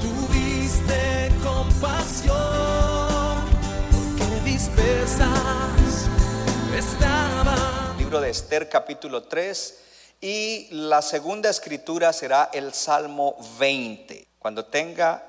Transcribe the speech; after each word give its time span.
tuviste 0.00 1.30
compasión, 1.42 2.36
porque 3.90 4.40
dispersas 4.44 6.08
estaban. 6.76 7.98
libro 7.98 8.20
de 8.20 8.30
Esther 8.30 8.68
capítulo 8.68 9.24
3 9.24 9.78
y 10.20 10.68
la 10.70 11.00
segunda 11.02 11.48
escritura 11.48 12.12
será 12.12 12.50
el 12.52 12.74
Salmo 12.74 13.36
20. 13.58 14.26
Cuando 14.38 14.64
tenga 14.66 15.24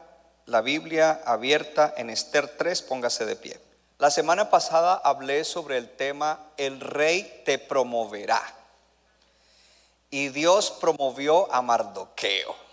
la 0.46 0.62
Biblia 0.62 1.22
abierta 1.26 1.94
en 1.98 2.10
Esther 2.10 2.48
3, 2.58 2.82
póngase 2.84 3.26
de 3.26 3.36
pie. 3.36 3.60
La 4.00 4.10
semana 4.10 4.50
pasada 4.50 4.96
hablé 4.96 5.44
sobre 5.44 5.78
el 5.78 5.90
tema 5.90 6.40
El 6.58 6.80
rey 6.80 7.44
te 7.46 7.60
promoverá. 7.60 8.42
Y 10.10 10.30
Dios 10.30 10.72
promovió 10.72 11.54
a 11.54 11.62
Mardoqueo. 11.62 12.71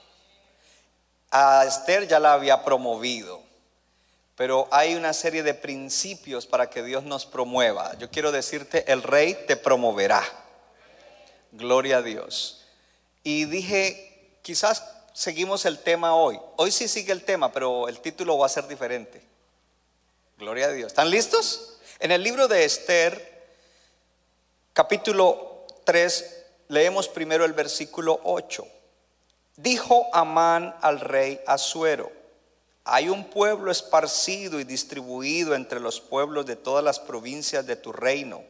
A 1.30 1.64
Esther 1.66 2.08
ya 2.08 2.18
la 2.18 2.32
había 2.32 2.64
promovido. 2.64 3.42
Pero 4.36 4.68
hay 4.70 4.94
una 4.94 5.12
serie 5.12 5.42
de 5.42 5.52
principios 5.52 6.46
para 6.46 6.70
que 6.70 6.82
Dios 6.82 7.02
nos 7.02 7.26
promueva. 7.26 7.96
Yo 7.98 8.08
quiero 8.08 8.30
decirte, 8.30 8.90
el 8.90 9.02
rey 9.02 9.36
te 9.48 9.56
promoverá. 9.56 10.22
Gloria 11.50 11.98
a 11.98 12.02
Dios. 12.02 12.64
Y 13.24 13.46
dije, 13.46 14.38
quizás 14.42 14.84
seguimos 15.12 15.64
el 15.64 15.80
tema 15.80 16.14
hoy. 16.14 16.38
Hoy 16.56 16.70
sí 16.70 16.86
sigue 16.86 17.12
el 17.12 17.24
tema, 17.24 17.50
pero 17.50 17.88
el 17.88 17.98
título 17.98 18.38
va 18.38 18.46
a 18.46 18.50
ser 18.50 18.68
diferente. 18.68 19.20
Gloria 20.38 20.66
a 20.66 20.70
Dios. 20.70 20.86
¿Están 20.88 21.10
listos? 21.10 21.78
En 21.98 22.12
el 22.12 22.22
libro 22.22 22.46
de 22.46 22.64
Esther, 22.64 23.48
capítulo 24.72 25.66
3, 25.82 26.44
leemos 26.68 27.08
primero 27.08 27.44
el 27.44 27.54
versículo 27.54 28.20
8. 28.22 28.64
Dijo 29.58 30.06
Amán 30.12 30.72
al 30.82 31.00
rey 31.00 31.40
Asuero, 31.44 32.12
hay 32.84 33.08
un 33.08 33.24
pueblo 33.24 33.72
esparcido 33.72 34.60
y 34.60 34.64
distribuido 34.64 35.56
entre 35.56 35.80
los 35.80 36.00
pueblos 36.00 36.46
de 36.46 36.54
todas 36.54 36.84
las 36.84 37.00
provincias 37.00 37.66
de 37.66 37.74
tu 37.74 37.92
reino, 37.92 38.40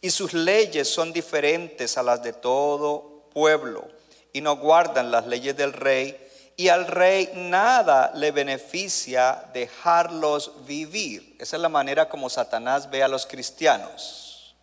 y 0.00 0.08
sus 0.08 0.32
leyes 0.32 0.88
son 0.88 1.12
diferentes 1.12 1.98
a 1.98 2.02
las 2.02 2.22
de 2.22 2.32
todo 2.32 3.28
pueblo, 3.34 3.86
y 4.32 4.40
no 4.40 4.56
guardan 4.56 5.10
las 5.10 5.26
leyes 5.26 5.54
del 5.54 5.74
rey, 5.74 6.18
y 6.56 6.68
al 6.68 6.86
rey 6.86 7.30
nada 7.34 8.10
le 8.14 8.30
beneficia 8.30 9.50
dejarlos 9.52 10.64
vivir. 10.64 11.36
Esa 11.38 11.56
es 11.56 11.62
la 11.62 11.68
manera 11.68 12.08
como 12.08 12.30
Satanás 12.30 12.88
ve 12.88 13.02
a 13.02 13.08
los 13.08 13.26
cristianos. 13.26 14.56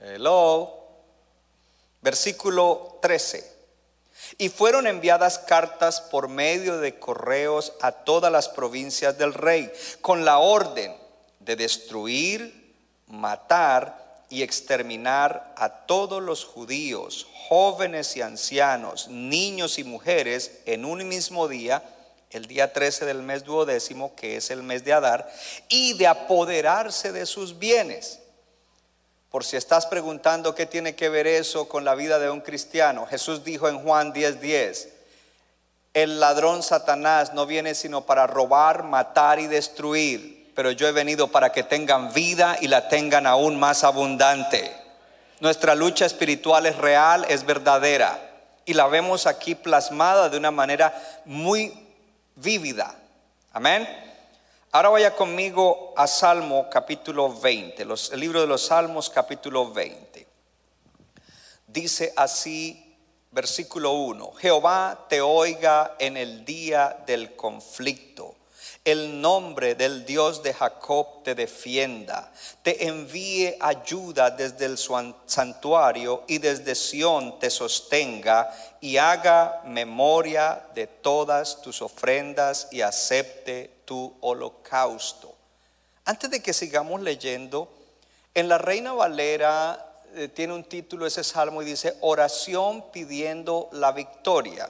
Hello. 0.00 0.81
Versículo 2.02 2.98
13. 3.00 3.50
Y 4.38 4.48
fueron 4.48 4.86
enviadas 4.86 5.38
cartas 5.38 6.00
por 6.00 6.28
medio 6.28 6.78
de 6.78 6.98
correos 6.98 7.72
a 7.80 7.92
todas 7.92 8.30
las 8.30 8.48
provincias 8.48 9.16
del 9.18 9.34
rey, 9.34 9.72
con 10.00 10.24
la 10.24 10.38
orden 10.38 10.94
de 11.40 11.56
destruir, 11.56 12.74
matar 13.06 14.02
y 14.30 14.42
exterminar 14.42 15.54
a 15.56 15.68
todos 15.86 16.22
los 16.22 16.44
judíos, 16.44 17.26
jóvenes 17.48 18.16
y 18.16 18.22
ancianos, 18.22 19.08
niños 19.08 19.78
y 19.78 19.84
mujeres, 19.84 20.60
en 20.64 20.84
un 20.84 21.06
mismo 21.06 21.48
día, 21.48 21.82
el 22.30 22.46
día 22.46 22.72
13 22.72 23.04
del 23.04 23.22
mes 23.22 23.44
duodécimo, 23.44 24.16
que 24.16 24.36
es 24.36 24.50
el 24.50 24.62
mes 24.62 24.84
de 24.84 24.94
Adar, 24.94 25.30
y 25.68 25.92
de 25.94 26.06
apoderarse 26.06 27.12
de 27.12 27.26
sus 27.26 27.58
bienes. 27.58 28.21
Por 29.32 29.44
si 29.46 29.56
estás 29.56 29.86
preguntando 29.86 30.54
qué 30.54 30.66
tiene 30.66 30.94
que 30.94 31.08
ver 31.08 31.26
eso 31.26 31.66
con 31.66 31.86
la 31.86 31.94
vida 31.94 32.18
de 32.18 32.28
un 32.28 32.42
cristiano, 32.42 33.06
Jesús 33.06 33.42
dijo 33.42 33.66
en 33.66 33.78
Juan 33.78 34.12
10:10, 34.12 34.88
el 35.94 36.20
ladrón 36.20 36.62
Satanás 36.62 37.32
no 37.32 37.46
viene 37.46 37.74
sino 37.74 38.04
para 38.04 38.26
robar, 38.26 38.82
matar 38.82 39.40
y 39.40 39.46
destruir, 39.46 40.52
pero 40.54 40.70
yo 40.70 40.86
he 40.86 40.92
venido 40.92 41.28
para 41.28 41.50
que 41.50 41.62
tengan 41.62 42.12
vida 42.12 42.58
y 42.60 42.68
la 42.68 42.88
tengan 42.88 43.26
aún 43.26 43.58
más 43.58 43.84
abundante. 43.84 44.70
Nuestra 45.40 45.74
lucha 45.74 46.04
espiritual 46.04 46.66
es 46.66 46.76
real, 46.76 47.24
es 47.26 47.46
verdadera, 47.46 48.18
y 48.66 48.74
la 48.74 48.86
vemos 48.86 49.26
aquí 49.26 49.54
plasmada 49.54 50.28
de 50.28 50.36
una 50.36 50.50
manera 50.50 50.92
muy 51.24 51.72
vívida. 52.36 52.94
Amén. 53.54 54.11
Ahora 54.74 54.88
vaya 54.88 55.14
conmigo 55.14 55.92
a 55.96 56.06
Salmo 56.06 56.68
capítulo 56.70 57.30
20, 57.30 57.84
los- 57.84 58.10
el 58.10 58.20
libro 58.20 58.40
de 58.40 58.46
los 58.46 58.62
Salmos 58.66 59.10
capítulo 59.10 59.70
20. 59.70 60.26
Dice 61.66 62.12
así, 62.16 62.96
versículo 63.30 63.92
1, 63.92 64.32
Jehová 64.32 65.06
te 65.10 65.20
oiga 65.20 65.94
en 65.98 66.16
el 66.16 66.46
día 66.46 67.02
del 67.06 67.36
conflicto. 67.36 68.34
El 68.84 69.20
nombre 69.20 69.76
del 69.76 70.04
Dios 70.04 70.42
de 70.42 70.52
Jacob 70.52 71.22
te 71.22 71.36
defienda, 71.36 72.32
te 72.64 72.88
envíe 72.88 73.56
ayuda 73.60 74.30
desde 74.30 74.64
el 74.64 74.76
santuario 74.76 76.24
y 76.26 76.38
desde 76.38 76.74
Sión 76.74 77.38
te 77.38 77.48
sostenga 77.48 78.52
y 78.80 78.96
haga 78.96 79.62
memoria 79.66 80.66
de 80.74 80.88
todas 80.88 81.62
tus 81.62 81.80
ofrendas 81.80 82.66
y 82.72 82.80
acepte 82.80 83.70
tu 83.84 84.16
holocausto. 84.20 85.32
Antes 86.04 86.30
de 86.30 86.42
que 86.42 86.52
sigamos 86.52 87.00
leyendo, 87.02 87.68
en 88.34 88.48
la 88.48 88.58
Reina 88.58 88.92
Valera 88.92 89.92
eh, 90.14 90.26
tiene 90.26 90.54
un 90.54 90.64
título 90.64 91.06
ese 91.06 91.22
salmo 91.22 91.62
y 91.62 91.66
dice 91.66 91.96
oración 92.00 92.90
pidiendo 92.90 93.68
la 93.70 93.92
victoria. 93.92 94.68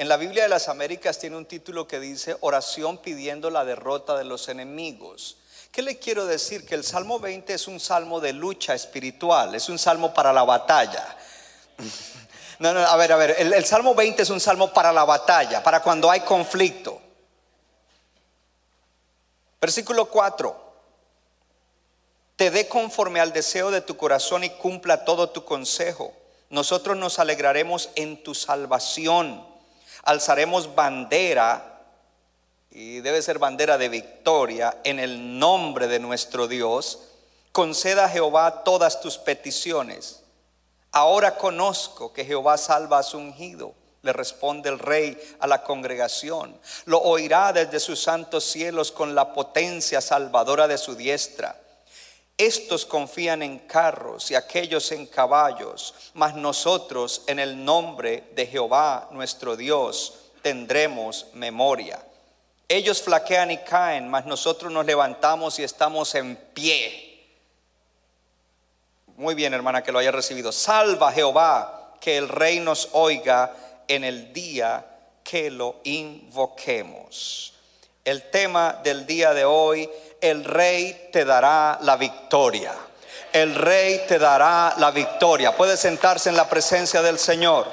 En 0.00 0.08
la 0.08 0.16
Biblia 0.16 0.44
de 0.44 0.48
las 0.48 0.70
Américas 0.70 1.18
tiene 1.18 1.36
un 1.36 1.44
título 1.44 1.86
que 1.86 2.00
dice 2.00 2.34
oración 2.40 2.96
pidiendo 2.96 3.50
la 3.50 3.66
derrota 3.66 4.16
de 4.16 4.24
los 4.24 4.48
enemigos. 4.48 5.36
¿Qué 5.70 5.82
le 5.82 5.98
quiero 5.98 6.24
decir? 6.24 6.64
Que 6.64 6.74
el 6.74 6.84
Salmo 6.84 7.20
20 7.20 7.52
es 7.52 7.68
un 7.68 7.78
salmo 7.78 8.18
de 8.18 8.32
lucha 8.32 8.72
espiritual, 8.72 9.54
es 9.54 9.68
un 9.68 9.78
salmo 9.78 10.14
para 10.14 10.32
la 10.32 10.42
batalla. 10.42 11.18
No, 12.60 12.74
no, 12.74 12.80
a 12.80 12.94
ver, 12.96 13.10
a 13.10 13.16
ver, 13.16 13.36
el, 13.38 13.64
Salmo 13.64 13.94
20 13.94 14.20
es 14.20 14.28
un 14.28 14.38
salmo 14.38 14.70
para 14.70 14.92
la 14.92 15.06
batalla, 15.06 15.62
para 15.62 15.80
cuando 15.80 16.10
hay 16.10 16.20
conflicto. 16.20 17.00
Versículo 19.58 20.10
4. 20.10 20.74
Te 22.36 22.50
dé 22.50 22.68
conforme 22.68 23.18
al 23.18 23.32
deseo 23.32 23.70
de 23.70 23.80
tu 23.80 23.96
corazón 23.96 24.44
y 24.44 24.50
cumpla 24.50 25.06
todo 25.06 25.30
tu 25.30 25.42
consejo. 25.46 26.12
Nosotros 26.50 26.98
nos 26.98 27.18
alegraremos 27.18 27.88
en 27.94 28.22
tu 28.22 28.34
salvación. 28.34 29.49
Alzaremos 30.02 30.74
bandera, 30.74 31.80
y 32.70 33.00
debe 33.00 33.22
ser 33.22 33.38
bandera 33.38 33.78
de 33.78 33.88
victoria, 33.88 34.78
en 34.84 34.98
el 34.98 35.38
nombre 35.38 35.88
de 35.88 35.98
nuestro 35.98 36.48
Dios. 36.48 37.00
Conceda 37.52 38.04
a 38.04 38.08
Jehová 38.08 38.62
todas 38.64 39.00
tus 39.00 39.18
peticiones. 39.18 40.22
Ahora 40.92 41.36
conozco 41.36 42.12
que 42.12 42.24
Jehová 42.24 42.56
salva 42.58 42.98
a 42.98 43.02
su 43.02 43.18
ungido. 43.18 43.74
Le 44.02 44.12
responde 44.12 44.70
el 44.70 44.78
rey 44.78 45.18
a 45.40 45.46
la 45.46 45.62
congregación. 45.62 46.58
Lo 46.86 47.00
oirá 47.00 47.52
desde 47.52 47.80
sus 47.80 48.02
santos 48.02 48.44
cielos 48.44 48.92
con 48.92 49.14
la 49.14 49.34
potencia 49.34 50.00
salvadora 50.00 50.66
de 50.66 50.78
su 50.78 50.94
diestra. 50.94 51.60
Estos 52.40 52.86
confían 52.86 53.42
en 53.42 53.58
carros 53.58 54.30
y 54.30 54.34
aquellos 54.34 54.92
en 54.92 55.04
caballos, 55.04 55.94
mas 56.14 56.34
nosotros 56.34 57.22
en 57.26 57.38
el 57.38 57.62
nombre 57.62 58.24
de 58.34 58.46
Jehová 58.46 59.08
nuestro 59.10 59.56
Dios 59.56 60.14
tendremos 60.40 61.26
memoria. 61.34 62.02
Ellos 62.66 63.02
flaquean 63.02 63.50
y 63.50 63.58
caen, 63.58 64.08
mas 64.08 64.24
nosotros 64.24 64.72
nos 64.72 64.86
levantamos 64.86 65.58
y 65.58 65.64
estamos 65.64 66.14
en 66.14 66.34
pie. 66.34 67.28
Muy 69.18 69.34
bien, 69.34 69.52
hermana, 69.52 69.82
que 69.82 69.92
lo 69.92 69.98
haya 69.98 70.10
recibido. 70.10 70.50
Salva 70.50 71.12
Jehová, 71.12 71.94
que 72.00 72.16
el 72.16 72.26
rey 72.26 72.58
nos 72.58 72.88
oiga 72.92 73.54
en 73.86 74.02
el 74.02 74.32
día 74.32 74.86
que 75.22 75.50
lo 75.50 75.82
invoquemos. 75.84 77.52
El 78.02 78.30
tema 78.30 78.80
del 78.82 79.04
día 79.04 79.34
de 79.34 79.44
hoy, 79.44 79.90
el 80.20 80.44
rey 80.44 81.08
te 81.12 81.24
dará 81.24 81.78
la 81.82 81.96
victoria. 81.96 82.74
El 83.32 83.54
rey 83.54 84.02
te 84.08 84.18
dará 84.18 84.74
la 84.78 84.90
victoria. 84.90 85.56
Puede 85.56 85.76
sentarse 85.76 86.28
en 86.28 86.36
la 86.36 86.48
presencia 86.48 87.00
del 87.02 87.18
Señor. 87.18 87.66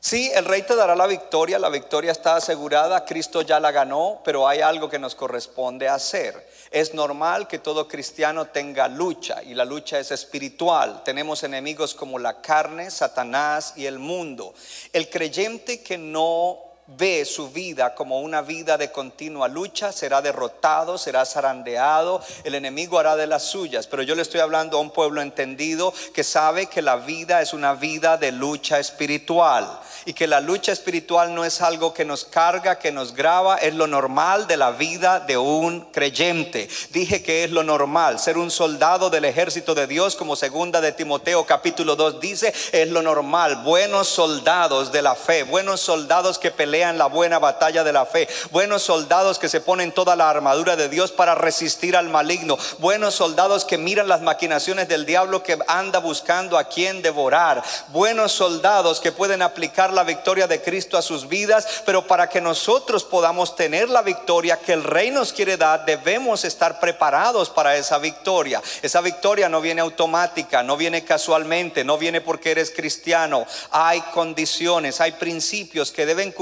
Sí, 0.00 0.32
el 0.34 0.46
rey 0.46 0.62
te 0.62 0.74
dará 0.74 0.96
la 0.96 1.06
victoria, 1.06 1.60
la 1.60 1.68
victoria 1.68 2.10
está 2.10 2.34
asegurada, 2.34 3.04
Cristo 3.04 3.42
ya 3.42 3.60
la 3.60 3.70
ganó, 3.70 4.20
pero 4.24 4.48
hay 4.48 4.60
algo 4.60 4.90
que 4.90 4.98
nos 4.98 5.14
corresponde 5.14 5.88
hacer. 5.88 6.50
Es 6.72 6.92
normal 6.92 7.46
que 7.46 7.60
todo 7.60 7.86
cristiano 7.86 8.46
tenga 8.46 8.88
lucha 8.88 9.44
y 9.44 9.54
la 9.54 9.64
lucha 9.64 10.00
es 10.00 10.10
espiritual. 10.10 11.04
Tenemos 11.04 11.44
enemigos 11.44 11.94
como 11.94 12.18
la 12.18 12.40
carne, 12.40 12.90
Satanás 12.90 13.74
y 13.76 13.86
el 13.86 14.00
mundo. 14.00 14.54
El 14.92 15.08
creyente 15.08 15.84
que 15.84 15.98
no 15.98 16.71
ve 16.96 17.24
su 17.24 17.50
vida 17.50 17.94
como 17.94 18.20
una 18.20 18.42
vida 18.42 18.76
de 18.78 18.90
continua 18.90 19.48
lucha, 19.48 19.92
será 19.92 20.22
derrotado, 20.22 20.98
será 20.98 21.24
zarandeado, 21.24 22.22
el 22.44 22.54
enemigo 22.54 22.98
hará 22.98 23.16
de 23.16 23.26
las 23.26 23.44
suyas. 23.44 23.86
Pero 23.86 24.02
yo 24.02 24.14
le 24.14 24.22
estoy 24.22 24.40
hablando 24.40 24.78
a 24.78 24.80
un 24.80 24.90
pueblo 24.90 25.20
entendido 25.20 25.92
que 26.14 26.24
sabe 26.24 26.66
que 26.66 26.82
la 26.82 26.96
vida 26.96 27.40
es 27.42 27.52
una 27.52 27.74
vida 27.74 28.16
de 28.16 28.32
lucha 28.32 28.78
espiritual 28.78 29.80
y 30.04 30.12
que 30.12 30.26
la 30.26 30.40
lucha 30.40 30.72
espiritual 30.72 31.34
no 31.34 31.44
es 31.44 31.60
algo 31.60 31.94
que 31.94 32.04
nos 32.04 32.24
carga, 32.24 32.78
que 32.78 32.92
nos 32.92 33.14
graba, 33.14 33.56
es 33.56 33.74
lo 33.74 33.86
normal 33.86 34.46
de 34.46 34.56
la 34.56 34.72
vida 34.72 35.20
de 35.20 35.36
un 35.36 35.92
creyente. 35.92 36.68
Dije 36.90 37.22
que 37.22 37.44
es 37.44 37.50
lo 37.50 37.62
normal, 37.62 38.18
ser 38.18 38.38
un 38.38 38.50
soldado 38.50 39.10
del 39.10 39.24
ejército 39.24 39.74
de 39.74 39.86
Dios, 39.86 40.16
como 40.16 40.36
segunda 40.36 40.80
de 40.80 40.92
Timoteo 40.92 41.46
capítulo 41.46 41.96
2 41.96 42.20
dice, 42.20 42.52
es 42.72 42.88
lo 42.88 43.02
normal. 43.02 43.62
Buenos 43.64 44.08
soldados 44.08 44.92
de 44.92 45.02
la 45.02 45.14
fe, 45.14 45.44
buenos 45.44 45.80
soldados 45.80 46.38
que 46.38 46.50
pelean 46.50 46.81
la 46.90 47.06
buena 47.06 47.38
batalla 47.38 47.84
de 47.84 47.92
la 47.92 48.04
fe, 48.04 48.28
buenos 48.50 48.82
soldados 48.82 49.38
que 49.38 49.48
se 49.48 49.60
ponen 49.60 49.92
toda 49.92 50.16
la 50.16 50.28
armadura 50.28 50.74
de 50.74 50.88
Dios 50.88 51.12
para 51.12 51.34
resistir 51.34 51.96
al 51.96 52.08
maligno, 52.08 52.58
buenos 52.78 53.14
soldados 53.14 53.64
que 53.64 53.78
miran 53.78 54.08
las 54.08 54.20
maquinaciones 54.20 54.88
del 54.88 55.06
diablo 55.06 55.42
que 55.42 55.58
anda 55.68 56.00
buscando 56.00 56.58
a 56.58 56.64
quien 56.64 57.02
devorar, 57.02 57.62
buenos 57.88 58.32
soldados 58.32 58.98
que 59.00 59.12
pueden 59.12 59.42
aplicar 59.42 59.92
la 59.92 60.02
victoria 60.02 60.46
de 60.46 60.60
Cristo 60.60 60.98
a 60.98 61.02
sus 61.02 61.28
vidas, 61.28 61.82
pero 61.86 62.06
para 62.06 62.28
que 62.28 62.40
nosotros 62.40 63.04
podamos 63.04 63.54
tener 63.54 63.88
la 63.88 64.02
victoria 64.02 64.58
que 64.58 64.72
el 64.72 64.82
rey 64.82 65.10
nos 65.10 65.32
quiere 65.32 65.56
dar, 65.56 65.84
debemos 65.84 66.44
estar 66.44 66.80
preparados 66.80 67.50
para 67.50 67.76
esa 67.76 67.98
victoria. 67.98 68.62
Esa 68.82 69.00
victoria 69.00 69.48
no 69.48 69.60
viene 69.60 69.80
automática, 69.80 70.62
no 70.62 70.76
viene 70.76 71.04
casualmente, 71.04 71.84
no 71.84 71.98
viene 71.98 72.20
porque 72.20 72.50
eres 72.50 72.70
cristiano. 72.70 73.46
Hay 73.70 74.00
condiciones, 74.12 75.00
hay 75.00 75.12
principios 75.12 75.92
que 75.92 76.06
deben 76.06 76.32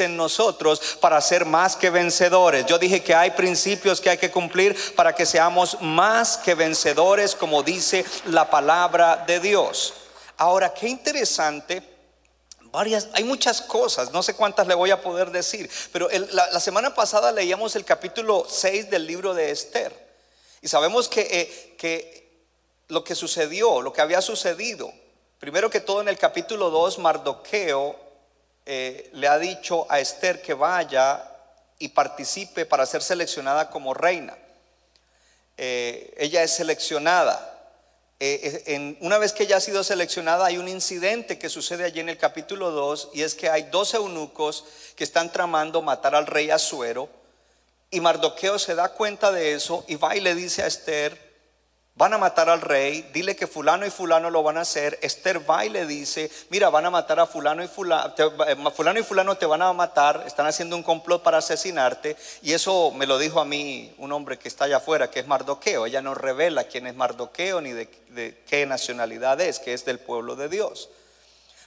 en 0.00 0.16
nosotros 0.16 0.98
para 1.00 1.20
ser 1.20 1.44
más 1.44 1.76
que 1.76 1.90
vencedores. 1.90 2.66
Yo 2.66 2.78
dije 2.78 3.02
que 3.02 3.14
hay 3.14 3.32
principios 3.32 4.00
que 4.00 4.10
hay 4.10 4.18
que 4.18 4.30
cumplir 4.30 4.76
para 4.94 5.14
que 5.14 5.26
seamos 5.26 5.78
más 5.80 6.36
que 6.36 6.54
vencedores, 6.54 7.34
como 7.34 7.62
dice 7.62 8.04
la 8.26 8.50
palabra 8.50 9.24
de 9.26 9.40
Dios. 9.40 9.94
Ahora, 10.36 10.72
qué 10.72 10.88
interesante 10.88 11.98
Varias, 12.70 13.08
hay 13.14 13.24
muchas 13.24 13.62
cosas, 13.62 14.12
no 14.12 14.22
sé 14.22 14.34
cuántas 14.34 14.66
le 14.66 14.74
voy 14.74 14.90
a 14.90 15.00
poder 15.00 15.30
decir, 15.30 15.70
pero 15.90 16.06
la, 16.32 16.60
semana 16.60 16.94
pasada 16.94 17.32
leíamos 17.32 17.74
el 17.76 17.84
capítulo 17.84 18.46
6 18.46 18.90
del 18.90 19.06
libro 19.06 19.32
de 19.32 19.50
Esther 19.50 19.90
y 20.60 20.68
sabemos 20.68 21.08
que, 21.08 21.20
eh, 21.22 21.74
que 21.78 22.44
lo 22.88 23.04
que 23.04 23.14
sucedió, 23.14 23.80
lo 23.80 23.94
que 23.94 24.02
había 24.02 24.20
sucedido, 24.20 24.92
primero 25.38 25.70
que 25.70 25.80
todo 25.80 26.02
en 26.02 26.08
el 26.08 26.18
capítulo 26.18 26.68
2, 26.68 26.98
Mardoqueo 26.98 27.96
eh, 28.70 29.08
le 29.14 29.26
ha 29.26 29.38
dicho 29.38 29.86
a 29.88 29.98
Esther 29.98 30.42
que 30.42 30.52
vaya 30.52 31.24
y 31.78 31.88
participe 31.88 32.66
para 32.66 32.84
ser 32.84 33.02
seleccionada 33.02 33.70
como 33.70 33.94
reina. 33.94 34.36
Eh, 35.56 36.14
ella 36.18 36.42
es 36.42 36.50
seleccionada. 36.50 37.58
Eh, 38.20 38.64
en, 38.66 38.98
una 39.00 39.16
vez 39.16 39.32
que 39.32 39.44
ella 39.44 39.56
ha 39.56 39.60
sido 39.60 39.82
seleccionada, 39.82 40.44
hay 40.44 40.58
un 40.58 40.68
incidente 40.68 41.38
que 41.38 41.48
sucede 41.48 41.84
allí 41.84 42.00
en 42.00 42.10
el 42.10 42.18
capítulo 42.18 42.70
2, 42.70 43.12
y 43.14 43.22
es 43.22 43.34
que 43.34 43.48
hay 43.48 43.62
dos 43.62 43.94
eunucos 43.94 44.66
que 44.96 45.04
están 45.04 45.32
tramando 45.32 45.80
matar 45.80 46.14
al 46.14 46.26
rey 46.26 46.50
Azuero, 46.50 47.08
y 47.90 48.00
Mardoqueo 48.00 48.58
se 48.58 48.74
da 48.74 48.90
cuenta 48.90 49.32
de 49.32 49.54
eso 49.54 49.82
y 49.88 49.96
va 49.96 50.14
y 50.14 50.20
le 50.20 50.34
dice 50.34 50.62
a 50.62 50.66
Esther, 50.66 51.18
van 51.98 52.14
a 52.14 52.18
matar 52.18 52.48
al 52.48 52.60
rey, 52.60 53.10
dile 53.12 53.34
que 53.34 53.48
fulano 53.48 53.84
y 53.84 53.90
fulano 53.90 54.30
lo 54.30 54.44
van 54.44 54.56
a 54.56 54.60
hacer. 54.60 55.00
Esther 55.02 55.50
va 55.50 55.66
y 55.66 55.68
le 55.68 55.84
dice, 55.84 56.30
mira, 56.48 56.70
van 56.70 56.86
a 56.86 56.90
matar 56.90 57.18
a 57.18 57.26
fulano 57.26 57.62
y 57.62 57.66
fulano, 57.66 58.14
eh, 58.16 58.56
fulano 58.72 59.00
y 59.00 59.02
fulano 59.02 59.36
te 59.36 59.46
van 59.46 59.62
a 59.62 59.72
matar, 59.72 60.22
están 60.24 60.46
haciendo 60.46 60.76
un 60.76 60.84
complot 60.84 61.24
para 61.24 61.38
asesinarte. 61.38 62.16
Y 62.40 62.52
eso 62.52 62.92
me 62.92 63.04
lo 63.04 63.18
dijo 63.18 63.40
a 63.40 63.44
mí 63.44 63.92
un 63.98 64.12
hombre 64.12 64.38
que 64.38 64.46
está 64.46 64.66
allá 64.66 64.76
afuera, 64.76 65.10
que 65.10 65.18
es 65.18 65.26
Mardoqueo. 65.26 65.86
Ella 65.86 66.00
no 66.00 66.14
revela 66.14 66.68
quién 66.68 66.86
es 66.86 66.94
Mardoqueo 66.94 67.60
ni 67.60 67.72
de, 67.72 67.90
de 68.10 68.44
qué 68.46 68.64
nacionalidad 68.64 69.40
es, 69.40 69.58
que 69.58 69.74
es 69.74 69.84
del 69.84 69.98
pueblo 69.98 70.36
de 70.36 70.48
Dios. 70.48 70.90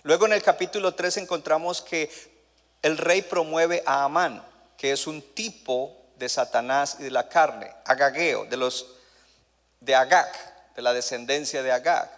Luego 0.04 0.28
en 0.28 0.34
el 0.34 0.42
capítulo 0.42 0.96
3 0.96 1.18
encontramos 1.18 1.82
que 1.82 2.10
el 2.82 2.98
rey 2.98 3.22
promueve 3.22 3.84
a 3.86 4.06
Amán, 4.06 4.42
que 4.78 4.94
es 4.94 5.08
un 5.08 5.22
tipo 5.34 5.98
de 6.16 6.30
Satanás 6.30 6.96
y 7.02 7.04
de 7.04 7.12
la 7.12 7.28
carne, 7.28 7.70
Agageo, 7.84 8.46
de 8.46 8.56
los 8.56 9.01
de 9.82 9.96
Agag, 9.96 10.32
de 10.76 10.82
la 10.82 10.94
descendencia 10.94 11.62
de 11.62 11.72
Agag. 11.72 12.10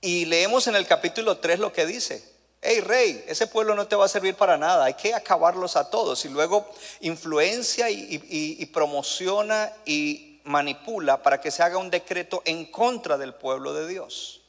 Y 0.00 0.24
leemos 0.24 0.66
en 0.68 0.76
el 0.76 0.86
capítulo 0.86 1.38
3 1.38 1.58
lo 1.58 1.72
que 1.72 1.84
dice. 1.84 2.36
Hey 2.60 2.80
rey, 2.80 3.24
ese 3.28 3.46
pueblo 3.46 3.74
no 3.74 3.86
te 3.86 3.94
va 3.94 4.06
a 4.06 4.08
servir 4.08 4.34
para 4.34 4.56
nada, 4.56 4.84
hay 4.84 4.94
que 4.94 5.14
acabarlos 5.14 5.76
a 5.76 5.90
todos. 5.90 6.24
Y 6.24 6.28
luego 6.28 6.68
influencia 7.00 7.90
y, 7.90 8.64
promociona 8.72 9.72
y 9.84 10.40
manipula 10.44 11.22
para 11.22 11.40
que 11.40 11.50
se 11.50 11.62
haga 11.62 11.78
un 11.78 11.90
decreto 11.90 12.42
en 12.44 12.70
contra 12.70 13.18
del 13.18 13.34
pueblo 13.34 13.74
de 13.74 13.86
Dios. 13.86 14.40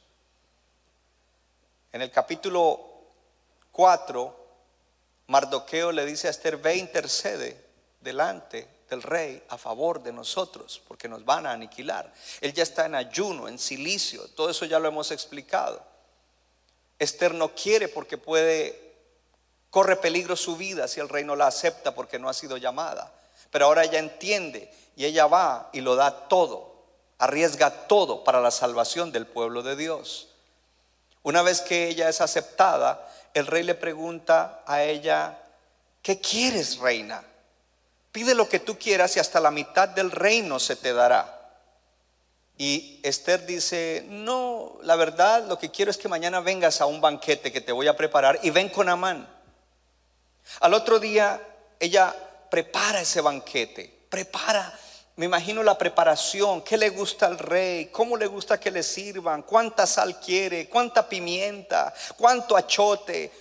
En 1.92 2.02
el 2.02 2.10
capítulo 2.10 2.80
4, 3.72 4.36
Mardoqueo 5.26 5.92
le 5.92 6.06
dice 6.06 6.28
a 6.28 6.30
Esther, 6.30 6.56
ve 6.56 6.76
intercede 6.76 7.64
delante 8.00 8.79
del 8.90 9.02
rey 9.02 9.42
a 9.48 9.56
favor 9.56 10.02
de 10.02 10.12
nosotros, 10.12 10.82
porque 10.86 11.08
nos 11.08 11.24
van 11.24 11.46
a 11.46 11.52
aniquilar. 11.52 12.12
Él 12.40 12.52
ya 12.52 12.64
está 12.64 12.86
en 12.86 12.96
ayuno, 12.96 13.48
en 13.48 13.58
silicio, 13.58 14.26
todo 14.34 14.50
eso 14.50 14.66
ya 14.66 14.78
lo 14.78 14.88
hemos 14.88 15.10
explicado. 15.12 15.82
Esther 16.98 17.32
no 17.32 17.54
quiere 17.54 17.88
porque 17.88 18.18
puede, 18.18 18.94
corre 19.70 19.96
peligro 19.96 20.36
su 20.36 20.56
vida 20.56 20.86
si 20.88 21.00
el 21.00 21.08
rey 21.08 21.24
no 21.24 21.36
la 21.36 21.46
acepta 21.46 21.94
porque 21.94 22.18
no 22.18 22.28
ha 22.28 22.34
sido 22.34 22.58
llamada. 22.58 23.10
Pero 23.50 23.66
ahora 23.66 23.84
ella 23.84 23.98
entiende 23.98 24.70
y 24.96 25.06
ella 25.06 25.26
va 25.26 25.70
y 25.72 25.80
lo 25.80 25.96
da 25.96 26.28
todo, 26.28 26.74
arriesga 27.18 27.86
todo 27.86 28.22
para 28.24 28.40
la 28.40 28.50
salvación 28.50 29.12
del 29.12 29.26
pueblo 29.26 29.62
de 29.62 29.76
Dios. 29.76 30.28
Una 31.22 31.42
vez 31.42 31.60
que 31.60 31.88
ella 31.88 32.08
es 32.08 32.20
aceptada, 32.20 33.08
el 33.34 33.46
rey 33.46 33.62
le 33.62 33.74
pregunta 33.74 34.62
a 34.66 34.82
ella, 34.82 35.38
¿qué 36.02 36.20
quieres, 36.20 36.78
reina? 36.78 37.24
Pide 38.12 38.34
lo 38.34 38.48
que 38.48 38.58
tú 38.58 38.78
quieras 38.78 39.16
y 39.16 39.20
hasta 39.20 39.40
la 39.40 39.50
mitad 39.50 39.88
del 39.88 40.10
reino 40.10 40.58
se 40.58 40.76
te 40.76 40.92
dará. 40.92 41.40
Y 42.58 43.00
Esther 43.02 43.46
dice, 43.46 44.04
no, 44.08 44.78
la 44.82 44.96
verdad 44.96 45.46
lo 45.46 45.58
que 45.58 45.70
quiero 45.70 45.90
es 45.90 45.96
que 45.96 46.08
mañana 46.08 46.40
vengas 46.40 46.80
a 46.80 46.86
un 46.86 47.00
banquete 47.00 47.50
que 47.50 47.62
te 47.62 47.72
voy 47.72 47.88
a 47.88 47.96
preparar 47.96 48.38
y 48.42 48.50
ven 48.50 48.68
con 48.68 48.88
Amán. 48.88 49.26
Al 50.60 50.74
otro 50.74 50.98
día 50.98 51.40
ella 51.78 52.14
prepara 52.50 53.00
ese 53.00 53.22
banquete, 53.22 54.04
prepara, 54.10 54.78
me 55.16 55.24
imagino 55.26 55.62
la 55.62 55.78
preparación, 55.78 56.62
qué 56.62 56.76
le 56.76 56.90
gusta 56.90 57.26
al 57.26 57.38
rey, 57.38 57.86
cómo 57.86 58.16
le 58.16 58.26
gusta 58.26 58.60
que 58.60 58.70
le 58.70 58.82
sirvan, 58.82 59.42
cuánta 59.42 59.86
sal 59.86 60.20
quiere, 60.20 60.68
cuánta 60.68 61.08
pimienta, 61.08 61.94
cuánto 62.16 62.56
achote. 62.56 63.32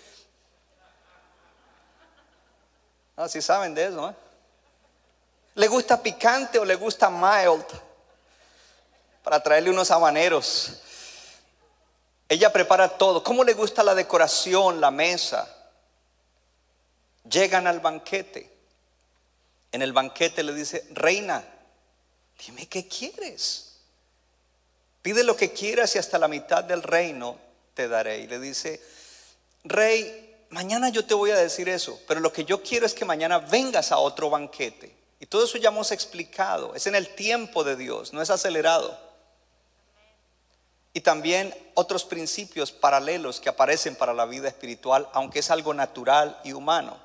Ah, 3.18 3.28
si 3.28 3.42
saben 3.42 3.74
de 3.74 3.88
eso, 3.88 4.10
¿eh? 4.10 4.29
¿Le 5.60 5.68
gusta 5.68 6.02
picante 6.02 6.58
o 6.58 6.64
le 6.64 6.76
gusta 6.76 7.10
mild? 7.10 7.66
Para 9.22 9.44
traerle 9.44 9.70
unos 9.70 9.92
habaneros. 9.92 10.72
Ella 12.30 12.50
prepara 12.54 12.88
todo. 12.88 13.22
¿Cómo 13.22 13.44
le 13.44 13.54
gusta 13.54 13.84
la 13.84 13.94
decoración, 13.94 14.80
la 14.80 14.90
mesa? 14.90 15.54
Llegan 17.30 17.68
al 17.68 17.82
banquete. 17.82 18.50
En 19.74 19.82
el 19.82 19.92
banquete 19.92 20.44
le 20.44 20.54
dice, 20.54 20.88
reina, 20.92 21.44
dime 22.46 22.70
qué 22.70 22.88
quieres. 22.88 23.82
Pide 25.02 25.26
lo 25.26 25.36
que 25.36 25.52
quieras 25.52 25.94
y 25.94 26.00
hasta 26.00 26.18
la 26.18 26.30
mitad 26.30 26.64
del 26.64 26.84
reino 26.84 27.38
te 27.74 27.90
daré. 27.90 28.20
Y 28.20 28.28
le 28.28 28.40
dice, 28.40 28.82
rey, 29.66 30.38
mañana 30.52 30.88
yo 30.88 31.04
te 31.06 31.16
voy 31.16 31.32
a 31.32 31.38
decir 31.38 31.68
eso, 31.68 32.00
pero 32.08 32.22
lo 32.22 32.32
que 32.32 32.46
yo 32.46 32.64
quiero 32.64 32.86
es 32.86 32.94
que 32.94 33.04
mañana 33.04 33.40
vengas 33.40 33.92
a 33.92 33.98
otro 33.98 34.30
banquete. 34.30 34.99
Y 35.20 35.26
todo 35.26 35.44
eso 35.44 35.58
ya 35.58 35.70
hemos 35.70 35.92
explicado. 35.92 36.76
Es 36.76 36.88
en 36.88 36.96
el 36.96 37.14
tiempo 37.16 37.64
de 37.64 37.76
Dios, 37.76 38.14
no 38.14 38.22
es 38.22 38.30
acelerado. 38.30 38.98
Y 40.94 41.02
también 41.02 41.54
otros 41.76 42.04
principios 42.04 42.72
paralelos 42.72 43.40
que 43.40 43.50
aparecen 43.50 43.96
para 43.96 44.14
la 44.14 44.26
vida 44.26 44.48
espiritual, 44.48 45.08
aunque 45.14 45.40
es 45.40 45.52
algo 45.52 45.74
natural 45.74 46.40
y 46.44 46.54
humano. 46.54 46.98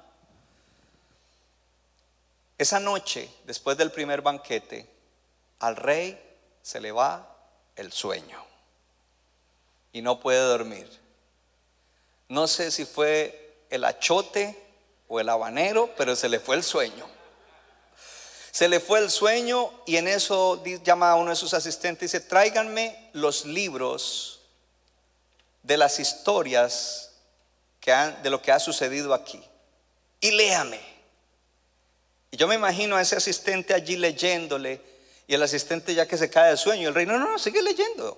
Esa 2.57 2.81
noche, 2.81 3.29
después 3.45 3.77
del 3.77 3.91
primer 3.91 4.23
banquete, 4.23 4.89
al 5.59 5.77
rey 5.77 6.21
se 6.63 6.81
le 6.81 6.93
va 6.93 7.37
el 7.77 7.93
sueño 7.93 8.45
y 9.93 10.03
no 10.03 10.21
puede 10.21 10.41
dormir. 10.41 10.89
No 12.29 12.47
sé 12.47 12.71
si 12.71 12.85
fue 12.85 13.65
el 13.71 13.85
achote 13.85 14.61
o 15.09 15.21
el 15.21 15.29
habanero, 15.29 15.91
pero 15.97 16.17
se 16.17 16.29
le 16.29 16.41
fue 16.41 16.57
el 16.57 16.63
sueño. 16.63 17.14
Se 18.55 18.69
le 18.69 18.79
fue 18.79 19.01
el 19.01 19.11
sueño 19.11 19.73
y 19.85 19.97
en 19.97 20.07
eso 20.07 20.63
llama 20.85 21.11
a 21.11 21.17
uno 21.17 21.31
de 21.31 21.35
sus 21.35 21.55
asistentes 21.55 22.03
y 22.03 22.07
dice, 22.07 22.21
tráiganme 22.21 23.11
los 23.13 23.47
libros 23.47 24.43
de 25.65 25.77
las 25.77 25.99
historias 25.99 27.11
de 27.85 28.31
lo 28.31 28.41
que 28.41 28.53
ha 28.53 28.61
sucedido 28.61 29.13
aquí 29.13 29.43
y 30.21 30.31
léame. 30.31 30.79
Y 32.31 32.37
yo 32.37 32.47
me 32.47 32.55
imagino 32.55 32.95
a 32.95 33.03
ese 33.03 33.17
asistente 33.17 33.75
allí 33.75 33.97
leyéndole 33.97 34.81
y 35.27 35.35
el 35.35 35.43
asistente 35.43 35.93
ya 35.93 36.07
que 36.07 36.17
se 36.17 36.31
cae 36.31 36.53
de 36.53 36.57
sueño, 36.57 36.91
el 36.91 36.95
rey, 36.95 37.07
no, 37.07 37.19
no, 37.19 37.33
no, 37.33 37.39
sigue 37.41 37.61
leyendo. 37.61 38.17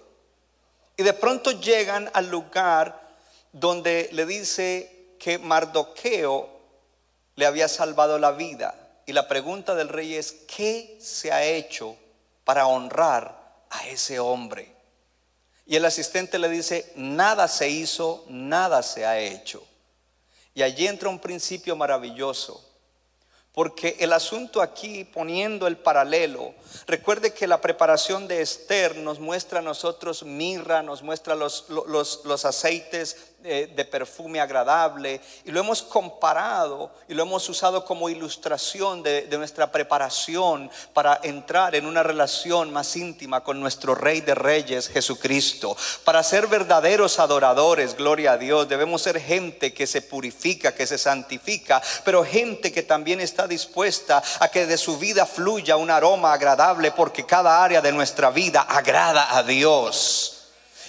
Y 0.98 1.02
de 1.02 1.14
pronto 1.14 1.52
llegan 1.52 2.10
al 2.12 2.28
lugar 2.28 3.08
donde 3.52 4.10
le 4.12 4.26
dice 4.26 5.14
que 5.18 5.38
Mardoqueo 5.38 6.60
le 7.36 7.46
había 7.46 7.68
salvado 7.68 8.18
la 8.18 8.32
vida. 8.32 8.85
Y 9.06 9.12
la 9.12 9.28
pregunta 9.28 9.76
del 9.76 9.88
rey 9.88 10.16
es, 10.16 10.32
¿qué 10.32 10.98
se 11.00 11.30
ha 11.32 11.44
hecho 11.44 11.96
para 12.44 12.66
honrar 12.66 13.64
a 13.70 13.86
ese 13.86 14.18
hombre? 14.18 14.74
Y 15.64 15.76
el 15.76 15.84
asistente 15.84 16.38
le 16.38 16.48
dice, 16.48 16.92
nada 16.96 17.46
se 17.46 17.68
hizo, 17.68 18.24
nada 18.28 18.82
se 18.82 19.06
ha 19.06 19.18
hecho. 19.18 19.64
Y 20.54 20.62
allí 20.62 20.86
entra 20.88 21.08
un 21.08 21.20
principio 21.20 21.76
maravilloso. 21.76 22.62
Porque 23.52 23.96
el 24.00 24.12
asunto 24.12 24.60
aquí, 24.60 25.04
poniendo 25.04 25.66
el 25.66 25.78
paralelo, 25.78 26.54
recuerde 26.86 27.32
que 27.32 27.46
la 27.46 27.60
preparación 27.60 28.28
de 28.28 28.42
Esther 28.42 28.96
nos 28.96 29.18
muestra 29.18 29.60
a 29.60 29.62
nosotros 29.62 30.24
mirra, 30.24 30.82
nos 30.82 31.02
muestra 31.02 31.34
los, 31.34 31.64
los, 31.70 32.20
los 32.24 32.44
aceites 32.44 33.16
de 33.46 33.84
perfume 33.84 34.40
agradable 34.40 35.20
y 35.44 35.52
lo 35.52 35.60
hemos 35.60 35.80
comparado 35.80 36.90
y 37.06 37.14
lo 37.14 37.22
hemos 37.22 37.48
usado 37.48 37.84
como 37.84 38.08
ilustración 38.08 39.04
de, 39.04 39.28
nuestra 39.36 39.70
preparación 39.70 40.68
para 40.92 41.20
entrar 41.22 41.76
en 41.76 41.86
una 41.86 42.02
relación 42.02 42.72
más 42.72 42.96
íntima 42.96 43.44
con 43.44 43.60
nuestro 43.60 43.94
Rey 43.94 44.20
de 44.20 44.34
Reyes, 44.34 44.88
Jesucristo. 44.88 45.76
Para 46.04 46.24
ser 46.24 46.48
verdaderos 46.48 47.20
adoradores, 47.20 47.96
gloria 47.96 48.32
a 48.32 48.38
Dios, 48.38 48.68
debemos 48.68 49.02
ser 49.02 49.20
gente 49.20 49.72
que 49.72 49.86
se 49.86 50.02
purifica, 50.02 50.74
que 50.74 50.86
se 50.86 50.98
santifica, 50.98 51.80
pero 52.04 52.24
gente 52.24 52.72
que 52.72 52.82
también 52.82 53.20
está 53.20 53.46
dispuesta 53.46 54.22
a 54.40 54.48
que 54.48 54.66
de 54.66 54.76
su 54.76 54.98
vida 54.98 55.24
fluya 55.24 55.76
un 55.76 55.90
aroma 55.90 56.32
agradable 56.32 56.90
porque 56.90 57.24
cada 57.24 57.62
área 57.62 57.80
de 57.80 57.92
nuestra 57.92 58.30
vida 58.30 58.62
agrada 58.62 59.36
a 59.36 59.44
Dios. 59.44 60.35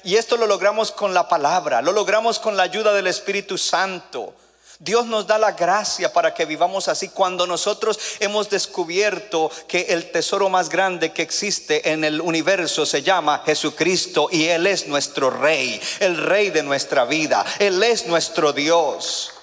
Y 0.07 0.15
esto 0.15 0.37
lo 0.37 0.47
logramos 0.47 0.93
con 0.93 1.13
la 1.13 1.27
palabra, 1.27 1.81
lo 1.81 1.91
logramos 1.91 2.39
con 2.39 2.55
la 2.55 2.63
ayuda 2.63 2.93
del 2.93 3.07
Espíritu 3.07 3.57
Santo. 3.57 4.33
Dios 4.79 5.05
nos 5.05 5.27
da 5.27 5.37
la 5.37 5.51
gracia 5.51 6.13
para 6.13 6.33
que 6.33 6.45
vivamos 6.45 6.87
así 6.87 7.09
cuando 7.09 7.45
nosotros 7.45 7.99
hemos 8.21 8.49
descubierto 8.49 9.51
que 9.67 9.87
el 9.89 10.09
tesoro 10.09 10.47
más 10.47 10.69
grande 10.69 11.11
que 11.11 11.23
existe 11.23 11.91
en 11.91 12.05
el 12.05 12.21
universo 12.21 12.85
se 12.85 13.03
llama 13.03 13.43
Jesucristo 13.45 14.29
y 14.31 14.45
Él 14.45 14.67
es 14.67 14.87
nuestro 14.87 15.29
Rey, 15.29 15.81
el 15.99 16.15
Rey 16.15 16.51
de 16.51 16.63
nuestra 16.63 17.03
vida, 17.03 17.45
Él 17.59 17.83
es 17.83 18.07
nuestro 18.07 18.53
Dios. 18.53 19.33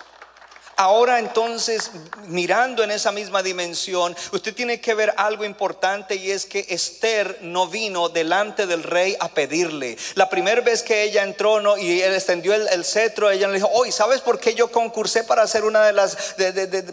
Ahora 0.77 1.21
entonces, 1.21 1.93
mirando 2.27 2.83
en 2.83 2.91
esa 2.91 3.13
misma 3.13 3.43
dimensión, 3.43 4.17
usted 4.33 4.55
tiene 4.55 4.81
que 4.81 4.95
ver 4.95 5.15
algo 5.17 5.45
importante 5.45 6.17
y 6.17 6.33
es 6.33 6.47
que 6.47 6.67
Esther 6.69 7.39
no 7.43 7.69
vino 7.69 8.09
delante 8.09 8.67
del 8.67 8.83
rey 8.83 9.17
a 9.21 9.29
pedirle. 9.29 9.97
La 10.15 10.29
primera 10.29 10.61
vez 10.63 10.83
que 10.83 11.05
ella 11.05 11.23
entró 11.23 11.61
no, 11.61 11.77
y 11.77 12.03
él 12.03 12.13
extendió 12.15 12.55
el, 12.55 12.85
cetro, 12.85 13.31
ella 13.31 13.47
le 13.49 13.55
dijo, 13.55 13.71
hoy, 13.73 13.93
¿sabes 13.93 14.21
por 14.21 14.41
qué 14.41 14.55
yo 14.55 14.71
concursé 14.73 15.23
para 15.23 15.47
ser 15.47 15.65
una 15.65 15.85
de 15.87 15.93
las, 15.93 16.17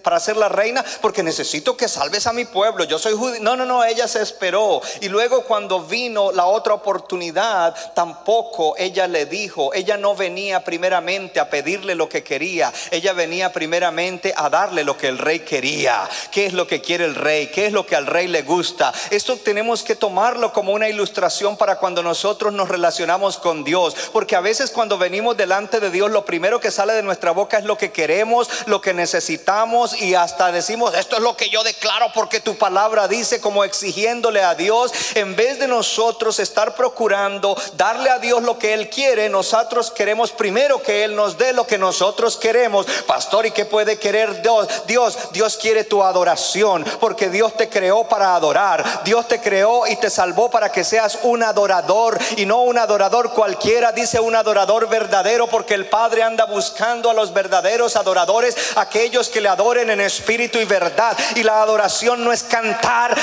para 0.03 0.19
ser 0.19 0.37
la 0.37 0.49
reina? 0.49 0.85
Porque 1.01 1.23
necesito 1.23 1.75
que 1.75 1.87
salves 1.87 2.27
a 2.27 2.33
mi 2.33 2.45
pueblo. 2.45 2.83
Yo 2.83 2.99
soy 2.99 3.13
judío. 3.13 3.41
No, 3.41 3.55
no, 3.55 3.65
no, 3.65 3.83
ella 3.83 4.07
se 4.07 4.21
esperó. 4.21 4.81
Y 5.01 5.09
luego 5.09 5.43
cuando 5.43 5.83
vino 5.83 6.31
la 6.31 6.45
otra 6.45 6.75
oportunidad, 6.75 7.75
tampoco 7.95 8.75
ella 8.77 9.07
le 9.07 9.25
dijo, 9.25 9.73
ella 9.73 9.97
no 9.97 10.15
venía 10.15 10.63
primeramente 10.63 11.39
a 11.39 11.49
pedirle 11.49 11.95
lo 11.95 12.07
que 12.07 12.23
quería, 12.23 12.71
ella 12.91 13.13
venía 13.13 13.51
primeramente 13.51 13.70
primeramente 13.71 14.33
a 14.35 14.49
darle 14.49 14.83
lo 14.83 14.97
que 14.97 15.07
el 15.07 15.17
rey 15.17 15.39
quería. 15.39 16.01
¿Qué 16.29 16.45
es 16.45 16.51
lo 16.51 16.67
que 16.67 16.81
quiere 16.81 17.05
el 17.05 17.15
rey? 17.15 17.47
¿Qué 17.47 17.67
es 17.67 17.71
lo 17.71 17.85
que 17.85 17.95
al 17.95 18.05
rey 18.05 18.27
le 18.27 18.41
gusta? 18.41 18.91
Esto 19.11 19.37
tenemos 19.37 19.81
que 19.81 19.95
tomarlo 19.95 20.51
como 20.51 20.73
una 20.73 20.89
ilustración 20.89 21.55
para 21.55 21.77
cuando 21.77 22.03
nosotros 22.03 22.51
nos 22.51 22.67
relacionamos 22.67 23.37
con 23.37 23.63
Dios. 23.63 23.95
Porque 24.11 24.35
a 24.35 24.41
veces 24.41 24.71
cuando 24.71 24.97
venimos 24.97 25.37
delante 25.37 25.79
de 25.79 25.89
Dios, 25.89 26.11
lo 26.11 26.25
primero 26.25 26.59
que 26.59 26.69
sale 26.69 26.91
de 26.91 27.01
nuestra 27.01 27.31
boca 27.31 27.59
es 27.59 27.63
lo 27.63 27.77
que 27.77 27.93
queremos, 27.93 28.49
lo 28.65 28.81
que 28.81 28.93
necesitamos 28.93 29.97
y 30.01 30.15
hasta 30.15 30.51
decimos, 30.51 30.93
esto 30.93 31.15
es 31.15 31.21
lo 31.21 31.37
que 31.37 31.49
yo 31.49 31.63
declaro 31.63 32.07
porque 32.13 32.41
tu 32.41 32.57
palabra 32.57 33.07
dice 33.07 33.39
como 33.39 33.63
exigiéndole 33.63 34.43
a 34.43 34.53
Dios, 34.53 34.91
en 35.15 35.37
vez 35.37 35.59
de 35.59 35.69
nosotros 35.69 36.39
estar 36.39 36.75
procurando 36.75 37.55
darle 37.77 38.09
a 38.09 38.19
Dios 38.19 38.43
lo 38.43 38.59
que 38.59 38.73
Él 38.73 38.89
quiere, 38.89 39.29
nosotros 39.29 39.91
queremos 39.91 40.33
primero 40.33 40.81
que 40.81 41.05
Él 41.05 41.15
nos 41.15 41.37
dé 41.37 41.53
lo 41.53 41.65
que 41.65 41.77
nosotros 41.77 42.35
queremos. 42.35 42.85
Pastor, 43.07 43.45
¿y 43.45 43.51
puede 43.65 43.97
querer 43.97 44.41
Dios? 44.41 44.67
Dios, 44.87 45.17
Dios 45.31 45.57
quiere 45.57 45.83
tu 45.83 46.03
adoración, 46.03 46.85
porque 46.99 47.29
Dios 47.29 47.55
te 47.55 47.69
creó 47.69 48.03
para 48.07 48.35
adorar. 48.35 49.03
Dios 49.03 49.27
te 49.27 49.39
creó 49.39 49.87
y 49.87 49.95
te 49.95 50.09
salvó 50.09 50.49
para 50.49 50.71
que 50.71 50.83
seas 50.83 51.19
un 51.23 51.43
adorador 51.43 52.19
y 52.37 52.45
no 52.45 52.61
un 52.61 52.77
adorador 52.77 53.31
cualquiera, 53.31 53.91
dice 53.91 54.19
un 54.19 54.35
adorador 54.35 54.87
verdadero, 54.89 55.47
porque 55.47 55.73
el 55.73 55.87
Padre 55.87 56.23
anda 56.23 56.45
buscando 56.45 57.09
a 57.09 57.13
los 57.13 57.33
verdaderos 57.33 57.95
adoradores, 57.95 58.55
aquellos 58.75 59.29
que 59.29 59.41
le 59.41 59.49
adoren 59.49 59.89
en 59.89 60.01
espíritu 60.01 60.59
y 60.59 60.65
verdad. 60.65 61.17
Y 61.35 61.43
la 61.43 61.61
adoración 61.61 62.23
no 62.23 62.31
es 62.31 62.43
cantar, 62.43 63.17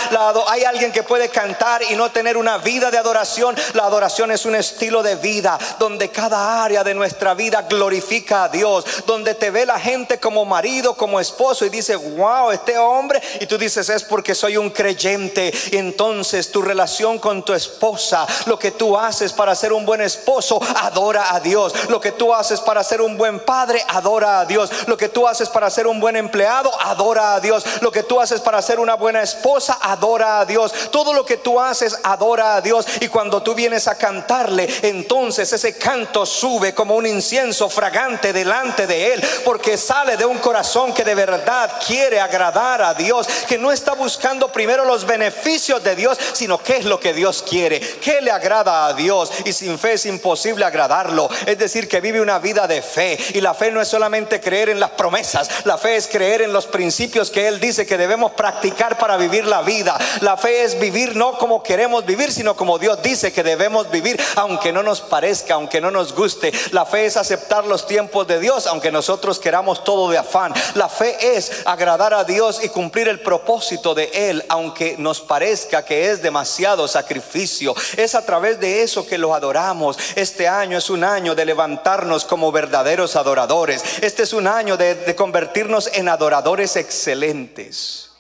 hay 0.49 0.65
alguien 0.65 0.93
que 0.93 1.03
puede 1.03 1.29
cantar 1.29 1.83
y 1.83 1.97
no 1.97 2.11
tener 2.11 2.37
una 2.37 2.59
vida 2.59 2.91
de 2.91 2.99
adoración. 2.99 3.57
La 3.75 3.85
adoración 3.85 4.31
es 4.31 4.45
un 4.45 4.55
estilo 4.55 5.03
de 5.03 5.17
vida 5.17 5.59
donde 5.79 6.11
cada 6.11 6.63
área 6.63 6.85
de 6.85 6.95
nuestra 6.95 7.35
vida 7.35 7.63
glorifica 7.63 8.45
a 8.45 8.49
Dios, 8.49 8.85
donde 9.07 9.35
te 9.35 9.51
ve 9.51 9.67
la 9.67 9.79
gente 9.79 10.19
como 10.19 10.28
marido, 10.45 10.95
como 10.95 11.21
esposo 11.21 11.65
y 11.65 11.69
dice, 11.69 11.97
wow, 11.97 12.51
este 12.51 12.79
hombre, 12.79 13.21
y 13.41 13.47
tú 13.47 13.59
dices, 13.59 13.89
es 13.89 14.05
porque 14.05 14.35
soy 14.35 14.57
un 14.57 14.71
creyente. 14.71 15.53
Y 15.71 15.77
entonces 15.77 16.51
tu 16.51 16.63
relación 16.63 17.19
con 17.19 17.45
tu 17.45 17.53
esposa, 17.53 18.27
lo 18.47 18.59
que 18.59 18.71
tú 18.71 18.97
haces 18.97 19.33
para 19.33 19.55
ser 19.55 19.73
un 19.73 19.85
buen 19.85 20.01
esposo, 20.01 20.61
adora 20.77 21.35
a 21.35 21.41
Dios. 21.41 21.73
Lo 21.89 22.01
que 22.01 22.13
tú 22.13 22.35
haces 22.35 22.61
para 22.61 22.85
ser 22.85 23.01
un 23.01 23.17
buen 23.17 23.41
padre, 23.41 23.83
adora 23.89 24.41
a 24.41 24.45
Dios. 24.45 24.71
Lo 24.87 24.97
que 24.97 25.09
tú 25.09 25.27
haces 25.27 25.49
para 25.49 25.71
ser 25.71 25.87
un 25.87 26.01
buen 26.01 26.17
empleado, 26.17 26.71
adora 26.81 27.35
a 27.35 27.41
Dios. 27.41 27.65
Lo 27.81 27.91
que 27.91 28.03
tú 28.03 28.21
haces 28.21 28.41
para 28.41 28.63
ser 28.63 28.81
una 28.81 28.95
buena 28.95 29.23
esposa, 29.23 29.79
adora 29.81 30.41
a 30.41 30.45
Dios. 30.45 30.73
Todo 30.91 31.13
lo 31.13 31.25
que 31.25 31.37
tú 31.37 31.61
haces, 31.61 31.99
adora 32.03 32.57
a 32.57 32.61
Dios. 32.61 32.87
Y 33.01 33.09
cuando 33.09 33.43
tú 33.43 33.55
vienes 33.55 33.89
a 33.89 33.97
cantarle, 33.97 34.69
entonces 34.83 35.53
ese 35.53 35.77
canto 35.77 36.27
sube 36.27 36.75
como 36.75 36.95
un 36.95 37.07
incienso 37.07 37.69
fragante 37.69 38.33
delante 38.33 38.87
de 38.87 39.15
Él, 39.15 39.25
porque 39.45 39.77
sale 39.77 40.17
de 40.19 40.27
un 40.27 40.39
corazón 40.39 40.93
que 40.93 41.05
de 41.05 41.15
verdad 41.15 41.71
quiere 41.87 42.21
agradar 42.21 42.83
a 42.83 42.95
Dios, 42.95 43.27
que 43.49 43.59
no 43.59 43.73
está 43.73 43.95
buscando 43.95 44.49
primero 44.53 44.85
los 44.85 45.07
beneficios 45.07 45.83
de 45.83 45.97
Dios, 45.97 46.19
sino 46.33 46.59
qué 46.59 46.77
es 46.77 46.85
lo 46.85 47.01
que 47.01 47.13
Dios 47.13 47.45
quiere, 47.49 47.81
qué 47.81 48.21
le 48.21 48.31
agrada 48.31 48.87
a 48.87 48.93
Dios. 48.93 49.31
Y 49.45 49.53
sin 49.53 49.79
fe 49.79 49.95
es 49.95 50.07
imposible 50.07 50.65
agradarlo. 50.65 51.29
Es 51.47 51.59
decir, 51.59 51.89
que 51.89 52.01
vive 52.01 52.21
una 52.21 52.39
vida 52.39 52.67
de 52.67 52.83
fe. 52.83 53.19
Y 53.35 53.41
la 53.41 53.55
fe 53.55 53.71
no 53.71 53.81
es 53.81 53.89
solamente 53.89 54.41
creer 54.41 54.69
en 54.69 54.81
las 54.81 54.91
promesas, 54.91 55.49
la 55.65 55.79
fe 55.79 55.97
es 55.97 56.09
creer 56.09 56.43
en 56.43 56.53
los 56.53 56.67
principios 56.67 57.31
que 57.31 57.49
Él 57.49 57.61
dice 57.61 57.87
que 57.87 57.97
debemos 57.97 58.33
practicar 58.33 58.99
para 58.99 59.17
vivir 59.17 59.47
la 59.47 59.63
vida. 59.63 59.97
La 60.21 60.37
fe 60.37 60.65
es 60.65 60.79
vivir 60.79 61.17
no 61.17 61.39
como 61.39 61.63
queremos 61.63 62.05
vivir, 62.05 62.33
sino 62.33 62.57
como 62.57 62.79
Dios 62.79 63.01
dice 63.03 63.33
que 63.33 63.43
debemos 63.43 63.91
vivir, 63.91 64.21
aunque 64.37 64.73
no 64.73 64.83
nos 64.83 65.01
parezca, 65.01 65.55
aunque 65.55 65.81
no 65.81 65.91
nos 65.91 66.15
guste. 66.15 66.53
La 66.73 66.85
fe 66.85 67.07
es 67.07 67.17
aceptar 67.17 67.65
los 67.67 67.87
tiempos 67.87 68.27
de 68.27 68.41
Dios, 68.41 68.67
aunque 68.67 68.91
nosotros 68.91 69.39
queramos 69.39 69.85
todo 69.85 70.08
de 70.11 70.19
afán. 70.19 70.53
La 70.75 70.89
fe 70.89 71.37
es 71.37 71.63
agradar 71.65 72.15
a 72.15 72.25
Dios 72.25 72.63
y 72.63 72.69
cumplir 72.69 73.09
el 73.09 73.21
propósito 73.21 73.95
de 73.95 74.11
Él, 74.13 74.45
aunque 74.49 74.97
nos 74.99 75.21
parezca 75.21 75.85
que 75.85 76.11
es 76.11 76.23
demasiado 76.23 76.89
sacrificio. 76.89 77.75
Es 77.97 78.15
a 78.15 78.25
través 78.25 78.61
de 78.61 78.83
eso 78.83 79.07
que 79.07 79.19
lo 79.19 79.35
adoramos. 79.35 79.99
Este 80.15 80.49
año 80.49 80.79
es 80.79 80.91
un 80.91 81.05
año 81.05 81.35
de 81.35 81.45
levantarnos 81.45 82.25
como 82.25 82.53
verdaderos 82.53 83.17
adoradores. 83.17 83.83
Este 84.03 84.23
es 84.23 84.33
un 84.33 84.47
año 84.47 84.77
de, 84.77 85.15
convertirnos 85.17 85.91
en 85.93 86.09
adoradores 86.09 86.77
excelentes. 86.77 88.11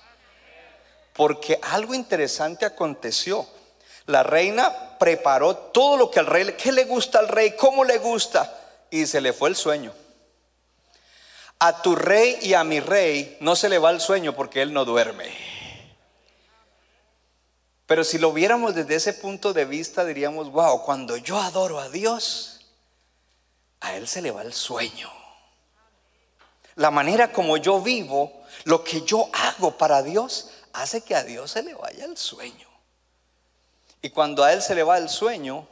Porque 1.13 1.59
algo 1.63 1.95
interesante 1.95 2.65
aconteció. 2.65 3.47
La 4.07 4.23
reina 4.23 4.97
preparó 4.99 5.55
todo 5.55 5.97
lo 5.97 6.11
que 6.11 6.21
al 6.21 6.27
rey, 6.27 6.55
¿qué 6.57 6.73
le 6.73 6.85
gusta 6.85 7.19
al 7.19 7.29
rey? 7.29 7.53
¿Cómo 7.53 7.85
le 7.85 7.99
gusta? 7.99 8.55
Y 8.91 9.07
se 9.07 9.21
le 9.21 9.33
fue 9.33 9.51
el 9.51 9.57
sueño. 9.57 9.93
A 11.61 11.83
tu 11.83 11.97
rey 11.97 12.39
y 12.43 12.55
a 12.55 12.65
mi 12.65 12.81
rey 12.81 13.37
no 13.41 13.57
se 13.57 13.69
le 13.69 13.79
va 13.79 13.91
el 13.91 14.01
sueño 14.01 14.35
porque 14.35 14.63
él 14.63 14.73
no 14.73 14.85
duerme. 14.85 15.37
Pero 17.87 18.05
si 18.05 18.19
lo 18.19 18.33
viéramos 18.33 18.75
desde 18.75 18.97
ese 18.97 19.15
punto 19.15 19.53
de 19.53 19.65
vista, 19.65 20.05
diríamos, 20.05 20.53
wow, 20.53 20.85
cuando 20.85 21.17
yo 21.17 21.41
adoro 21.41 21.81
a 21.81 21.89
Dios, 21.89 22.67
a 23.81 23.95
él 23.95 24.07
se 24.07 24.23
le 24.23 24.31
va 24.31 24.43
el 24.43 24.53
sueño. 24.53 25.11
la 26.77 26.93
manera 26.93 27.33
como 27.33 27.57
yo 27.57 27.81
vivo, 27.81 28.45
lo 28.65 28.85
que 28.85 29.03
yo 29.03 29.29
hago 29.33 29.77
para 29.77 30.03
Dios, 30.03 30.51
hace 30.73 31.01
que 31.01 31.17
a 31.17 31.25
Dios 31.25 31.51
se 31.51 31.63
le 31.63 31.75
vaya 31.75 32.05
el 32.05 32.17
sueño. 32.17 32.69
Y 34.01 34.11
cuando 34.11 34.45
a 34.45 34.53
Él 34.53 34.63
se 34.63 34.75
le 34.75 34.83
va 34.83 34.99
el 34.99 35.09
sueño, 35.09 35.67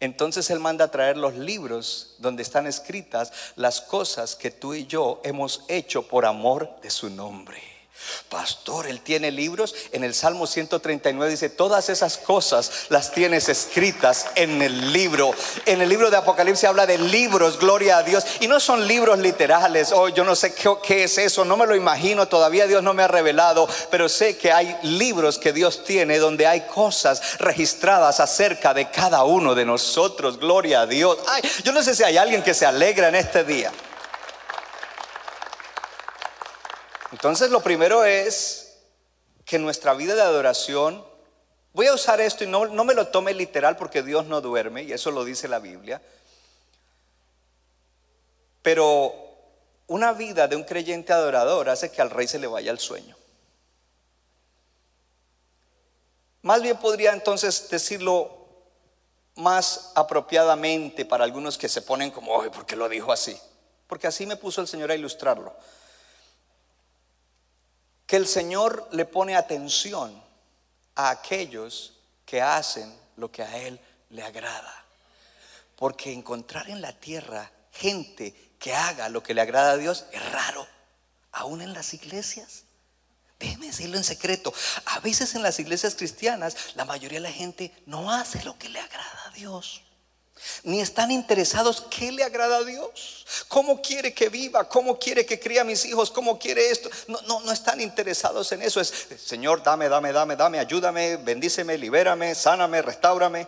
entonces 0.00 0.50
Él 0.50 0.60
manda 0.60 0.86
a 0.86 0.90
traer 0.90 1.16
los 1.16 1.34
libros 1.34 2.16
donde 2.18 2.42
están 2.42 2.66
escritas 2.66 3.32
las 3.56 3.80
cosas 3.80 4.36
que 4.36 4.50
tú 4.50 4.74
y 4.74 4.86
yo 4.86 5.20
hemos 5.24 5.64
hecho 5.68 6.06
por 6.06 6.26
amor 6.26 6.80
de 6.82 6.90
su 6.90 7.10
nombre. 7.10 7.73
Pastor, 8.28 8.86
él 8.86 9.00
tiene 9.00 9.30
libros. 9.30 9.74
En 9.92 10.02
el 10.02 10.14
Salmo 10.14 10.46
139 10.46 11.30
dice, 11.30 11.48
todas 11.48 11.88
esas 11.88 12.18
cosas 12.18 12.86
las 12.88 13.12
tienes 13.12 13.48
escritas 13.48 14.26
en 14.34 14.60
el 14.60 14.92
libro. 14.92 15.32
En 15.66 15.80
el 15.80 15.88
libro 15.88 16.10
de 16.10 16.16
Apocalipsis 16.16 16.64
habla 16.64 16.86
de 16.86 16.98
libros, 16.98 17.58
gloria 17.58 17.98
a 17.98 18.02
Dios. 18.02 18.24
Y 18.40 18.48
no 18.48 18.58
son 18.60 18.86
libros 18.86 19.18
literales. 19.20 19.92
Oh, 19.92 20.08
yo 20.08 20.24
no 20.24 20.34
sé 20.34 20.52
qué, 20.54 20.70
qué 20.82 21.04
es 21.04 21.18
eso, 21.18 21.44
no 21.44 21.56
me 21.56 21.66
lo 21.66 21.76
imagino. 21.76 22.26
Todavía 22.26 22.66
Dios 22.66 22.82
no 22.82 22.94
me 22.94 23.04
ha 23.04 23.08
revelado. 23.08 23.68
Pero 23.90 24.08
sé 24.08 24.36
que 24.36 24.52
hay 24.52 24.76
libros 24.82 25.38
que 25.38 25.52
Dios 25.52 25.84
tiene 25.84 26.18
donde 26.18 26.46
hay 26.46 26.62
cosas 26.62 27.38
registradas 27.38 28.20
acerca 28.20 28.74
de 28.74 28.90
cada 28.90 29.24
uno 29.24 29.54
de 29.54 29.64
nosotros. 29.64 30.38
Gloria 30.38 30.82
a 30.82 30.86
Dios. 30.86 31.18
Ay, 31.28 31.42
yo 31.62 31.72
no 31.72 31.82
sé 31.82 31.94
si 31.94 32.02
hay 32.02 32.16
alguien 32.16 32.42
que 32.42 32.54
se 32.54 32.66
alegra 32.66 33.08
en 33.08 33.14
este 33.14 33.44
día. 33.44 33.72
Entonces 37.14 37.52
lo 37.52 37.60
primero 37.60 38.04
es 38.04 38.76
que 39.44 39.60
nuestra 39.60 39.94
vida 39.94 40.16
de 40.16 40.22
adoración, 40.22 41.06
voy 41.72 41.86
a 41.86 41.94
usar 41.94 42.20
esto 42.20 42.42
y 42.42 42.48
no, 42.48 42.66
no 42.66 42.82
me 42.82 42.92
lo 42.92 43.06
tome 43.06 43.32
literal 43.32 43.76
porque 43.76 44.02
Dios 44.02 44.26
no 44.26 44.40
duerme, 44.40 44.82
y 44.82 44.92
eso 44.92 45.12
lo 45.12 45.24
dice 45.24 45.46
la 45.46 45.60
Biblia, 45.60 46.02
pero 48.62 49.14
una 49.86 50.12
vida 50.12 50.48
de 50.48 50.56
un 50.56 50.64
creyente 50.64 51.12
adorador 51.12 51.68
hace 51.68 51.92
que 51.92 52.02
al 52.02 52.10
rey 52.10 52.26
se 52.26 52.40
le 52.40 52.48
vaya 52.48 52.72
el 52.72 52.80
sueño. 52.80 53.16
Más 56.42 56.62
bien 56.62 56.76
podría 56.78 57.12
entonces 57.12 57.68
decirlo 57.70 58.44
más 59.36 59.92
apropiadamente 59.94 61.04
para 61.04 61.22
algunos 61.22 61.58
que 61.58 61.68
se 61.68 61.80
ponen 61.80 62.10
como, 62.10 62.42
ay, 62.42 62.50
¿por 62.50 62.66
qué 62.66 62.74
lo 62.74 62.88
dijo 62.88 63.12
así? 63.12 63.40
Porque 63.86 64.08
así 64.08 64.26
me 64.26 64.34
puso 64.34 64.60
el 64.60 64.66
Señor 64.66 64.90
a 64.90 64.96
ilustrarlo 64.96 65.54
que 68.06 68.16
el 68.16 68.26
Señor 68.26 68.88
le 68.92 69.04
pone 69.04 69.36
atención 69.36 70.22
a 70.94 71.10
aquellos 71.10 71.94
que 72.26 72.42
hacen 72.42 72.94
lo 73.16 73.30
que 73.30 73.42
a 73.42 73.58
Él 73.58 73.80
le 74.10 74.22
agrada. 74.22 74.84
Porque 75.76 76.12
encontrar 76.12 76.68
en 76.68 76.80
la 76.80 76.92
tierra 76.92 77.50
gente 77.72 78.52
que 78.58 78.74
haga 78.74 79.08
lo 79.08 79.22
que 79.22 79.34
le 79.34 79.40
agrada 79.40 79.72
a 79.72 79.76
Dios 79.76 80.06
es 80.12 80.32
raro, 80.32 80.66
aún 81.32 81.62
en 81.62 81.72
las 81.72 81.94
iglesias. 81.94 82.64
Déjeme 83.38 83.66
decirlo 83.66 83.96
en 83.96 84.04
secreto. 84.04 84.54
A 84.86 85.00
veces 85.00 85.34
en 85.34 85.42
las 85.42 85.58
iglesias 85.58 85.94
cristianas 85.94 86.74
la 86.76 86.84
mayoría 86.84 87.18
de 87.18 87.28
la 87.28 87.32
gente 87.32 87.74
no 87.86 88.10
hace 88.10 88.42
lo 88.44 88.58
que 88.58 88.68
le 88.68 88.80
agrada 88.80 89.24
a 89.26 89.30
Dios 89.30 89.83
ni 90.64 90.80
están 90.80 91.10
interesados 91.10 91.86
qué 91.90 92.12
le 92.12 92.24
agrada 92.24 92.58
a 92.58 92.64
Dios, 92.64 93.24
cómo 93.48 93.80
quiere 93.80 94.12
que 94.12 94.28
viva, 94.28 94.68
cómo 94.68 94.98
quiere 94.98 95.24
que 95.24 95.38
cría 95.38 95.62
a 95.62 95.64
mis 95.64 95.84
hijos, 95.84 96.10
cómo 96.10 96.38
quiere 96.38 96.70
esto. 96.70 96.90
No, 97.08 97.20
no, 97.22 97.40
no 97.40 97.52
están 97.52 97.80
interesados 97.80 98.50
en 98.52 98.62
eso. 98.62 98.80
Es, 98.80 98.92
Señor, 99.18 99.62
dame, 99.62 99.88
dame, 99.88 100.12
dame, 100.12 100.36
dame, 100.36 100.58
ayúdame, 100.58 101.16
bendíceme, 101.16 101.78
libérame, 101.78 102.34
sáname, 102.34 102.82
restaurame. 102.82 103.46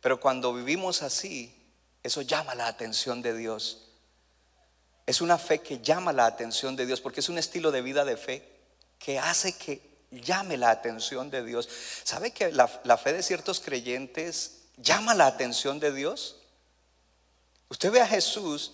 Pero 0.00 0.20
cuando 0.20 0.52
vivimos 0.52 1.02
así, 1.02 1.54
eso 2.02 2.22
llama 2.22 2.54
la 2.54 2.66
atención 2.66 3.22
de 3.22 3.36
Dios. 3.36 3.88
Es 5.06 5.20
una 5.20 5.38
fe 5.38 5.60
que 5.60 5.80
llama 5.80 6.12
la 6.12 6.26
atención 6.26 6.76
de 6.76 6.86
Dios 6.86 7.00
porque 7.00 7.20
es 7.20 7.28
un 7.28 7.38
estilo 7.38 7.70
de 7.70 7.82
vida 7.82 8.04
de 8.04 8.16
fe 8.16 8.48
que 8.98 9.18
hace 9.18 9.56
que 9.56 9.93
llame 10.20 10.56
la 10.56 10.70
atención 10.70 11.30
de 11.30 11.44
Dios. 11.44 11.68
¿Sabe 12.02 12.32
que 12.32 12.52
la, 12.52 12.68
fe 12.68 13.12
de 13.12 13.22
ciertos 13.22 13.60
creyentes 13.60 14.62
llama 14.76 15.14
la 15.14 15.26
atención 15.26 15.80
de 15.80 15.92
Dios? 15.92 16.36
Usted 17.68 17.90
ve 17.90 18.00
a 18.00 18.06
Jesús 18.06 18.72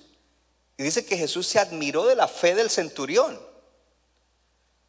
y 0.76 0.82
dice 0.82 1.04
que 1.04 1.16
Jesús 1.16 1.46
se 1.46 1.58
admiró 1.58 2.06
de 2.06 2.16
la 2.16 2.28
fe 2.28 2.54
del 2.54 2.70
centurión. 2.70 3.40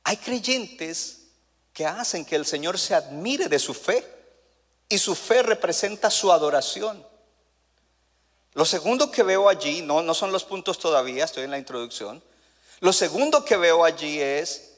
Hay 0.03 0.17
creyentes 0.17 1.27
que 1.73 1.85
hacen 1.85 2.25
que 2.25 2.35
el 2.35 2.45
Señor 2.45 2.77
se 2.77 2.95
admire 2.95 3.47
de 3.47 3.59
su 3.59 3.73
fe 3.73 4.05
y 4.89 4.97
su 4.97 5.15
fe 5.15 5.43
representa 5.43 6.09
su 6.09 6.31
adoración. 6.31 7.05
Lo 8.53 8.65
segundo 8.65 9.09
que 9.09 9.23
veo 9.23 9.47
allí, 9.47 9.81
no, 9.81 10.01
no 10.01 10.13
son 10.13 10.31
los 10.31 10.43
puntos 10.43 10.77
todavía, 10.77 11.23
estoy 11.23 11.45
en 11.45 11.51
la 11.51 11.57
introducción. 11.57 12.21
Lo 12.81 12.91
segundo 12.91 13.45
que 13.45 13.55
veo 13.57 13.85
allí 13.85 14.19
es 14.19 14.70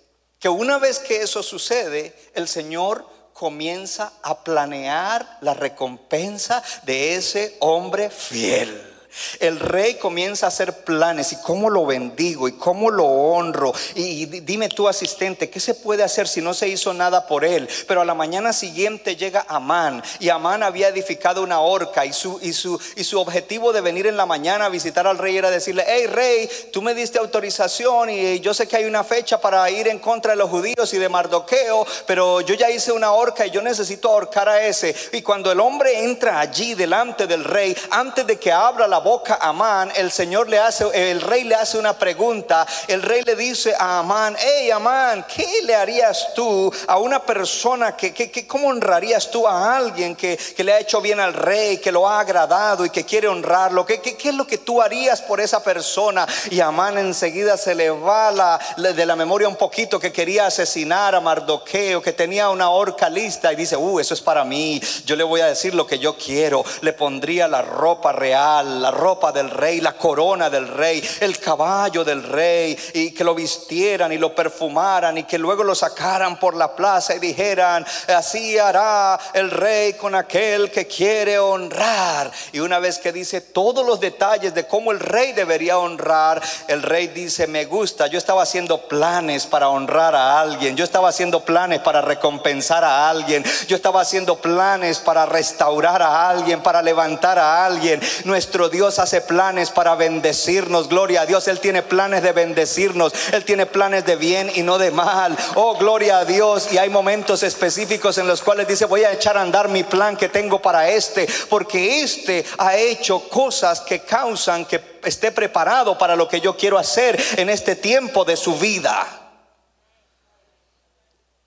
que 0.44 0.50
una 0.50 0.78
vez 0.78 1.00
que 1.00 1.22
eso 1.22 1.42
sucede, 1.42 2.14
el 2.34 2.50
Señor 2.50 3.08
comienza 3.32 4.12
a 4.22 4.44
planear 4.44 5.38
la 5.40 5.54
recompensa 5.54 6.62
de 6.84 7.16
ese 7.16 7.56
hombre 7.62 8.10
fiel. 8.10 8.93
El 9.40 9.60
rey 9.60 9.96
comienza 9.96 10.46
a 10.46 10.50
hacer 10.50 10.84
planes 10.84 11.34
y 11.34 11.38
cómo 11.38 11.70
lo 11.70 11.86
bendigo 11.86 12.48
y 12.48 12.54
cómo 12.54 12.90
lo 12.90 13.06
honro. 13.06 13.74
Y, 13.96 14.26
dime 14.26 14.70
tú, 14.70 14.88
asistente, 14.88 15.50
¿qué 15.50 15.60
se 15.60 15.76
puede 15.76 16.04
hacer 16.04 16.28
si 16.28 16.42
no 16.42 16.54
se 16.54 16.68
hizo 16.68 16.94
nada 16.94 17.28
por 17.28 17.46
él? 17.46 17.68
Pero 17.88 18.02
a 18.02 18.06
la 18.06 18.14
mañana 18.14 18.54
siguiente 18.54 19.16
llega 19.16 19.46
Amán 19.48 20.04
y 20.20 20.30
Amán 20.30 20.64
había 20.64 20.90
edificado 20.90 21.44
una 21.44 21.60
horca 21.60 22.06
y 22.06 22.14
su, 22.14 22.40
y 22.42 22.54
su, 22.54 22.80
y 22.96 23.04
su 23.04 23.20
objetivo 23.20 23.74
de 23.74 23.82
venir 23.82 24.08
en 24.08 24.18
la 24.18 24.26
mañana 24.26 24.66
a 24.66 24.70
visitar 24.70 25.08
al 25.08 25.18
rey 25.18 25.38
era 25.38 25.50
decirle, 25.50 25.84
hey 25.88 26.08
rey, 26.08 26.50
tú 26.72 26.82
me 26.82 26.94
diste 26.94 27.20
autorización 27.20 28.10
y 28.10 28.40
yo 28.40 28.54
sé 28.54 28.68
que 28.68 28.78
hay 28.78 28.86
una 28.86 29.04
fecha 29.04 29.40
para 29.40 29.70
ir 29.70 29.88
en 29.88 30.00
contra 30.00 30.32
de 30.32 30.38
los 30.38 30.50
judíos 30.50 30.94
y 30.94 30.98
de 30.98 31.10
Mardoqueo, 31.10 31.86
pero 32.08 32.42
yo 32.42 32.56
ya 32.56 32.70
hice 32.70 32.92
una 32.92 33.12
horca 33.12 33.46
y 33.46 33.52
yo 33.52 33.62
necesito 33.62 34.10
ahorcar 34.10 34.50
a 34.50 34.66
ese. 34.66 34.96
Y 35.12 35.22
cuando 35.22 35.52
el 35.52 35.60
hombre 35.60 36.04
entra 36.04 36.40
allí 36.40 36.74
delante 36.74 37.28
del 37.28 37.44
rey, 37.44 37.76
antes 37.92 38.26
de 38.26 38.38
que 38.38 38.52
abra 38.52 38.88
la 38.88 39.00
boca 39.04 39.38
a 39.40 39.50
Amán, 39.50 39.92
el 39.96 40.12
Señor 40.12 40.50
le 40.50 40.58
hace, 40.58 41.12
el 41.12 41.22
rey 41.22 41.44
le 41.44 41.56
hace 41.56 41.78
una 41.78 41.94
pregunta. 41.94 42.66
El 42.88 43.02
rey 43.02 43.22
le 43.24 43.36
dice 43.36 43.76
a 43.78 44.00
Amán, 44.00 44.36
hey 44.40 44.72
Amán, 44.72 45.26
¿qué 45.34 45.62
le 45.64 45.76
harías 45.76 46.34
tú 46.34 46.74
a 46.88 46.98
una 46.98 47.24
persona 47.24 47.96
que, 47.96 48.48
cómo 48.48 48.70
honrarías 48.70 49.30
tú 49.30 49.48
a 49.48 49.76
alguien 49.76 50.16
que, 50.16 50.38
que, 50.38 50.64
le 50.64 50.74
ha 50.74 50.80
hecho 50.80 51.02
bien 51.02 51.20
al 51.20 51.34
rey, 51.34 51.78
que 51.78 51.92
lo 51.92 52.08
ha 52.08 52.20
agradado 52.20 52.86
y 52.86 52.90
que 52.90 53.06
quiere 53.06 53.28
honrarlo? 53.28 53.86
¿Qué, 53.86 54.02
qué, 54.02 54.30
es 54.30 54.36
lo 54.36 54.48
que 54.48 54.58
tú 54.58 54.82
harías 54.82 55.22
por 55.22 55.40
esa 55.40 55.62
persona? 55.62 56.26
Y 56.50 56.60
Amán 56.60 56.98
enseguida 56.98 57.58
se 57.58 57.76
le 57.76 57.90
va 57.90 58.32
la, 58.32 58.60
de 58.78 59.06
la 59.06 59.16
memoria 59.16 59.48
un 59.48 59.56
poquito 59.56 60.00
que 60.00 60.12
quería 60.12 60.48
asesinar 60.48 61.14
a 61.14 61.22
Mardoqueo, 61.22 62.02
que 62.02 62.14
tenía 62.14 62.50
una 62.50 62.70
horca 62.70 63.10
lista 63.10 63.52
y 63.52 63.56
dice, 63.56 63.76
uh, 63.76 64.00
eso 64.00 64.14
es 64.14 64.22
para 64.22 64.44
mí. 64.44 64.82
Yo 65.06 65.16
le 65.16 65.24
voy 65.24 65.42
a 65.42 65.48
decir 65.48 65.76
lo 65.76 65.86
que 65.86 66.00
yo 66.00 66.18
quiero. 66.18 66.64
Le 66.82 66.94
pondría 66.94 67.48
la 67.48 67.62
ropa 67.62 68.14
real, 68.14 68.82
la 68.82 68.92
ropa 68.94 69.32
del 69.32 69.50
rey, 69.50 69.82
la 69.82 69.94
corona 69.94 70.50
del 70.50 70.68
rey, 70.68 71.04
el 71.20 71.40
caballo 71.40 72.04
del 72.04 72.24
rey, 72.24 72.78
y 72.94 73.12
que 73.12 73.24
lo 73.24 73.36
vistieran 73.36 74.12
y 74.12 74.18
lo 74.18 74.34
perfumaran 74.34 75.18
y 75.18 75.24
que 75.24 75.38
luego 75.38 75.64
lo 75.64 75.76
sacaran 75.76 76.40
por 76.40 76.56
la 76.56 76.76
plaza 76.76 77.16
y 77.16 77.20
dijeran, 77.20 77.86
así 78.16 78.58
hará 78.58 79.20
el 79.34 79.52
rey 79.52 79.94
con 79.94 80.16
aquel 80.16 80.72
que 80.72 80.88
quiere 80.88 81.40
honrar. 81.40 82.32
Y 82.52 82.60
una 82.60 82.80
vez 82.80 83.00
que 83.00 83.12
dice 83.12 83.42
todos 83.42 83.86
los 83.86 84.00
detalles 84.00 84.54
de 84.54 84.68
cómo 84.68 84.92
el 84.92 85.00
rey 85.00 85.34
debería 85.34 85.78
honrar, 85.78 86.42
el 86.68 86.82
rey 86.82 87.08
dice, 87.08 87.48
me 87.48 87.66
gusta, 87.66 88.08
yo 88.08 88.18
estaba 88.18 88.44
haciendo 88.44 88.88
planes 88.88 89.46
para 89.46 89.70
honrar 89.70 90.16
a 90.16 90.40
alguien, 90.40 90.76
yo 90.76 90.84
estaba 90.84 91.10
haciendo 91.10 91.44
planes 91.46 91.80
para 91.80 92.02
recompensar 92.02 92.84
a 92.84 93.10
alguien, 93.10 93.44
yo 93.68 93.76
estaba 93.76 94.02
haciendo 94.02 94.38
planes 94.38 95.00
para 95.00 95.26
restaurar 95.26 96.02
a 96.02 96.30
alguien, 96.30 96.62
para 96.62 96.82
levantar 96.82 97.40
a 97.40 97.66
alguien. 97.66 98.02
Nuestro 98.26 98.70
Dios 98.70 98.83
hace 98.84 99.22
planes 99.22 99.72
para 99.72 99.96
bendecirnos. 99.96 100.90
Gloria 100.90 101.22
a 101.22 101.26
Dios. 101.26 101.48
Él 101.48 101.60
tiene 101.60 101.82
planes 101.82 102.22
de 102.22 102.34
bendecirnos. 102.34 103.14
Él 103.32 103.46
tiene 103.46 103.66
planes 103.66 104.06
de 104.06 104.16
bien 104.16 104.52
y 104.54 104.62
no 104.62 104.78
de 104.78 104.92
mal. 104.92 105.38
Oh, 105.56 105.78
gloria 105.78 106.20
a 106.20 106.26
Dios. 106.26 106.72
Y 106.72 106.78
hay 106.78 106.90
momentos 106.90 107.44
específicos 107.44 108.18
en 108.18 108.28
los 108.28 108.42
cuales 108.42 108.68
dice, 108.68 108.86
voy 108.86 109.04
a 109.04 109.12
echar 109.12 109.38
a 109.38 109.42
andar 109.42 109.70
mi 109.70 109.84
plan 109.84 110.18
que 110.18 110.30
tengo 110.30 110.62
para 110.62 110.90
este. 110.90 111.28
Porque 111.50 112.02
este 112.02 112.46
ha 112.58 112.76
hecho 112.76 113.28
cosas 113.30 113.82
que 113.82 114.02
causan 114.02 114.66
que 114.66 115.00
esté 115.04 115.32
preparado 115.32 115.98
para 115.98 116.16
lo 116.16 116.28
que 116.28 116.42
yo 116.42 116.58
quiero 116.58 116.78
hacer 116.78 117.22
en 117.38 117.50
este 117.50 117.76
tiempo 117.76 118.26
de 118.26 118.36
su 118.36 118.58
vida. 118.58 119.08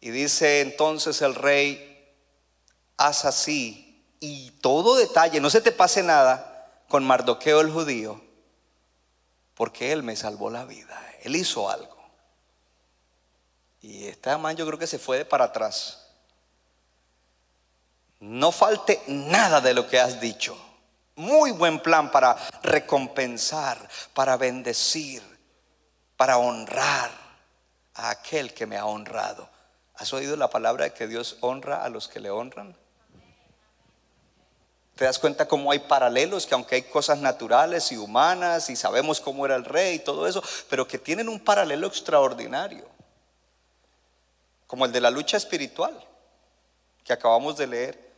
Y 0.01 0.11
dice 0.11 0.61
entonces 0.61 1.21
el 1.23 1.35
rey, 1.35 2.15
haz 2.97 3.25
así. 3.25 3.83
Y 4.21 4.51
todo 4.63 4.97
detalle, 4.97 5.41
no 5.41 5.51
se 5.51 5.61
te 5.61 5.73
pase 5.73 6.03
nada 6.03 6.46
con 6.89 7.05
Mardoqueo 7.05 7.61
el 7.61 7.71
judío 7.71 8.27
porque 9.57 9.91
él 9.91 10.03
me 10.03 10.15
salvó 10.15 10.51
la 10.51 10.65
vida. 10.65 11.03
Él 11.23 11.35
hizo 11.35 11.69
algo. 11.69 11.97
Y 13.81 14.07
esta 14.07 14.37
man 14.39 14.55
yo 14.55 14.67
creo 14.67 14.79
que 14.79 14.87
se 14.87 14.99
fue 14.99 15.19
de 15.19 15.25
para 15.25 15.47
atrás. 15.47 16.07
No 18.21 18.53
falte 18.53 19.03
nada 19.07 19.61
de 19.61 19.73
lo 19.73 19.89
que 19.89 19.99
has 19.99 20.21
dicho. 20.21 20.57
Muy 21.15 21.53
buen 21.53 21.81
plan 21.81 22.11
para 22.11 22.37
recompensar, 22.63 23.89
para 24.13 24.37
bendecir, 24.37 25.23
para 26.17 26.37
honrar 26.37 27.11
a 27.95 28.11
aquel 28.11 28.53
que 28.53 28.67
me 28.67 28.77
ha 28.77 28.85
honrado. 28.85 29.49
¿Has 29.95 30.13
oído 30.13 30.37
la 30.37 30.51
palabra 30.51 30.85
de 30.85 30.93
que 30.93 31.07
Dios 31.07 31.39
honra 31.41 31.83
a 31.83 31.89
los 31.89 32.09
que 32.09 32.21
le 32.21 32.31
honran? 32.31 32.77
¿Te 34.97 35.05
das 35.05 35.19
cuenta 35.19 35.47
cómo 35.47 35.71
hay 35.71 35.79
paralelos? 35.81 36.47
Que 36.47 36.55
aunque 36.55 36.77
hay 36.77 36.83
cosas 36.83 37.19
naturales 37.19 37.93
y 37.93 37.99
humanas 37.99 38.71
y 38.71 38.77
sabemos 38.77 39.21
cómo 39.21 39.45
era 39.45 39.55
el 39.55 39.67
rey 39.67 39.97
y 39.97 39.99
todo 39.99 40.27
eso, 40.27 40.43
pero 40.71 40.89
que 40.89 40.99
tienen 40.99 41.29
un 41.29 41.39
paralelo 41.39 41.87
extraordinario, 41.87 42.89
como 44.67 44.87
el 44.87 44.93
de 44.93 45.03
la 45.03 45.11
lucha 45.11 45.37
espiritual 45.37 46.03
que 47.05 47.13
acabamos 47.13 47.59
de 47.59 47.67
leer. 47.67 48.13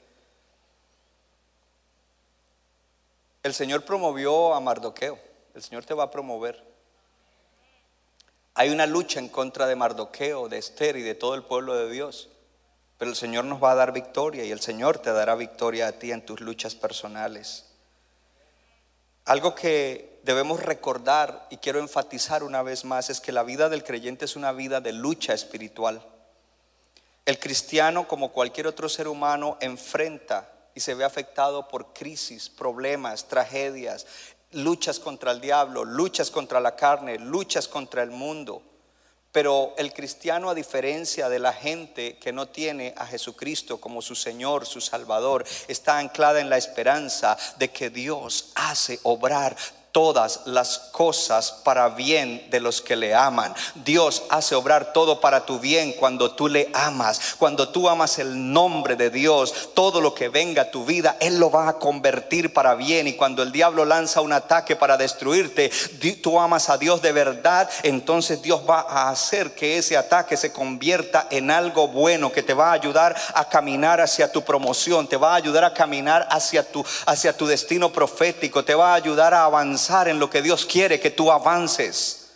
El 3.42 3.54
Señor 3.54 3.84
promovió 3.84 4.54
a 4.54 4.60
Mardoqueo, 4.60 5.18
el 5.54 5.62
Señor 5.62 5.84
te 5.84 5.94
va 5.94 6.04
a 6.04 6.10
promover. 6.12 6.64
Hay 8.54 8.70
una 8.70 8.86
lucha 8.86 9.18
en 9.18 9.28
contra 9.28 9.66
de 9.66 9.74
Mardoqueo, 9.74 10.48
de 10.48 10.58
Esther 10.58 10.96
y 10.96 11.02
de 11.02 11.16
todo 11.16 11.34
el 11.34 11.42
pueblo 11.42 11.74
de 11.74 11.90
Dios. 11.90 12.28
Pero 12.98 13.10
el 13.10 13.16
Señor 13.16 13.44
nos 13.44 13.62
va 13.62 13.70
a 13.70 13.76
dar 13.76 13.92
victoria 13.92 14.44
y 14.44 14.50
el 14.50 14.60
Señor 14.60 14.98
te 14.98 15.12
dará 15.12 15.36
victoria 15.36 15.86
a 15.86 15.92
ti 15.92 16.12
en 16.12 16.26
tus 16.26 16.40
luchas 16.40 16.74
personales. 16.74 17.64
Algo 19.24 19.54
que 19.54 20.20
debemos 20.24 20.62
recordar 20.62 21.46
y 21.50 21.58
quiero 21.58 21.78
enfatizar 21.78 22.42
una 22.42 22.62
vez 22.62 22.84
más 22.84 23.08
es 23.08 23.20
que 23.20 23.30
la 23.30 23.44
vida 23.44 23.68
del 23.68 23.84
creyente 23.84 24.24
es 24.24 24.36
una 24.36 24.52
vida 24.52 24.80
de 24.80 24.92
lucha 24.92 25.32
espiritual. 25.32 26.04
El 27.24 27.38
cristiano, 27.38 28.08
como 28.08 28.32
cualquier 28.32 28.66
otro 28.66 28.88
ser 28.88 29.06
humano, 29.06 29.58
enfrenta 29.60 30.50
y 30.74 30.80
se 30.80 30.94
ve 30.94 31.04
afectado 31.04 31.68
por 31.68 31.92
crisis, 31.92 32.48
problemas, 32.48 33.28
tragedias, 33.28 34.06
luchas 34.52 34.98
contra 34.98 35.32
el 35.32 35.40
diablo, 35.40 35.84
luchas 35.84 36.30
contra 36.30 36.58
la 36.58 36.74
carne, 36.74 37.18
luchas 37.18 37.68
contra 37.68 38.02
el 38.02 38.10
mundo. 38.10 38.62
Pero 39.32 39.74
el 39.76 39.92
cristiano, 39.92 40.48
a 40.48 40.54
diferencia 40.54 41.28
de 41.28 41.38
la 41.38 41.52
gente 41.52 42.16
que 42.16 42.32
no 42.32 42.48
tiene 42.48 42.94
a 42.96 43.06
Jesucristo 43.06 43.78
como 43.78 44.00
su 44.00 44.14
Señor, 44.14 44.66
su 44.66 44.80
Salvador, 44.80 45.44
está 45.68 45.98
anclada 45.98 46.40
en 46.40 46.48
la 46.48 46.56
esperanza 46.56 47.36
de 47.58 47.70
que 47.70 47.90
Dios 47.90 48.52
hace 48.54 48.98
obrar 49.02 49.54
todas 49.98 50.42
las 50.44 50.78
cosas 50.92 51.50
para 51.64 51.88
bien 51.88 52.46
de 52.52 52.60
los 52.60 52.80
que 52.80 52.94
le 52.94 53.16
aman. 53.16 53.52
Dios 53.74 54.22
hace 54.30 54.54
obrar 54.54 54.92
todo 54.92 55.20
para 55.20 55.44
tu 55.44 55.58
bien 55.58 55.92
cuando 55.92 56.30
tú 56.30 56.46
le 56.46 56.70
amas. 56.72 57.34
Cuando 57.36 57.70
tú 57.70 57.88
amas 57.88 58.20
el 58.20 58.52
nombre 58.52 58.94
de 58.94 59.10
Dios, 59.10 59.70
todo 59.74 60.00
lo 60.00 60.14
que 60.14 60.28
venga 60.28 60.62
a 60.62 60.70
tu 60.70 60.84
vida, 60.84 61.16
Él 61.18 61.40
lo 61.40 61.50
va 61.50 61.68
a 61.68 61.78
convertir 61.80 62.52
para 62.52 62.76
bien. 62.76 63.08
Y 63.08 63.14
cuando 63.14 63.42
el 63.42 63.50
diablo 63.50 63.84
lanza 63.84 64.20
un 64.20 64.32
ataque 64.32 64.76
para 64.76 64.96
destruirte, 64.96 65.68
tú 66.22 66.38
amas 66.38 66.70
a 66.70 66.78
Dios 66.78 67.02
de 67.02 67.10
verdad, 67.10 67.68
entonces 67.82 68.40
Dios 68.40 68.62
va 68.70 68.86
a 68.88 69.10
hacer 69.10 69.56
que 69.56 69.78
ese 69.78 69.96
ataque 69.96 70.36
se 70.36 70.52
convierta 70.52 71.26
en 71.28 71.50
algo 71.50 71.88
bueno 71.88 72.30
que 72.30 72.44
te 72.44 72.54
va 72.54 72.70
a 72.70 72.74
ayudar 72.74 73.16
a 73.34 73.48
caminar 73.48 74.00
hacia 74.00 74.30
tu 74.30 74.44
promoción, 74.44 75.08
te 75.08 75.16
va 75.16 75.32
a 75.32 75.36
ayudar 75.36 75.64
a 75.64 75.74
caminar 75.74 76.28
hacia 76.30 76.62
tu, 76.62 76.86
hacia 77.04 77.36
tu 77.36 77.48
destino 77.48 77.92
profético, 77.92 78.64
te 78.64 78.76
va 78.76 78.92
a 78.92 78.94
ayudar 78.94 79.34
a 79.34 79.42
avanzar 79.42 79.87
en 79.88 80.18
lo 80.18 80.28
que 80.28 80.42
Dios 80.42 80.66
quiere 80.66 81.00
que 81.00 81.10
tú 81.10 81.32
avances. 81.32 82.28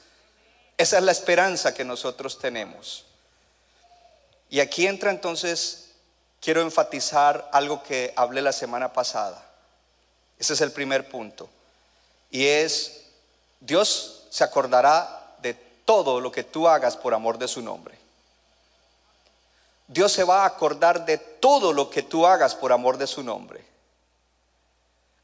Esa 0.78 0.98
es 0.98 1.04
la 1.04 1.12
esperanza 1.12 1.74
que 1.74 1.84
nosotros 1.84 2.38
tenemos. 2.38 3.04
Y 4.48 4.60
aquí 4.60 4.86
entra 4.86 5.10
entonces, 5.10 5.90
quiero 6.40 6.62
enfatizar 6.62 7.48
algo 7.52 7.82
que 7.82 8.12
hablé 8.16 8.40
la 8.40 8.52
semana 8.52 8.92
pasada. 8.92 9.46
Ese 10.38 10.54
es 10.54 10.60
el 10.62 10.72
primer 10.72 11.08
punto. 11.08 11.48
Y 12.30 12.46
es, 12.46 13.02
Dios 13.60 14.24
se 14.30 14.44
acordará 14.44 15.36
de 15.42 15.54
todo 15.84 16.20
lo 16.20 16.32
que 16.32 16.44
tú 16.44 16.66
hagas 16.68 16.96
por 16.96 17.12
amor 17.12 17.36
de 17.36 17.48
su 17.48 17.60
nombre. 17.60 17.96
Dios 19.88 20.10
se 20.10 20.24
va 20.24 20.42
a 20.42 20.46
acordar 20.46 21.04
de 21.04 21.18
todo 21.18 21.74
lo 21.74 21.90
que 21.90 22.02
tú 22.02 22.26
hagas 22.26 22.54
por 22.54 22.72
amor 22.72 22.96
de 22.96 23.06
su 23.06 23.22
nombre. 23.22 23.71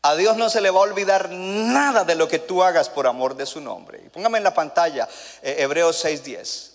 A 0.08 0.16
Dios 0.16 0.38
no 0.38 0.48
se 0.48 0.62
le 0.62 0.70
va 0.70 0.78
a 0.78 0.84
olvidar 0.84 1.28
nada 1.28 2.02
de 2.02 2.14
lo 2.14 2.28
que 2.28 2.38
tú 2.38 2.62
hagas 2.62 2.88
por 2.88 3.06
amor 3.06 3.36
de 3.36 3.44
su 3.44 3.60
nombre. 3.60 4.02
Y 4.06 4.08
póngame 4.08 4.38
en 4.38 4.44
la 4.44 4.54
pantalla 4.54 5.06
eh, 5.42 5.56
Hebreos 5.58 6.02
6:10. 6.02 6.70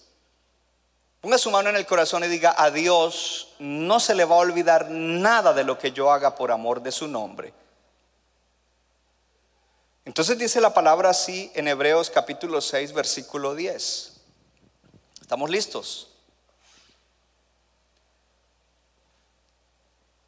Ponga 1.19 1.39
su 1.39 1.49
mano 1.49 1.71
en 1.71 1.75
el 1.75 1.87
corazón 1.87 2.23
y 2.23 2.27
diga, 2.27 2.53
a 2.55 2.69
Dios 2.69 3.55
no 3.57 3.99
se 3.99 4.13
le 4.13 4.23
va 4.25 4.35
a 4.35 4.39
olvidar 4.39 4.91
nada 4.91 5.51
de 5.51 5.63
lo 5.63 5.79
que 5.79 5.91
yo 5.91 6.11
haga 6.11 6.35
por 6.35 6.51
amor 6.51 6.83
de 6.83 6.91
su 6.91 7.07
nombre. 7.07 7.55
Entonces 10.05 10.37
dice 10.37 10.61
la 10.61 10.75
palabra 10.75 11.09
así 11.09 11.51
en 11.55 11.67
Hebreos 11.67 12.11
capítulo 12.11 12.61
6, 12.61 12.93
versículo 12.93 13.55
10. 13.55 14.13
¿Estamos 15.21 15.49
listos? 15.49 16.09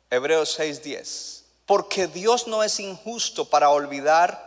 Hebreos 0.10 0.52
6, 0.54 0.82
10. 0.82 1.35
Porque 1.65 2.08
Dios 2.08 2.47
no 2.47 2.63
es 2.63 2.80
injusto 2.80 3.45
para 3.49 3.69
olvidar 3.69 4.45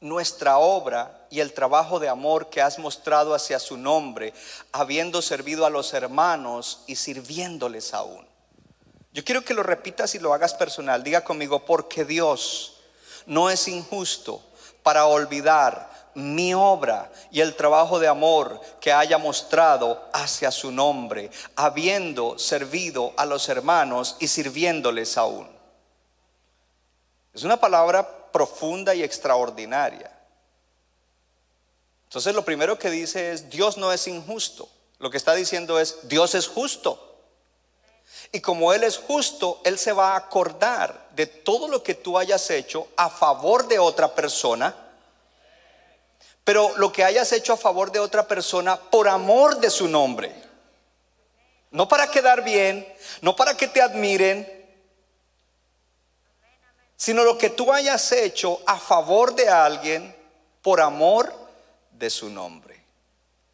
nuestra 0.00 0.58
obra 0.58 1.26
y 1.30 1.40
el 1.40 1.52
trabajo 1.52 1.98
de 1.98 2.08
amor 2.08 2.50
que 2.50 2.62
has 2.62 2.78
mostrado 2.78 3.34
hacia 3.34 3.58
su 3.58 3.76
nombre, 3.76 4.32
habiendo 4.72 5.22
servido 5.22 5.66
a 5.66 5.70
los 5.70 5.92
hermanos 5.94 6.82
y 6.86 6.96
sirviéndoles 6.96 7.94
aún. 7.94 8.26
Yo 9.12 9.24
quiero 9.24 9.44
que 9.44 9.54
lo 9.54 9.62
repitas 9.62 10.14
y 10.14 10.18
lo 10.18 10.32
hagas 10.34 10.54
personal. 10.54 11.02
Diga 11.02 11.24
conmigo, 11.24 11.64
porque 11.64 12.04
Dios 12.04 12.80
no 13.26 13.50
es 13.50 13.66
injusto 13.66 14.42
para 14.82 15.06
olvidar 15.06 15.88
mi 16.14 16.54
obra 16.54 17.10
y 17.30 17.40
el 17.40 17.54
trabajo 17.54 17.98
de 17.98 18.08
amor 18.08 18.60
que 18.80 18.92
haya 18.92 19.18
mostrado 19.18 20.08
hacia 20.12 20.50
su 20.50 20.70
nombre, 20.70 21.30
habiendo 21.56 22.38
servido 22.38 23.12
a 23.16 23.24
los 23.24 23.48
hermanos 23.48 24.16
y 24.20 24.28
sirviéndoles 24.28 25.16
aún. 25.16 25.57
Es 27.38 27.44
una 27.44 27.60
palabra 27.60 28.32
profunda 28.32 28.96
y 28.96 29.04
extraordinaria. 29.04 30.10
Entonces 32.06 32.34
lo 32.34 32.44
primero 32.44 32.76
que 32.80 32.90
dice 32.90 33.30
es, 33.30 33.48
Dios 33.48 33.76
no 33.76 33.92
es 33.92 34.08
injusto. 34.08 34.68
Lo 34.98 35.08
que 35.08 35.18
está 35.18 35.36
diciendo 35.36 35.78
es, 35.78 36.08
Dios 36.08 36.34
es 36.34 36.48
justo. 36.48 37.22
Y 38.32 38.40
como 38.40 38.72
Él 38.72 38.82
es 38.82 38.98
justo, 38.98 39.60
Él 39.64 39.78
se 39.78 39.92
va 39.92 40.14
a 40.14 40.16
acordar 40.16 41.10
de 41.14 41.26
todo 41.26 41.68
lo 41.68 41.80
que 41.80 41.94
tú 41.94 42.18
hayas 42.18 42.50
hecho 42.50 42.88
a 42.96 43.08
favor 43.08 43.68
de 43.68 43.78
otra 43.78 44.16
persona. 44.16 44.74
Pero 46.42 46.76
lo 46.76 46.90
que 46.90 47.04
hayas 47.04 47.30
hecho 47.30 47.52
a 47.52 47.56
favor 47.56 47.92
de 47.92 48.00
otra 48.00 48.26
persona 48.26 48.80
por 48.80 49.06
amor 49.06 49.60
de 49.60 49.70
su 49.70 49.86
nombre. 49.86 50.34
No 51.70 51.86
para 51.86 52.10
quedar 52.10 52.42
bien, 52.42 52.84
no 53.20 53.36
para 53.36 53.56
que 53.56 53.68
te 53.68 53.80
admiren, 53.80 54.57
sino 56.98 57.22
lo 57.22 57.38
que 57.38 57.50
tú 57.50 57.72
hayas 57.72 58.10
hecho 58.10 58.60
a 58.66 58.76
favor 58.76 59.34
de 59.34 59.48
alguien 59.48 60.14
por 60.60 60.80
amor 60.80 61.32
de 61.92 62.10
su 62.10 62.28
nombre. 62.28 62.84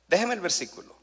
Déjeme 0.09 0.35
el 0.35 0.41
versículo. 0.41 0.95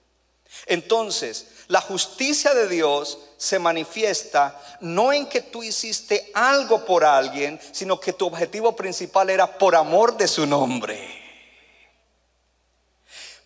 Entonces, 0.65 1.47
la 1.67 1.79
justicia 1.79 2.53
de 2.53 2.67
Dios 2.67 3.19
se 3.37 3.59
manifiesta 3.59 4.59
no 4.81 5.13
en 5.13 5.27
que 5.27 5.41
tú 5.41 5.63
hiciste 5.63 6.31
algo 6.33 6.83
por 6.83 7.05
alguien, 7.05 7.59
sino 7.71 7.99
que 7.99 8.11
tu 8.11 8.25
objetivo 8.25 8.75
principal 8.75 9.29
era 9.29 9.57
por 9.57 9.75
amor 9.75 10.17
de 10.17 10.27
su 10.27 10.45
nombre. 10.45 11.20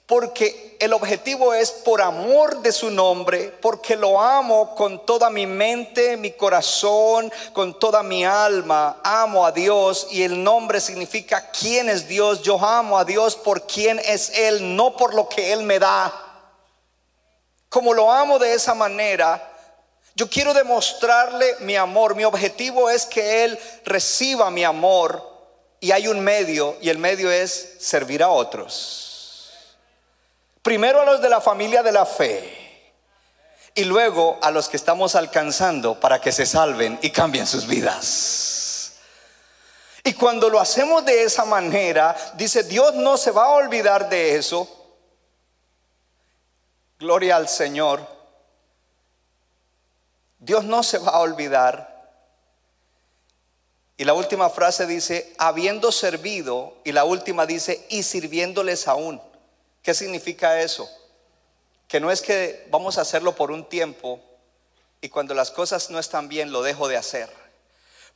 Porque 0.07 0.77
el 0.79 0.93
objetivo 0.93 1.55
es 1.55 1.71
por 1.71 1.99
amor 1.99 2.61
de 2.61 2.71
su 2.71 2.91
nombre, 2.91 3.51
porque 3.59 3.95
lo 3.95 4.21
amo 4.21 4.75
con 4.75 5.03
toda 5.03 5.31
mi 5.31 5.47
mente, 5.47 6.15
mi 6.15 6.31
corazón, 6.31 7.31
con 7.53 7.79
toda 7.79 8.03
mi 8.03 8.23
alma. 8.23 9.01
Amo 9.03 9.47
a 9.47 9.51
Dios 9.51 10.07
y 10.11 10.21
el 10.21 10.43
nombre 10.43 10.79
significa 10.79 11.49
quién 11.49 11.89
es 11.89 12.07
Dios. 12.07 12.43
Yo 12.43 12.63
amo 12.63 12.99
a 12.99 13.05
Dios 13.05 13.35
por 13.35 13.65
quién 13.65 13.99
es 14.05 14.29
Él, 14.37 14.75
no 14.75 14.95
por 14.95 15.15
lo 15.15 15.27
que 15.27 15.51
Él 15.51 15.63
me 15.63 15.79
da. 15.79 16.13
Como 17.67 17.91
lo 17.91 18.11
amo 18.11 18.37
de 18.37 18.53
esa 18.53 18.75
manera, 18.75 19.51
yo 20.13 20.29
quiero 20.29 20.53
demostrarle 20.53 21.55
mi 21.61 21.75
amor. 21.75 22.15
Mi 22.15 22.25
objetivo 22.25 22.91
es 22.91 23.07
que 23.07 23.43
Él 23.43 23.59
reciba 23.85 24.51
mi 24.51 24.63
amor 24.63 25.35
y 25.79 25.91
hay 25.91 26.07
un 26.07 26.19
medio 26.19 26.77
y 26.79 26.89
el 26.89 26.99
medio 26.99 27.31
es 27.31 27.73
servir 27.79 28.21
a 28.21 28.29
otros. 28.29 29.04
Primero 30.65 30.99
a 30.99 31.05
los 31.05 31.21
de 31.21 31.29
la 31.29 31.41
familia 31.41 31.83
de 31.83 31.91
la 31.91 32.07
fe 32.07 32.91
y 33.75 33.83
luego 33.83 34.39
a 34.41 34.49
los 34.49 34.67
que 34.67 34.77
estamos 34.77 35.13
alcanzando 35.13 35.99
para 35.99 36.19
que 36.19 36.31
se 36.31 36.47
salven 36.47 36.97
y 37.03 37.11
cambien 37.11 37.45
sus 37.45 37.67
vidas. 37.67 38.95
Y 40.03 40.13
cuando 40.13 40.49
lo 40.49 40.59
hacemos 40.59 41.05
de 41.05 41.21
esa 41.21 41.45
manera, 41.45 42.15
dice, 42.33 42.63
Dios 42.63 42.95
no 42.95 43.15
se 43.15 43.29
va 43.29 43.45
a 43.45 43.49
olvidar 43.49 44.09
de 44.09 44.37
eso. 44.37 44.67
Gloria 46.97 47.35
al 47.35 47.47
Señor. 47.47 48.03
Dios 50.39 50.63
no 50.63 50.81
se 50.81 50.97
va 50.97 51.11
a 51.11 51.19
olvidar 51.19 51.93
Y 53.97 54.03
la 54.03 54.15
última 54.15 54.49
frase 54.49 54.87
dice, 54.87 55.31
habiendo 55.37 55.91
servido, 55.91 56.73
y 56.83 56.91
la 56.91 57.03
última 57.03 57.45
dice, 57.45 57.85
y 57.89 58.01
sirviéndoles 58.01 58.87
aún. 58.87 59.21
¿Qué 59.85 59.93
significa 59.93 60.59
eso? 60.61 60.89
Que 61.87 61.99
no 61.99 62.09
es 62.09 62.23
que 62.23 62.65
vamos 62.71 62.97
a 62.97 63.01
hacerlo 63.01 63.35
por 63.35 63.51
un 63.51 63.69
tiempo 63.69 64.19
y 64.99 65.09
cuando 65.09 65.35
las 65.35 65.51
cosas 65.51 65.91
no 65.91 65.99
están 65.99 66.27
bien 66.27 66.51
lo 66.51 66.63
dejo 66.63 66.87
de 66.87 66.97
hacer. 66.97 67.29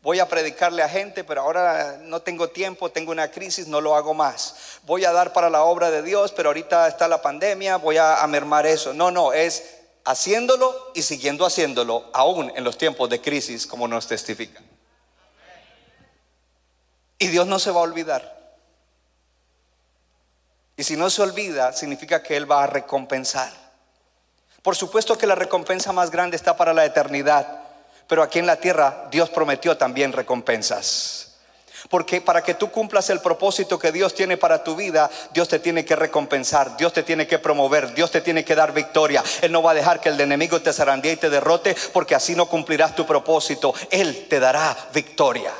Voy 0.01 0.17
a 0.17 0.27
predicarle 0.27 0.81
a 0.81 0.89
gente, 0.89 1.23
pero 1.23 1.41
ahora 1.41 1.99
no 2.01 2.23
tengo 2.23 2.49
tiempo, 2.49 2.89
tengo 2.89 3.11
una 3.11 3.29
crisis, 3.29 3.67
no 3.67 3.81
lo 3.81 3.95
hago 3.95 4.15
más. 4.15 4.79
Voy 4.83 5.05
a 5.05 5.11
dar 5.11 5.31
para 5.31 5.51
la 5.51 5.61
obra 5.61 5.91
de 5.91 6.01
Dios, 6.01 6.31
pero 6.31 6.49
ahorita 6.49 6.87
está 6.87 7.07
la 7.07 7.21
pandemia, 7.21 7.75
voy 7.77 7.97
a, 7.97 8.23
a 8.23 8.25
mermar 8.25 8.65
eso. 8.65 8.91
No, 8.95 9.11
no, 9.11 9.31
es 9.31 9.75
haciéndolo 10.05 10.91
y 10.95 11.03
siguiendo 11.03 11.45
haciéndolo, 11.45 12.09
aún 12.13 12.51
en 12.55 12.63
los 12.63 12.79
tiempos 12.79 13.11
de 13.11 13.21
crisis, 13.21 13.67
como 13.67 13.87
nos 13.87 14.07
testifica. 14.07 14.59
Y 17.19 17.27
Dios 17.27 17.45
no 17.45 17.59
se 17.59 17.69
va 17.69 17.81
a 17.81 17.83
olvidar. 17.83 18.38
Y 20.79 20.85
si 20.85 20.95
no 20.95 21.09
se 21.09 21.21
olvida, 21.21 21.73
significa 21.73 22.23
que 22.23 22.37
Él 22.37 22.49
va 22.49 22.63
a 22.63 22.67
recompensar. 22.67 23.51
Por 24.61 24.77
supuesto 24.77 25.17
que 25.17 25.27
la 25.27 25.35
recompensa 25.35 25.91
más 25.91 26.09
grande 26.09 26.37
está 26.37 26.55
para 26.55 26.73
la 26.73 26.85
eternidad, 26.85 27.63
pero 28.07 28.23
aquí 28.23 28.39
en 28.39 28.45
la 28.45 28.55
tierra 28.55 29.09
Dios 29.11 29.29
prometió 29.29 29.75
también 29.75 30.13
recompensas. 30.13 31.35
Porque 31.89 32.21
para 32.21 32.41
que 32.41 32.53
tú 32.53 32.71
cumplas 32.71 33.09
el 33.09 33.19
propósito 33.19 33.77
que 33.77 33.91
Dios 33.91 34.15
tiene 34.15 34.37
para 34.37 34.63
tu 34.63 34.77
vida, 34.77 35.11
Dios 35.33 35.49
te 35.49 35.59
tiene 35.59 35.83
que 35.83 35.97
recompensar, 35.97 36.77
Dios 36.77 36.93
te 36.93 37.03
tiene 37.03 37.27
que 37.27 37.39
promover, 37.39 37.93
Dios 37.93 38.09
te 38.09 38.21
tiene 38.21 38.45
que 38.45 38.55
dar 38.55 38.71
victoria. 38.71 39.21
Él 39.41 39.51
no 39.51 39.61
va 39.61 39.71
a 39.71 39.75
dejar 39.75 39.99
que 39.99 40.07
el 40.07 40.21
enemigo 40.21 40.61
te 40.61 40.71
zarandee 40.71 41.11
y 41.11 41.17
te 41.17 41.29
derrote, 41.29 41.75
porque 41.91 42.15
así 42.15 42.35
no 42.35 42.45
cumplirás 42.45 42.95
tu 42.95 43.05
propósito. 43.05 43.73
Él 43.91 44.27
te 44.29 44.39
dará 44.39 44.77
victoria. 44.93 45.51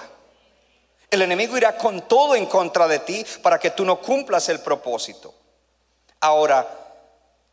El 1.12 1.22
enemigo 1.24 1.58
irá 1.58 1.76
con 1.76 2.08
todo 2.08 2.36
en 2.36 2.46
contra 2.46 2.88
de 2.88 3.00
ti 3.00 3.26
para 3.42 3.58
que 3.58 3.72
tú 3.72 3.84
no 3.84 4.00
cumplas 4.00 4.48
el 4.50 4.60
propósito. 4.60 5.34
Ahora, 6.20 6.68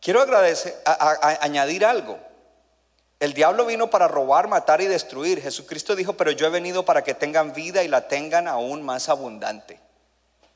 quiero 0.00 0.20
agradecer, 0.20 0.76
añadir 1.40 1.84
algo. 1.84 2.18
El 3.18 3.32
diablo 3.32 3.64
vino 3.64 3.88
para 3.88 4.08
robar, 4.08 4.46
matar 4.46 4.82
y 4.82 4.86
destruir. 4.86 5.40
Jesucristo 5.40 5.96
dijo, 5.96 6.12
pero 6.14 6.32
yo 6.32 6.46
he 6.46 6.50
venido 6.50 6.84
para 6.84 7.02
que 7.02 7.14
tengan 7.14 7.54
vida 7.54 7.82
y 7.82 7.88
la 7.88 8.08
tengan 8.08 8.46
aún 8.46 8.82
más 8.82 9.08
abundante. 9.08 9.80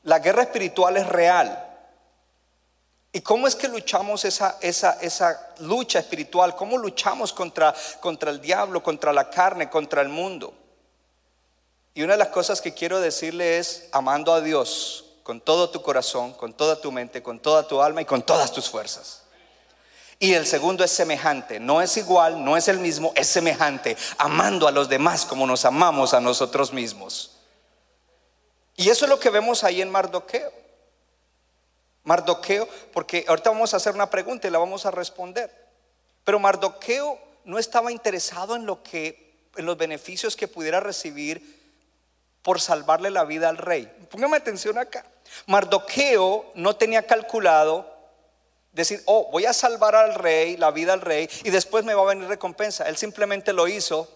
La 0.03 0.19
guerra 0.19 0.43
espiritual 0.43 0.97
es 0.97 1.07
real. 1.07 1.67
¿Y 3.13 3.21
cómo 3.21 3.47
es 3.47 3.55
que 3.55 3.67
luchamos 3.67 4.25
esa 4.25 5.53
lucha 5.59 5.99
espiritual? 5.99 6.55
¿Cómo 6.55 6.77
luchamos 6.77 7.33
contra, 7.33 7.73
contra 7.99 8.29
el 8.29 8.39
diablo, 8.39 8.83
contra 8.83 9.11
la 9.11 9.29
carne, 9.29 9.69
contra 9.69 10.01
el 10.01 10.09
mundo? 10.09 10.53
Y 11.93 12.03
una 12.03 12.13
de 12.13 12.19
las 12.19 12.29
cosas 12.29 12.61
que 12.61 12.73
quiero 12.73 13.01
decirle 13.01 13.57
es 13.57 13.89
amando 13.91 14.33
a 14.33 14.41
Dios 14.41 15.05
con 15.23 15.41
todo 15.41 15.69
tu 15.69 15.81
corazón, 15.81 16.33
con 16.33 16.53
toda 16.53 16.79
tu 16.79 16.91
mente, 16.91 17.21
con 17.21 17.39
toda 17.39 17.67
tu 17.67 17.81
alma 17.81 18.01
y 18.01 18.05
con 18.05 18.21
todas 18.21 18.51
tus 18.51 18.69
fuerzas. 18.69 19.23
Y 20.19 20.33
el 20.33 20.45
segundo 20.45 20.83
es 20.83 20.91
semejante, 20.91 21.59
no 21.59 21.81
es 21.81 21.97
igual, 21.97 22.43
no 22.45 22.55
es 22.55 22.67
el 22.67 22.79
mismo, 22.79 23.11
es 23.15 23.27
semejante, 23.27 23.97
amando 24.17 24.67
a 24.67 24.71
los 24.71 24.87
demás 24.87 25.25
como 25.25 25.47
nos 25.47 25.65
amamos 25.65 26.13
a 26.13 26.21
nosotros 26.21 26.71
mismos. 26.71 27.39
Y 28.75 28.89
eso 28.89 29.05
es 29.05 29.09
lo 29.09 29.19
que 29.19 29.29
vemos 29.29 29.63
ahí 29.63 29.81
en 29.81 29.89
Mardoqueo. 29.89 30.51
Mardoqueo, 32.03 32.67
porque 32.93 33.25
ahorita 33.27 33.49
vamos 33.49 33.73
a 33.73 33.77
hacer 33.77 33.93
una 33.93 34.09
pregunta 34.09 34.47
y 34.47 34.51
la 34.51 34.59
vamos 34.59 34.85
a 34.85 34.91
responder. 34.91 35.51
Pero 36.23 36.39
Mardoqueo 36.39 37.19
no 37.43 37.59
estaba 37.59 37.91
interesado 37.91 38.55
en 38.55 38.65
lo 38.65 38.81
que 38.81 39.49
en 39.57 39.65
los 39.65 39.77
beneficios 39.77 40.35
que 40.35 40.47
pudiera 40.47 40.79
recibir 40.79 41.60
por 42.43 42.59
salvarle 42.59 43.11
la 43.11 43.23
vida 43.25 43.49
al 43.49 43.57
rey. 43.57 43.91
Póngame 44.09 44.37
atención 44.37 44.77
acá. 44.77 45.05
Mardoqueo 45.47 46.51
no 46.55 46.75
tenía 46.75 47.05
calculado 47.05 47.91
decir, 48.71 49.01
oh, 49.05 49.29
voy 49.31 49.45
a 49.45 49.53
salvar 49.53 49.95
al 49.95 50.15
rey, 50.15 50.57
la 50.57 50.71
vida 50.71 50.93
al 50.93 51.01
rey, 51.01 51.29
y 51.43 51.49
después 51.49 51.83
me 51.83 51.93
va 51.93 52.03
a 52.03 52.13
venir 52.13 52.27
recompensa. 52.27 52.87
Él 52.87 52.97
simplemente 52.97 53.53
lo 53.53 53.67
hizo 53.67 54.09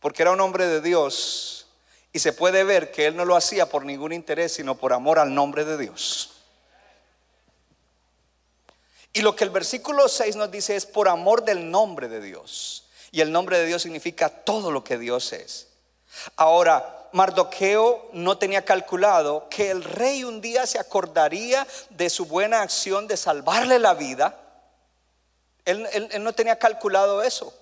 porque 0.00 0.22
era 0.22 0.32
un 0.32 0.40
hombre 0.40 0.66
de 0.66 0.80
Dios. 0.80 1.68
Y 2.12 2.18
se 2.18 2.32
puede 2.32 2.64
ver 2.64 2.90
que 2.90 3.06
él 3.06 3.16
no 3.16 3.24
lo 3.24 3.36
hacía 3.36 3.66
por 3.66 3.84
ningún 3.84 4.12
interés, 4.12 4.52
sino 4.52 4.76
por 4.76 4.92
amor 4.92 5.18
al 5.18 5.34
nombre 5.34 5.64
de 5.64 5.78
Dios. 5.78 6.30
Y 9.14 9.20
lo 9.20 9.36
que 9.36 9.44
el 9.44 9.50
versículo 9.50 10.08
6 10.08 10.36
nos 10.36 10.50
dice 10.50 10.74
es 10.74 10.86
por 10.86 11.08
amor 11.08 11.44
del 11.44 11.70
nombre 11.70 12.08
de 12.08 12.20
Dios. 12.20 12.88
Y 13.10 13.20
el 13.20 13.30
nombre 13.30 13.58
de 13.58 13.66
Dios 13.66 13.82
significa 13.82 14.28
todo 14.28 14.70
lo 14.70 14.84
que 14.84 14.98
Dios 14.98 15.32
es. 15.32 15.68
Ahora, 16.36 17.01
Mardoqueo 17.12 18.08
no 18.12 18.38
tenía 18.38 18.64
calculado 18.64 19.48
que 19.48 19.70
el 19.70 19.84
rey 19.84 20.24
un 20.24 20.40
día 20.40 20.66
se 20.66 20.78
acordaría 20.78 21.66
de 21.90 22.08
su 22.08 22.24
buena 22.24 22.62
acción 22.62 23.06
de 23.06 23.16
salvarle 23.16 23.78
la 23.78 23.94
vida. 23.94 24.38
Él, 25.64 25.86
no 26.20 26.32
tenía 26.32 26.58
calculado 26.58 27.22
eso. 27.22 27.54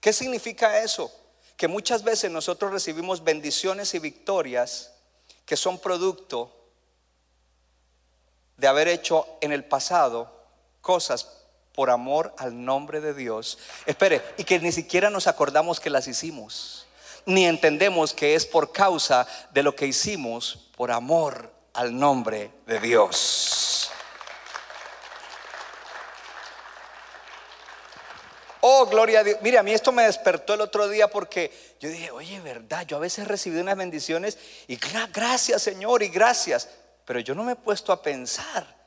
¿Qué 0.00 0.12
significa 0.12 0.78
eso? 0.82 1.12
Que 1.56 1.68
muchas 1.68 2.02
veces 2.02 2.30
nosotros 2.30 2.72
recibimos 2.72 3.22
bendiciones 3.22 3.94
y 3.94 3.98
victorias 3.98 4.92
que 5.44 5.56
son 5.56 5.78
producto 5.78 6.56
de 8.56 8.68
haber 8.68 8.88
hecho 8.88 9.26
en 9.40 9.52
el 9.52 9.64
pasado 9.64 10.32
cosas 10.80 11.28
por 11.74 11.90
amor 11.90 12.34
al 12.38 12.64
nombre 12.64 13.00
de 13.00 13.12
Dios. 13.12 13.58
Espere, 13.86 14.22
y 14.38 14.44
que 14.44 14.58
ni 14.60 14.70
siquiera 14.72 15.10
nos 15.10 15.26
acordamos 15.26 15.80
que 15.80 15.90
las 15.90 16.06
hicimos 16.06 16.86
ni 17.26 17.46
entendemos 17.46 18.14
que 18.14 18.34
es 18.34 18.46
por 18.46 18.72
causa 18.72 19.26
de 19.52 19.62
lo 19.62 19.74
que 19.74 19.86
hicimos 19.86 20.70
por 20.76 20.90
amor 20.90 21.52
al 21.74 21.98
nombre 21.98 22.50
de 22.66 22.80
Dios. 22.80 23.90
Oh, 28.62 28.86
gloria 28.86 29.20
a 29.20 29.24
Dios. 29.24 29.38
Mire, 29.40 29.58
a 29.58 29.62
mí 29.62 29.72
esto 29.72 29.90
me 29.90 30.02
despertó 30.02 30.54
el 30.54 30.60
otro 30.60 30.88
día 30.88 31.08
porque 31.08 31.76
yo 31.80 31.88
dije, 31.88 32.10
oye, 32.10 32.40
verdad, 32.40 32.86
yo 32.86 32.96
a 32.96 33.00
veces 33.00 33.24
he 33.24 33.28
recibido 33.28 33.62
unas 33.62 33.76
bendiciones 33.76 34.38
y 34.68 34.78
gracias 35.12 35.62
Señor 35.62 36.02
y 36.02 36.08
gracias, 36.08 36.68
pero 37.06 37.20
yo 37.20 37.34
no 37.34 37.42
me 37.42 37.52
he 37.52 37.56
puesto 37.56 37.92
a 37.92 38.02
pensar 38.02 38.79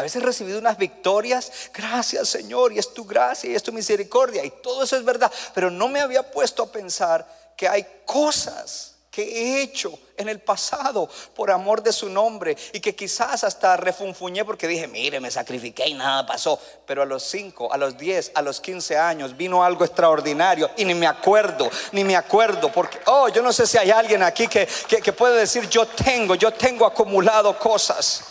a 0.00 0.02
veces 0.02 0.22
he 0.22 0.24
recibido 0.24 0.58
unas 0.58 0.78
victorias, 0.78 1.52
gracias 1.74 2.28
Señor, 2.28 2.72
y 2.72 2.78
es 2.78 2.92
tu 2.94 3.04
gracia 3.04 3.50
y 3.50 3.54
es 3.54 3.62
tu 3.62 3.72
misericordia, 3.72 4.44
y 4.44 4.50
todo 4.50 4.82
eso 4.82 4.96
es 4.96 5.04
verdad, 5.04 5.30
pero 5.54 5.70
no 5.70 5.88
me 5.88 6.00
había 6.00 6.30
puesto 6.30 6.62
a 6.62 6.72
pensar 6.72 7.26
que 7.56 7.68
hay 7.68 7.86
cosas 8.06 8.94
que 9.10 9.22
he 9.22 9.62
hecho 9.62 9.92
en 10.16 10.28
el 10.28 10.38
pasado 10.38 11.08
por 11.34 11.50
amor 11.50 11.82
de 11.82 11.92
su 11.92 12.08
nombre 12.08 12.56
y 12.72 12.80
que 12.80 12.94
quizás 12.94 13.42
hasta 13.42 13.76
refunfuñé 13.76 14.44
porque 14.44 14.68
dije, 14.68 14.86
mire, 14.86 15.18
me 15.18 15.30
sacrifiqué 15.30 15.88
y 15.88 15.94
nada 15.94 16.24
pasó. 16.24 16.60
Pero 16.86 17.02
a 17.02 17.04
los 17.06 17.24
5, 17.24 17.72
a 17.72 17.76
los 17.76 17.98
10, 17.98 18.32
a 18.34 18.42
los 18.42 18.60
15 18.60 18.96
años 18.96 19.36
vino 19.36 19.64
algo 19.64 19.84
extraordinario 19.84 20.70
y 20.76 20.84
ni 20.84 20.94
me 20.94 21.08
acuerdo, 21.08 21.68
ni 21.90 22.04
me 22.04 22.14
acuerdo. 22.14 22.70
Porque, 22.70 23.00
oh, 23.06 23.28
yo 23.28 23.42
no 23.42 23.52
sé 23.52 23.66
si 23.66 23.78
hay 23.78 23.90
alguien 23.90 24.22
aquí 24.22 24.46
que, 24.46 24.68
que 24.88 25.12
puede 25.12 25.40
decir, 25.40 25.68
yo 25.68 25.86
tengo, 25.86 26.36
yo 26.36 26.52
tengo 26.52 26.86
acumulado 26.86 27.58
cosas. 27.58 28.22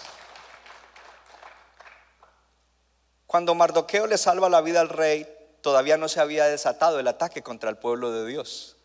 Cuando 3.29 3.53
Mardoqueo 3.53 4.07
le 4.07 4.17
salva 4.17 4.49
la 4.49 4.59
vida 4.59 4.81
al 4.81 4.89
rey, 4.89 5.31
todavía 5.61 5.97
no 5.97 6.09
se 6.09 6.19
había 6.19 6.45
desatado 6.45 6.97
el 6.97 7.07
ataque 7.07 7.43
contra 7.43 7.69
el 7.69 7.77
pueblo 7.77 8.11
de 8.11 8.25
Dios. 8.25 8.75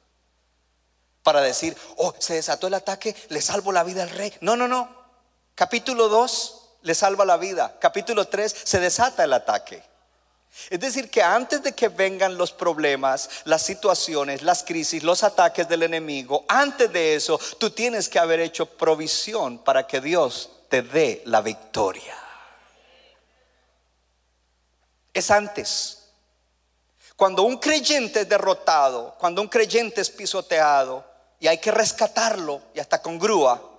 Para 1.23 1.41
decir, 1.41 1.75
oh, 1.97 2.15
se 2.19 2.35
desató 2.35 2.67
el 2.67 2.75
ataque, 2.75 3.17
le 3.31 3.41
salvo 3.41 3.73
la 3.73 3.85
vida 3.85 4.03
al 4.03 4.11
rey. 4.11 4.35
No, 4.43 4.55
no, 4.55 4.69
no. 4.69 4.95
Capítulo 5.55 6.11
2 6.11 6.61
le 6.83 6.95
salva 6.95 7.25
la 7.25 7.39
vida. 7.39 7.79
Capítulo 7.81 8.29
3 8.29 8.55
se 8.65 8.81
desata 8.81 9.25
el 9.25 9.33
ataque. 9.33 9.83
Es 10.69 10.79
decir, 10.79 11.09
que 11.09 11.23
antes 11.23 11.63
de 11.63 11.73
que 11.73 11.89
vengan 11.89 12.37
los 12.37 12.53
problemas, 12.53 13.31
las 13.45 13.63
situaciones, 13.63 14.43
las 14.43 14.63
crisis, 14.63 15.03
los 15.05 15.25
ataques 15.25 15.67
del 15.71 15.85
enemigo, 15.85 16.45
antes 16.49 16.93
de 16.93 17.15
eso, 17.15 17.41
tú 17.57 17.71
tienes 17.71 18.11
que 18.11 18.19
haber 18.19 18.41
hecho 18.41 18.67
provisión 18.67 19.57
para 19.57 19.87
que 19.87 20.03
Dios 20.03 20.51
te 20.69 20.83
dé 20.83 21.23
la 21.25 21.41
victoria 21.41 22.24
es 25.15 25.31
antes. 25.31 26.01
Cuando 27.17 27.45
un 27.45 27.59
creyente 27.59 28.23
es 28.23 28.29
derrotado, 28.29 29.17
cuando 29.19 29.41
un 29.41 29.49
creyente 29.49 30.01
es 30.01 30.11
pisoteado 30.11 31.09
y 31.39 31.47
hay 31.47 31.59
que 31.59 31.71
rescatarlo 31.71 32.61
y 32.75 32.81
hasta 32.81 33.01
con 33.01 33.19
grúa. 33.19 33.71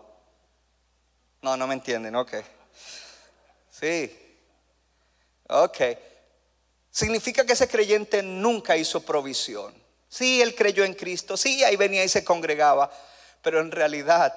No, 1.42 1.58
no 1.58 1.68
me 1.68 1.74
entienden, 1.74 2.16
ok. 2.16 2.34
Sí. 3.70 4.18
Ok. 5.50 5.78
Significa 6.90 7.46
que 7.46 7.54
ese 7.54 7.68
creyente 7.68 8.24
nunca 8.24 8.78
hizo 8.78 9.02
provisión. 9.02 9.76
Sí, 10.08 10.42
él 10.42 10.56
creyó 10.56 10.86
en 10.86 10.94
Cristo, 10.94 11.36
sí, 11.36 11.62
ahí 11.66 11.76
venía 11.76 12.06
y 12.06 12.10
se 12.10 12.24
congregaba, 12.24 12.90
pero 13.42 13.60
en 13.60 13.70
realidad 13.70 14.34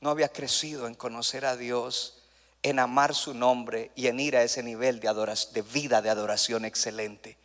no 0.00 0.10
había 0.10 0.28
crecido 0.28 0.86
en 0.86 0.94
conocer 0.94 1.44
a 1.44 1.56
Dios 1.56 2.21
en 2.62 2.78
amar 2.78 3.14
su 3.14 3.34
nombre 3.34 3.90
y 3.96 4.06
en 4.06 4.20
ir 4.20 4.36
a 4.36 4.42
ese 4.42 4.62
nivel 4.62 5.00
de, 5.00 5.08
de 5.52 5.62
vida 5.62 6.00
de 6.02 6.10
adoración 6.10 6.64
excelente. 6.64 7.36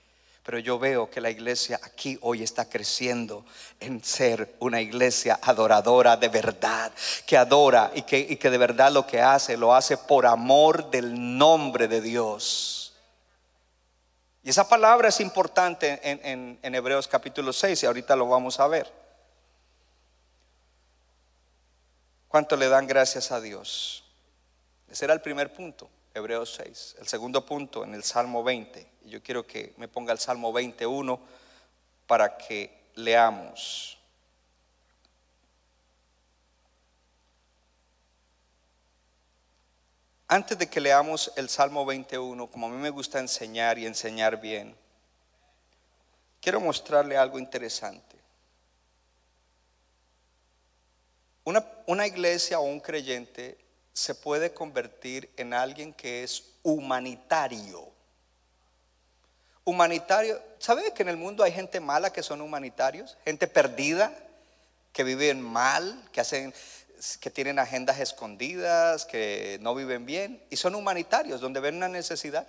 Pero 0.43 0.60
yo 0.60 0.80
veo 0.80 1.10
que 1.10 1.19
la 1.19 1.30
iglesia 1.30 1.77
aquí 1.84 2.17
hoy 2.21 2.41
está 2.41 2.69
creciendo 2.69 3.43
en 3.82 4.01
ser 4.01 4.56
una 4.60 4.80
iglesia 4.80 5.38
adoradora 5.41 6.15
de 6.15 6.30
verdad, 6.30 6.91
que 7.25 7.36
adora 7.36 7.91
y 7.93 8.03
que, 8.03 8.38
de 8.49 8.58
verdad 8.58 8.91
lo 8.91 9.06
que 9.06 9.19
hace, 9.21 9.58
lo 9.58 9.75
hace 9.75 9.97
por 9.97 10.25
amor 10.25 10.89
del 10.89 11.38
nombre 11.38 11.89
de 11.89 11.99
Dios. 11.99 12.93
Y 14.41 14.49
esa 14.51 14.69
palabra 14.69 15.10
es 15.10 15.19
importante 15.19 15.99
en, 16.01 16.21
en- 16.23 16.60
en 16.62 16.75
Hebreos 16.75 17.10
capítulo 17.10 17.51
6 17.51 17.84
y 17.84 17.86
ahorita 17.86 18.15
lo 18.15 18.30
vamos 18.30 18.62
a 18.62 18.67
ver. 18.67 18.89
¿Cuánto 22.30 22.56
le 22.56 22.69
dan 22.69 22.88
gracias 22.88 23.34
a 23.34 23.41
Dios? 23.41 24.06
Ese 24.89 25.06
era 25.06 25.13
el 25.13 25.21
primer 25.21 25.54
punto, 25.54 25.89
Hebreos 26.13 26.56
6. 26.56 26.95
El 27.00 27.08
segundo 27.08 27.45
punto 27.45 27.84
en 27.84 27.93
el 27.93 28.04
Salmo 28.04 28.43
20. 28.43 28.88
Y 29.06 29.10
yo 29.10 29.21
quiero 29.21 29.45
que 29.45 29.73
me 29.78 29.88
ponga 29.88 30.13
el 30.13 30.19
Salmo 30.19 30.54
21 30.54 31.19
para 32.08 32.38
que 32.38 32.91
leamos. 32.95 33.97
Antes 40.30 40.58
de 40.58 40.69
que 40.69 40.82
leamos 40.82 41.32
el 41.38 41.47
Salmo 41.47 41.86
21, 41.86 42.47
como 42.47 42.67
a 42.67 42.69
mí 42.69 42.78
me 42.78 42.89
gusta 42.89 43.19
enseñar 43.19 43.78
y 43.80 43.86
enseñar 43.86 44.41
bien, 44.41 44.76
quiero 46.41 46.60
mostrarle 46.60 47.15
algo 47.15 47.39
interesante. 47.39 48.17
Una, 51.45 51.65
una 51.86 52.06
iglesia 52.06 52.60
o 52.60 52.63
un 52.63 52.82
creyente 52.82 53.58
se 53.98 54.14
puede 54.14 54.54
convertir 54.54 55.28
en 55.38 55.56
alguien 55.56 55.92
que 55.92 56.24
es 56.24 56.52
humanitario. 56.62 57.90
Humanitario, 59.64 60.40
¿sabe 60.60 60.94
que 60.94 61.02
en 61.02 61.10
el 61.10 61.18
mundo 61.18 61.44
hay 61.44 61.52
gente 61.52 61.80
mala 61.80 62.14
que 62.14 62.22
son 62.22 62.42
humanitarios? 62.42 63.18
Gente 63.26 63.48
perdida, 63.48 64.14
que 64.94 65.04
viven 65.04 65.42
mal, 65.42 66.08
que 66.12 66.22
hacen 66.22 66.54
que 67.20 67.32
tienen 67.32 67.58
agendas 67.58 68.00
escondidas, 68.00 69.04
que 69.06 69.58
no 69.62 69.74
viven 69.74 70.06
bien 70.06 70.46
y 70.52 70.58
son 70.58 70.76
humanitarios 70.76 71.42
donde 71.42 71.60
ven 71.60 71.78
una 71.78 71.90
necesidad. 71.90 72.48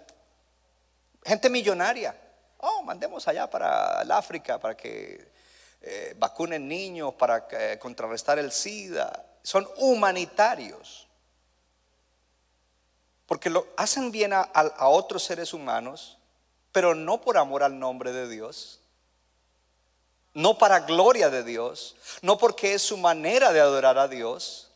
Gente 1.25 1.49
millonaria. 1.49 2.15
Oh, 2.59 2.83
mandemos 2.83 3.27
allá 3.27 3.49
para 3.49 4.03
el 4.03 4.13
África 4.13 4.61
para 4.61 4.77
que 4.77 5.33
eh, 5.81 6.15
vacunen 6.19 6.69
niños, 6.69 7.15
para 7.15 7.49
eh, 7.53 7.79
contrarrestar 7.79 8.39
el 8.39 8.53
SIDA. 8.53 9.25
Son 9.43 9.67
humanitarios. 9.79 11.08
Porque 13.29 13.51
lo 13.51 13.67
hacen 13.77 14.11
bien 14.11 14.33
a, 14.33 14.49
otros 14.89 15.23
seres 15.23 15.53
humanos, 15.53 16.17
pero 16.73 16.95
no 16.95 17.21
por 17.21 17.37
amor 17.37 17.63
al 17.63 17.79
nombre 17.79 18.11
de 18.11 18.27
Dios, 18.27 18.81
no 20.33 20.57
para 20.57 20.81
gloria 20.81 21.29
de 21.29 21.45
Dios, 21.45 21.95
no 22.23 22.39
porque 22.39 22.73
es 22.73 22.81
su 22.81 22.97
manera 22.97 23.53
de 23.53 23.61
adorar 23.61 23.99
a 23.99 24.09
Dios, 24.09 24.71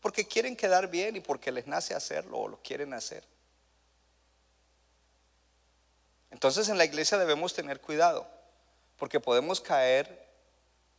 porque 0.00 0.26
quieren 0.26 0.56
quedar 0.56 0.88
bien 0.88 1.14
y 1.14 1.20
porque 1.20 1.52
les 1.52 1.68
nace 1.68 1.94
hacerlo 1.94 2.38
o 2.38 2.48
lo 2.48 2.60
quieren 2.60 2.92
hacer. 2.92 3.22
Entonces 6.32 6.68
en 6.68 6.76
la 6.76 6.84
iglesia 6.84 7.18
debemos 7.18 7.54
tener 7.54 7.80
cuidado, 7.80 8.26
porque 8.96 9.20
podemos 9.20 9.60
caer 9.60 10.28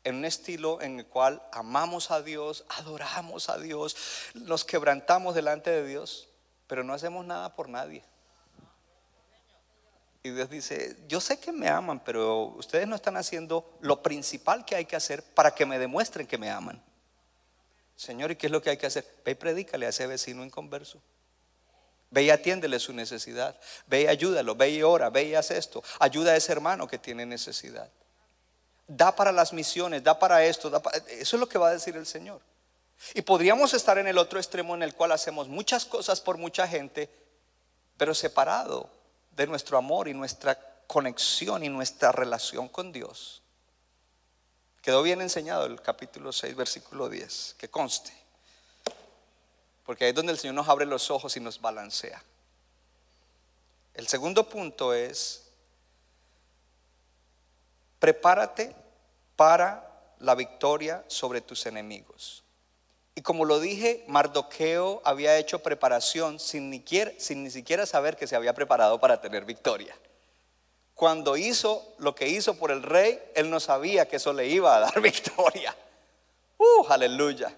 en 0.06 0.16
un 0.16 0.24
estilo 0.24 0.82
en 0.82 1.00
el 1.00 1.06
cual 1.06 1.46
amamos 1.52 2.12
a 2.12 2.22
Dios, 2.22 2.64
adoramos 2.70 3.50
a 3.50 3.58
Dios, 3.58 3.98
nos 4.36 4.64
quebrantamos 4.64 5.36
delante 5.36 5.70
de 5.70 5.86
Dios, 5.86 6.30
pero 6.68 6.84
no 6.84 6.94
hacemos 6.94 7.26
nada 7.26 7.56
por 7.56 7.70
nadie. 7.70 8.04
Y 10.24 10.32
Dios 10.32 10.50
dice, 10.50 10.98
yo 11.08 11.22
sé 11.22 11.40
que 11.40 11.52
me 11.52 11.70
aman, 11.70 12.04
pero 12.04 12.46
ustedes 12.58 12.88
no 12.88 12.96
están 12.96 13.16
haciendo 13.16 13.78
lo 13.82 14.02
principal 14.02 14.66
que 14.66 14.76
hay 14.76 14.86
que 14.86 14.96
hacer 14.96 15.22
para 15.22 15.52
que 15.52 15.68
me 15.68 15.78
demuestren 15.78 16.26
que 16.26 16.40
me 16.40 16.50
aman. 16.50 16.82
Señor, 17.96 18.32
¿y 18.32 18.36
qué 18.36 18.48
es 18.48 18.52
lo 18.52 18.60
que 18.62 18.72
hay 18.72 18.78
que 18.78 18.88
hacer? 18.88 19.06
Ve 19.24 19.34
y 19.34 19.36
predícale 19.36 19.86
a 19.86 19.90
ese 19.90 20.08
vecino 20.08 20.44
inconverso. 20.44 21.00
Ve 22.10 22.24
y 22.24 22.30
atiéndele 22.32 22.80
su 22.80 22.92
necesidad. 22.92 23.56
Ve 23.86 24.02
y 24.02 24.08
ayúdalo, 24.08 24.56
ve 24.56 24.72
y 24.72 24.82
ora, 24.82 25.12
ve 25.12 25.26
y 25.26 25.36
haz 25.36 25.52
esto. 25.52 25.84
Ayuda 26.00 26.32
a 26.32 26.36
ese 26.36 26.52
hermano 26.52 26.88
que 26.88 26.98
tiene 26.98 27.26
necesidad. 27.26 27.92
Da 28.88 29.16
para 29.16 29.32
las 29.32 29.54
misiones, 29.54 30.04
da 30.04 30.18
para 30.18 30.44
esto, 30.44 30.72
eso 31.08 31.36
es 31.36 31.40
lo 31.40 31.48
que 31.48 31.58
va 31.58 31.70
a 31.70 31.74
decir 31.74 31.96
el 31.98 32.06
Señor. 32.06 32.42
Y 33.14 33.22
podríamos 33.22 33.74
estar 33.74 33.98
en 33.98 34.08
el 34.08 34.18
otro 34.18 34.40
extremo 34.40 34.76
en 34.76 34.84
el 34.84 34.96
cual 34.96 35.12
hacemos 35.12 35.48
muchas 35.48 35.86
cosas 35.86 36.22
por 36.22 36.38
mucha 36.38 36.68
gente, 36.68 37.10
pero 37.98 38.14
separado 38.14 38.90
de 39.32 39.48
nuestro 39.48 39.78
amor 39.78 40.08
y 40.08 40.14
nuestra 40.14 40.58
conexión 40.88 41.64
y 41.64 41.70
nuestra 41.70 42.12
relación 42.12 42.68
con 42.70 42.92
Dios. 42.92 43.42
Quedó 44.82 45.02
bien 45.02 45.22
enseñado 45.22 45.66
el 45.66 45.82
capítulo 45.82 46.32
6, 46.32 46.56
versículo 46.56 47.10
10, 47.10 47.56
que 47.58 47.70
conste. 47.70 48.14
Porque 49.86 50.06
ahí 50.06 50.10
es 50.10 50.16
donde 50.16 50.32
el 50.32 50.40
Señor 50.40 50.56
nos 50.56 50.70
abre 50.70 50.86
los 50.86 51.12
ojos 51.12 51.36
y 51.38 51.40
nos 51.40 51.60
balancea. 51.60 52.24
El 53.94 54.08
segundo 54.08 54.48
punto 54.48 54.94
es, 54.94 55.50
prepárate 58.00 58.76
para 59.36 60.14
la 60.20 60.36
victoria 60.36 61.04
sobre 61.08 61.42
tus 61.42 61.66
enemigos. 61.66 62.45
Y 63.16 63.22
como 63.22 63.46
lo 63.46 63.62
dije, 63.62 64.04
Mardoqueo 64.08 65.02
había 65.06 65.38
hecho 65.38 65.64
preparación 65.64 66.38
sin 66.38 66.70
ni, 66.70 66.84
siquiera 67.50 67.86
saber 67.86 68.18
que 68.18 68.28
se 68.28 68.36
había 68.36 68.54
preparado 68.54 69.00
para 69.00 69.22
tener 69.22 69.46
victoria. 69.46 69.96
Cuando 70.94 71.38
hizo 71.38 71.96
lo 71.98 72.14
que 72.14 72.28
hizo 72.28 72.58
por 72.58 72.72
el 72.72 72.84
rey, 72.84 73.22
él 73.34 73.50
no 73.50 73.62
sabía 73.62 74.06
que 74.08 74.18
eso 74.18 74.34
le 74.34 74.48
iba 74.48 74.76
a 74.76 74.82
dar 74.82 75.02
victoria. 75.02 75.74
¡Uh, 76.58 76.86
aleluya! 76.90 77.56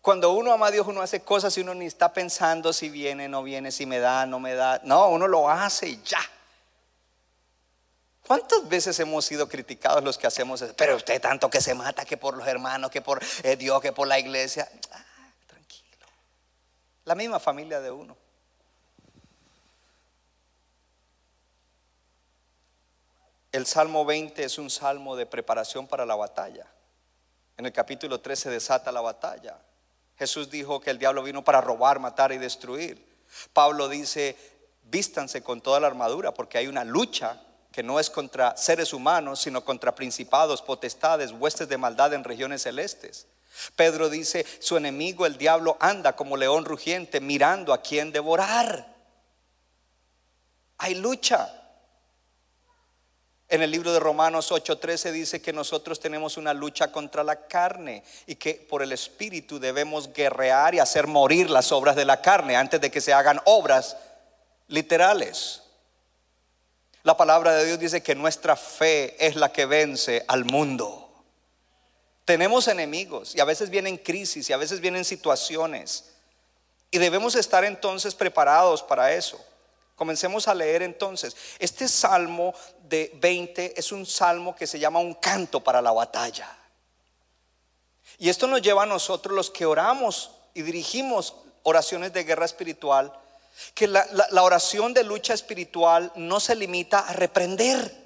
Cuando 0.00 0.32
uno 0.32 0.52
ama 0.52 0.66
a 0.66 0.70
Dios, 0.72 0.88
uno 0.88 1.00
hace 1.00 1.20
cosas 1.20 1.56
y 1.56 1.60
uno 1.60 1.74
ni 1.74 1.86
está 1.86 2.12
pensando 2.12 2.72
si 2.72 2.88
viene, 2.88 3.28
no 3.28 3.44
viene, 3.44 3.70
si 3.70 3.86
me 3.86 4.00
da, 4.00 4.26
no 4.26 4.40
me 4.40 4.54
da. 4.54 4.80
No, 4.82 5.08
uno 5.10 5.28
lo 5.28 5.48
hace 5.48 5.88
y 5.88 6.02
ya. 6.02 6.18
¿Cuántas 8.26 8.68
veces 8.68 8.98
hemos 9.00 9.24
sido 9.24 9.48
criticados 9.48 10.02
los 10.04 10.16
que 10.16 10.26
hacemos 10.26 10.62
eso? 10.62 10.74
Pero 10.76 10.96
usted 10.96 11.20
tanto 11.20 11.50
que 11.50 11.60
se 11.60 11.74
mata, 11.74 12.04
que 12.04 12.16
por 12.16 12.36
los 12.36 12.46
hermanos, 12.46 12.90
que 12.90 13.02
por 13.02 13.20
eh, 13.42 13.56
Dios, 13.56 13.80
que 13.80 13.92
por 13.92 14.06
la 14.06 14.18
iglesia. 14.18 14.68
Ah, 14.92 15.04
tranquilo. 15.46 16.06
La 17.04 17.14
misma 17.14 17.40
familia 17.40 17.80
de 17.80 17.90
uno. 17.90 18.16
El 23.50 23.66
Salmo 23.66 24.04
20 24.04 24.44
es 24.44 24.56
un 24.56 24.70
salmo 24.70 25.14
de 25.14 25.26
preparación 25.26 25.86
para 25.86 26.06
la 26.06 26.14
batalla. 26.14 26.66
En 27.58 27.66
el 27.66 27.72
capítulo 27.72 28.20
13 28.20 28.48
desata 28.48 28.92
la 28.92 29.02
batalla. 29.02 29.58
Jesús 30.16 30.48
dijo 30.48 30.80
que 30.80 30.90
el 30.90 30.98
diablo 30.98 31.22
vino 31.22 31.44
para 31.44 31.60
robar, 31.60 31.98
matar 31.98 32.32
y 32.32 32.38
destruir. 32.38 33.04
Pablo 33.52 33.88
dice, 33.88 34.36
vístanse 34.84 35.42
con 35.42 35.60
toda 35.60 35.80
la 35.80 35.88
armadura 35.88 36.32
porque 36.32 36.56
hay 36.56 36.66
una 36.66 36.84
lucha 36.84 37.42
que 37.72 37.82
no 37.82 37.98
es 37.98 38.10
contra 38.10 38.56
seres 38.56 38.92
humanos, 38.92 39.40
sino 39.40 39.64
contra 39.64 39.94
principados, 39.94 40.62
potestades, 40.62 41.32
huestes 41.32 41.68
de 41.68 41.78
maldad 41.78 42.12
en 42.12 42.22
regiones 42.22 42.62
celestes. 42.62 43.26
Pedro 43.76 44.08
dice, 44.08 44.46
su 44.60 44.76
enemigo 44.76 45.26
el 45.26 45.36
diablo 45.36 45.76
anda 45.80 46.14
como 46.14 46.36
león 46.36 46.64
rugiente 46.64 47.20
mirando 47.20 47.72
a 47.72 47.82
quien 47.82 48.12
devorar. 48.12 48.94
Hay 50.78 50.94
lucha. 50.94 51.50
En 53.48 53.60
el 53.60 53.70
libro 53.70 53.92
de 53.92 54.00
Romanos 54.00 54.50
8:13 54.50 55.12
dice 55.12 55.42
que 55.42 55.52
nosotros 55.52 56.00
tenemos 56.00 56.38
una 56.38 56.54
lucha 56.54 56.90
contra 56.90 57.22
la 57.22 57.46
carne 57.46 58.02
y 58.26 58.36
que 58.36 58.54
por 58.54 58.82
el 58.82 58.92
Espíritu 58.92 59.58
debemos 59.58 60.12
guerrear 60.12 60.74
y 60.74 60.78
hacer 60.78 61.06
morir 61.06 61.50
las 61.50 61.70
obras 61.70 61.94
de 61.94 62.06
la 62.06 62.22
carne 62.22 62.56
antes 62.56 62.80
de 62.80 62.90
que 62.90 63.02
se 63.02 63.12
hagan 63.12 63.40
obras 63.44 63.96
literales. 64.68 65.61
La 67.04 67.16
palabra 67.16 67.54
de 67.54 67.66
Dios 67.66 67.78
dice 67.78 68.02
que 68.02 68.14
nuestra 68.14 68.54
fe 68.54 69.16
es 69.24 69.34
la 69.36 69.52
que 69.52 69.66
vence 69.66 70.24
al 70.28 70.44
mundo. 70.44 71.10
Tenemos 72.24 72.68
enemigos 72.68 73.34
y 73.34 73.40
a 73.40 73.44
veces 73.44 73.70
vienen 73.70 73.96
crisis 73.96 74.48
y 74.48 74.52
a 74.52 74.56
veces 74.56 74.80
vienen 74.80 75.04
situaciones 75.04 76.12
y 76.90 76.98
debemos 76.98 77.34
estar 77.34 77.64
entonces 77.64 78.14
preparados 78.14 78.82
para 78.82 79.12
eso. 79.12 79.40
Comencemos 79.96 80.46
a 80.46 80.54
leer 80.54 80.82
entonces. 80.82 81.36
Este 81.58 81.88
salmo 81.88 82.54
de 82.82 83.10
20 83.14 83.78
es 83.78 83.90
un 83.92 84.06
salmo 84.06 84.54
que 84.54 84.66
se 84.66 84.78
llama 84.78 85.00
un 85.00 85.14
canto 85.14 85.60
para 85.60 85.82
la 85.82 85.90
batalla. 85.90 86.56
Y 88.18 88.28
esto 88.28 88.46
nos 88.46 88.62
lleva 88.62 88.84
a 88.84 88.86
nosotros 88.86 89.34
los 89.34 89.50
que 89.50 89.66
oramos 89.66 90.30
y 90.54 90.62
dirigimos 90.62 91.34
oraciones 91.62 92.12
de 92.12 92.24
guerra 92.24 92.44
espiritual, 92.44 93.12
que 93.74 93.86
la, 93.86 94.06
oración 94.42 94.94
de 94.94 95.04
lucha 95.04 95.34
espiritual 95.34 96.12
no 96.16 96.40
se 96.40 96.54
limita 96.54 97.00
a 97.00 97.12
reprender. 97.12 98.02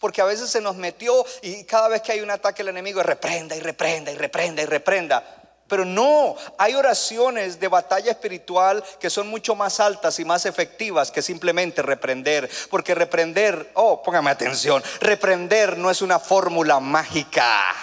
Porque 0.00 0.20
a 0.20 0.24
veces 0.24 0.50
se 0.50 0.60
nos 0.60 0.76
metió 0.76 1.24
y 1.42 1.64
cada 1.64 1.88
vez 1.88 2.02
que 2.02 2.12
hay 2.12 2.20
un 2.20 2.30
ataque 2.30 2.62
el 2.62 2.68
enemigo 2.68 3.02
reprenda 3.02 3.54
y 3.54 3.60
reprenda 3.60 4.10
y 4.10 4.16
reprenda 4.16 4.62
y 4.62 4.66
reprenda. 4.66 5.42
Pero 5.68 5.84
no, 5.84 6.36
hay 6.58 6.74
oraciones 6.74 7.58
de 7.58 7.68
batalla 7.68 8.12
espiritual 8.12 8.82
que 9.00 9.10
son 9.10 9.28
mucho 9.28 9.54
más 9.54 9.80
altas 9.80 10.18
y 10.20 10.24
más 10.24 10.46
efectivas 10.46 11.10
que 11.10 11.22
simplemente 11.22 11.82
reprender. 11.82 12.48
Porque 12.70 12.94
reprender, 12.94 13.70
oh, 13.74 14.02
póngame 14.02 14.30
atención, 14.30 14.82
reprender 15.00 15.76
no 15.76 15.90
es 15.90 16.02
una 16.02 16.18
fórmula 16.18 16.80
mágica. 16.80 17.74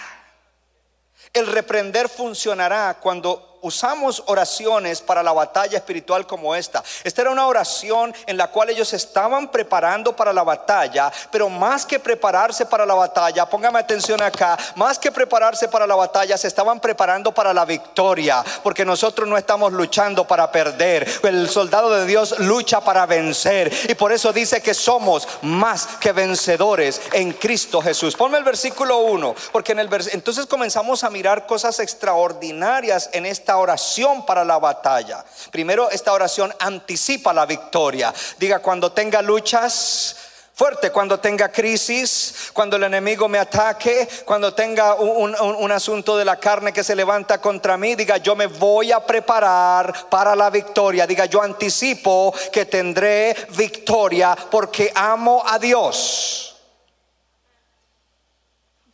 El 1.34 1.48
reprender 1.48 2.10
funcionará 2.10 3.00
cuando 3.02 3.53
usamos 3.64 4.22
oraciones 4.28 5.02
para 5.02 5.24
la 5.24 5.32
batalla 5.32 5.78
espiritual 5.78 6.28
como 6.28 6.54
esta. 6.54 6.84
Esta 7.04 7.22
era 7.22 7.32
una 7.32 7.48
oración 7.48 8.14
en 8.28 8.38
la 8.38 8.48
cual 8.48 8.70
ellos 8.70 8.94
estaban 8.94 9.50
preparando 9.50 10.16
para 10.16 10.34
la 10.34 10.44
batalla, 10.44 11.12
pero 11.32 11.50
más 11.50 11.86
que 11.86 12.00
prepararse 12.00 12.66
para 12.66 12.86
la 12.86 12.94
batalla, 12.94 13.46
póngame 13.46 13.80
atención 13.80 14.22
acá, 14.22 14.58
más 14.76 15.00
que 15.00 15.12
prepararse 15.12 15.68
para 15.68 15.88
la 15.88 15.96
batalla, 15.96 16.38
se 16.38 16.48
estaban 16.48 16.80
preparando 16.80 17.34
para 17.34 17.54
la 17.54 17.66
victoria, 17.66 18.44
porque 18.62 18.86
nosotros 18.86 19.28
no 19.28 19.38
estamos 19.38 19.72
luchando 19.72 20.28
para 20.28 20.52
perder. 20.52 21.08
El 21.24 21.50
soldado 21.50 21.90
de 21.90 22.06
Dios 22.06 22.40
lucha 22.40 22.82
para 22.82 23.06
vencer 23.06 23.72
y 23.88 23.96
por 23.96 24.12
eso 24.12 24.34
dice 24.34 24.62
que 24.62 24.74
somos 24.74 25.28
más 25.42 25.88
que 26.02 26.12
vencedores 26.12 27.02
en 27.14 27.32
Cristo 27.32 27.82
Jesús. 27.82 28.16
Ponme 28.16 28.38
el 28.38 28.44
versículo 28.44 29.00
1, 29.00 29.36
porque 29.54 29.72
en 29.72 29.80
el 29.80 29.90
entonces 30.12 30.48
comenzamos 30.48 31.04
a 31.04 31.10
mirar 31.10 31.46
cosas 31.46 31.80
extraordinarias 31.80 33.10
en 33.14 33.26
esta 33.26 33.53
oración 33.58 34.26
para 34.26 34.44
la 34.44 34.60
batalla. 34.60 35.24
Primero, 35.52 35.90
esta 35.90 36.14
oración 36.14 36.54
anticipa 36.60 37.34
la 37.34 37.46
victoria. 37.46 38.14
Diga, 38.38 38.60
cuando 38.60 38.92
tenga 38.92 39.22
luchas, 39.22 40.16
fuerte 40.54 40.92
cuando 40.92 41.20
tenga 41.20 41.52
crisis, 41.52 42.52
cuando 42.54 42.76
el 42.78 42.84
enemigo 42.84 43.28
me 43.28 43.40
ataque, 43.40 44.08
cuando 44.26 44.54
tenga 44.54 44.96
un, 44.96 45.72
asunto 45.72 46.16
de 46.16 46.26
la 46.26 46.40
carne 46.40 46.72
que 46.72 46.84
se 46.84 46.96
levanta 46.96 47.42
contra 47.42 47.78
mí, 47.78 47.96
diga 47.96 48.18
yo 48.18 48.36
me 48.36 48.48
voy 48.48 48.92
a 48.92 49.06
preparar 49.06 50.10
para 50.10 50.36
la 50.36 50.50
victoria, 50.50 51.08
diga 51.08 51.26
yo 51.26 51.42
anticipo 51.42 52.34
que 52.52 52.66
tendré 52.66 53.36
victoria 53.58 54.38
porque 54.52 54.92
amo 54.94 55.44
a 55.46 55.58
Dios. 55.58 56.56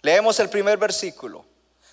Leemos 0.02 0.40
el 0.40 0.50
primer 0.50 0.78
versículo. 0.78 1.49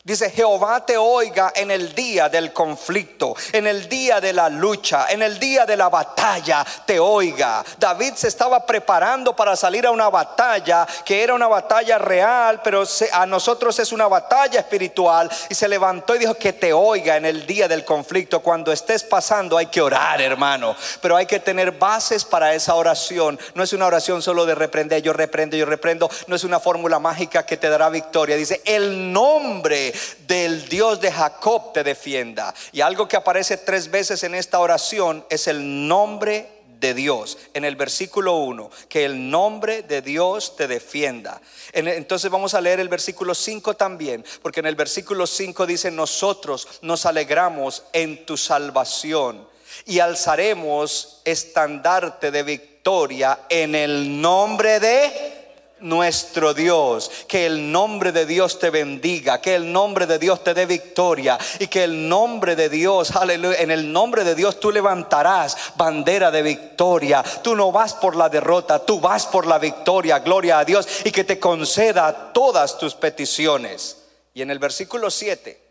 Dice, 0.07 0.31
Jehová 0.31 0.87
te 0.87 0.97
oiga 0.97 1.53
en 1.53 1.73
el 1.73 1.93
día 1.93 2.29
del 2.29 2.53
conflicto, 2.53 3.35
en 3.51 3.67
el 3.67 3.89
día 3.89 4.21
de 4.21 4.33
la 4.33 4.49
lucha, 4.49 5.07
en 5.11 5.21
el 5.21 5.37
día 5.37 5.67
de 5.67 5.77
la 5.77 5.89
batalla, 5.89 6.65
te 6.87 7.01
oiga. 7.01 7.65
David 7.77 8.13
se 8.15 8.29
estaba 8.29 8.65
preparando 8.65 9.35
para 9.35 9.57
salir 9.57 9.85
a 9.85 9.91
una 9.91 10.09
batalla 10.09 10.87
que 11.05 11.25
era 11.25 11.35
una 11.35 11.49
batalla 11.49 11.99
real, 11.99 12.61
pero 12.63 12.85
a 13.15 13.27
nosotros 13.27 13.77
es 13.81 13.91
una 13.91 14.07
batalla 14.07 14.61
espiritual. 14.61 15.29
Y 15.49 15.57
se 15.57 15.67
levantó 15.67 16.15
y 16.15 16.21
dijo, 16.21 16.35
que 16.35 16.53
te 16.53 16.73
oiga 16.73 17.17
en 17.17 17.25
el 17.25 17.45
día 17.45 17.67
del 17.67 17.85
conflicto. 17.85 18.39
Cuando 18.39 18.71
estés 18.71 19.03
pasando 19.03 19.59
hay 19.59 19.67
que 19.67 19.81
orar, 19.83 20.21
hermano. 20.21 20.77
Pero 21.01 21.17
hay 21.17 21.27
que 21.27 21.41
tener 21.41 21.73
bases 21.73 22.25
para 22.25 22.55
esa 22.55 22.77
oración. 22.77 23.41
No 23.55 23.65
es 23.65 23.73
una 23.73 23.87
oración 23.87 24.23
solo 24.23 24.47
de 24.47 24.55
reprender, 24.55 25.03
yo 25.03 25.13
reprendo, 25.13 25.57
yo 25.57 25.67
reprendo. 25.67 26.09
No 26.29 26.37
es 26.37 26.45
una 26.45 26.61
fórmula 26.61 27.01
mágica 27.01 27.45
que 27.45 27.57
te 27.57 27.69
dará 27.69 27.89
victoria. 27.89 28.37
Dice, 28.37 28.63
el 28.65 29.13
nombre 29.13 29.95
del 30.27 30.69
Dios 30.69 31.01
de 31.01 31.13
Jacob 31.13 31.73
te 31.73 31.85
defienda. 31.85 32.55
Y 32.73 32.81
algo 32.81 33.09
que 33.09 33.17
aparece 33.17 33.57
tres 33.57 33.91
veces 33.91 34.23
en 34.23 34.35
esta 34.35 34.61
oración 34.61 35.25
es 35.31 35.47
el 35.47 35.89
nombre 35.89 36.57
de 36.81 36.95
Dios. 36.95 37.39
En 37.55 37.65
el 37.65 37.77
versículo 37.77 38.37
1, 38.37 38.71
que 38.89 39.05
el 39.05 39.31
nombre 39.31 39.83
de 39.83 40.03
Dios 40.03 40.57
te 40.57 40.67
defienda. 40.67 41.41
Entonces 41.73 42.31
vamos 42.31 42.55
a 42.55 42.61
leer 42.61 42.81
el 42.81 42.89
versículo 42.89 43.35
5 43.35 43.75
también, 43.75 44.25
porque 44.43 44.61
en 44.61 44.67
el 44.67 44.77
versículo 44.77 45.27
5 45.27 45.67
dice, 45.67 45.91
nosotros 45.91 46.69
nos 46.83 47.07
alegramos 47.07 47.85
en 47.93 48.27
tu 48.27 48.37
salvación 48.37 49.49
y 49.85 49.99
alzaremos 49.99 51.21
estandarte 51.25 52.31
de 52.31 52.43
victoria 52.43 53.41
en 53.49 53.75
el 53.75 54.21
nombre 54.21 54.81
de 54.81 55.36
nuestro 55.81 56.55
Dios. 56.55 57.11
Que 57.29 57.47
el 57.47 57.71
nombre 57.73 58.13
de 58.13 58.27
Dios 58.27 58.59
te 58.59 58.71
bendiga, 58.71 59.41
que 59.41 59.55
el 59.55 59.73
nombre 59.73 60.07
de 60.07 60.19
Dios 60.19 60.43
te 60.43 60.55
dé 60.55 60.67
victoria 60.67 61.39
y 61.59 61.67
que 61.67 61.85
el 61.85 62.09
nombre 62.09 62.57
de 62.57 62.69
Dios, 62.69 63.15
aleluya, 63.17 63.61
en 63.61 63.71
el 63.71 63.93
nombre 63.93 64.25
de 64.25 64.35
Dios 64.35 64.61
tú 64.61 64.71
levantarás 64.71 65.57
bandera 65.77 66.31
de 66.31 66.43
victoria. 66.43 67.23
Tú 67.43 67.55
no 67.55 67.73
vas 67.73 67.95
por 67.95 68.17
la 68.17 68.29
derrota, 68.29 68.79
tú 68.79 69.01
vas 69.01 69.27
por 69.27 69.47
la 69.47 69.59
victoria, 69.59 70.21
gloria 70.21 70.59
a 70.59 70.65
Dios 70.65 70.89
y 71.05 71.11
que 71.11 71.25
te 71.25 71.39
conceda 71.39 72.33
todas 72.33 72.79
tus 72.79 72.95
peticiones. 72.95 73.99
Y 74.35 74.43
en 74.43 74.51
el 74.51 74.59
versículo 74.59 75.11
7 75.11 75.66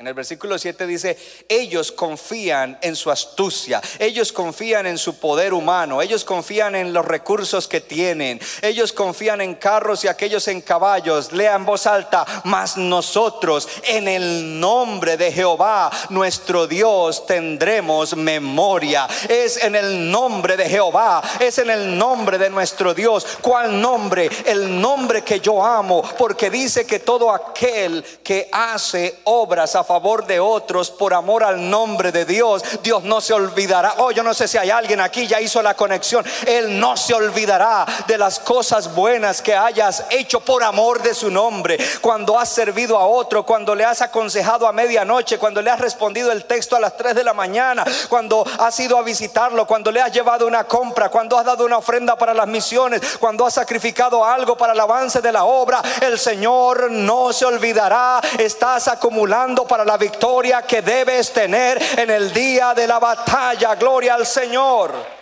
en 0.00 0.06
el 0.06 0.14
versículo 0.14 0.58
7 0.58 0.86
dice, 0.86 1.18
ellos 1.46 1.92
confían 1.92 2.78
en 2.80 2.96
su 2.96 3.10
astucia, 3.10 3.82
ellos 3.98 4.32
confían 4.32 4.86
en 4.86 4.96
su 4.96 5.18
poder 5.18 5.52
humano, 5.52 6.00
ellos 6.00 6.24
confían 6.24 6.74
en 6.74 6.94
los 6.94 7.04
recursos 7.04 7.68
que 7.68 7.82
tienen, 7.82 8.40
ellos 8.62 8.94
confían 8.94 9.42
en 9.42 9.56
carros 9.56 10.02
y 10.02 10.08
aquellos 10.08 10.48
en 10.48 10.62
caballos. 10.62 11.32
Lea 11.32 11.54
en 11.54 11.66
voz 11.66 11.86
alta, 11.86 12.24
mas 12.44 12.78
nosotros 12.78 13.68
en 13.82 14.08
el 14.08 14.58
nombre 14.58 15.18
de 15.18 15.30
Jehová, 15.30 15.90
nuestro 16.08 16.66
Dios, 16.66 17.26
tendremos 17.26 18.16
memoria. 18.16 19.06
Es 19.28 19.62
en 19.62 19.74
el 19.74 20.10
nombre 20.10 20.56
de 20.56 20.66
Jehová, 20.66 21.22
es 21.38 21.58
en 21.58 21.68
el 21.68 21.98
nombre 21.98 22.38
de 22.38 22.48
nuestro 22.48 22.94
Dios. 22.94 23.26
¿Cuál 23.42 23.78
nombre? 23.78 24.30
El 24.46 24.80
nombre 24.80 25.20
que 25.20 25.40
yo 25.40 25.62
amo, 25.62 26.02
porque 26.16 26.48
dice 26.48 26.86
que 26.86 27.00
todo 27.00 27.30
aquel 27.30 28.02
que 28.24 28.48
hace 28.50 29.18
obras 29.24 29.76
a 29.76 29.89
favor 29.90 30.24
de 30.24 30.38
otros 30.38 30.88
por 30.88 31.12
amor 31.12 31.42
al 31.42 31.68
nombre 31.68 32.12
de 32.12 32.24
Dios, 32.24 32.62
Dios 32.80 33.02
no 33.02 33.20
se 33.20 33.32
olvidará. 33.32 33.94
Oh, 33.96 34.12
yo 34.12 34.22
no 34.22 34.32
sé 34.32 34.46
si 34.46 34.56
hay 34.56 34.70
alguien 34.70 35.00
aquí 35.00 35.26
ya 35.26 35.40
hizo 35.40 35.60
la 35.62 35.74
conexión. 35.74 36.24
Él 36.46 36.78
no 36.78 36.96
se 36.96 37.12
olvidará 37.12 37.84
de 38.06 38.16
las 38.16 38.38
cosas 38.38 38.94
buenas 38.94 39.42
que 39.42 39.52
hayas 39.52 40.04
hecho 40.10 40.38
por 40.38 40.62
amor 40.62 41.02
de 41.02 41.12
su 41.12 41.28
nombre. 41.28 41.76
Cuando 42.00 42.38
has 42.38 42.50
servido 42.50 42.96
a 42.96 43.04
otro, 43.04 43.44
cuando 43.44 43.74
le 43.74 43.84
has 43.84 44.00
aconsejado 44.00 44.68
a 44.68 44.72
medianoche, 44.72 45.38
cuando 45.38 45.60
le 45.60 45.72
has 45.72 45.80
respondido 45.80 46.30
el 46.30 46.44
texto 46.44 46.76
a 46.76 46.80
las 46.80 46.96
3 46.96 47.16
de 47.16 47.24
la 47.24 47.34
mañana, 47.34 47.84
cuando 48.08 48.44
has 48.60 48.78
ido 48.78 48.96
a 48.96 49.02
visitarlo, 49.02 49.66
cuando 49.66 49.90
le 49.90 50.00
has 50.00 50.12
llevado 50.12 50.46
una 50.46 50.68
compra, 50.68 51.08
cuando 51.08 51.36
has 51.36 51.44
dado 51.44 51.64
una 51.64 51.78
ofrenda 51.78 52.14
para 52.14 52.32
las 52.32 52.46
misiones, 52.46 53.18
cuando 53.18 53.44
has 53.44 53.54
sacrificado 53.54 54.24
algo 54.24 54.56
para 54.56 54.72
el 54.72 54.78
avance 54.78 55.20
de 55.20 55.32
la 55.32 55.42
obra, 55.42 55.82
el 56.00 56.16
Señor 56.16 56.92
no 56.92 57.32
se 57.32 57.44
olvidará. 57.44 58.20
Estás 58.38 58.86
acumulando 58.86 59.66
la 59.84 59.96
victoria 59.96 60.62
que 60.62 60.82
debes 60.82 61.32
tener 61.32 61.80
en 61.96 62.10
el 62.10 62.32
día 62.32 62.74
de 62.74 62.86
la 62.86 62.98
batalla. 62.98 63.74
Gloria 63.74 64.14
al 64.14 64.26
Señor 64.26 65.19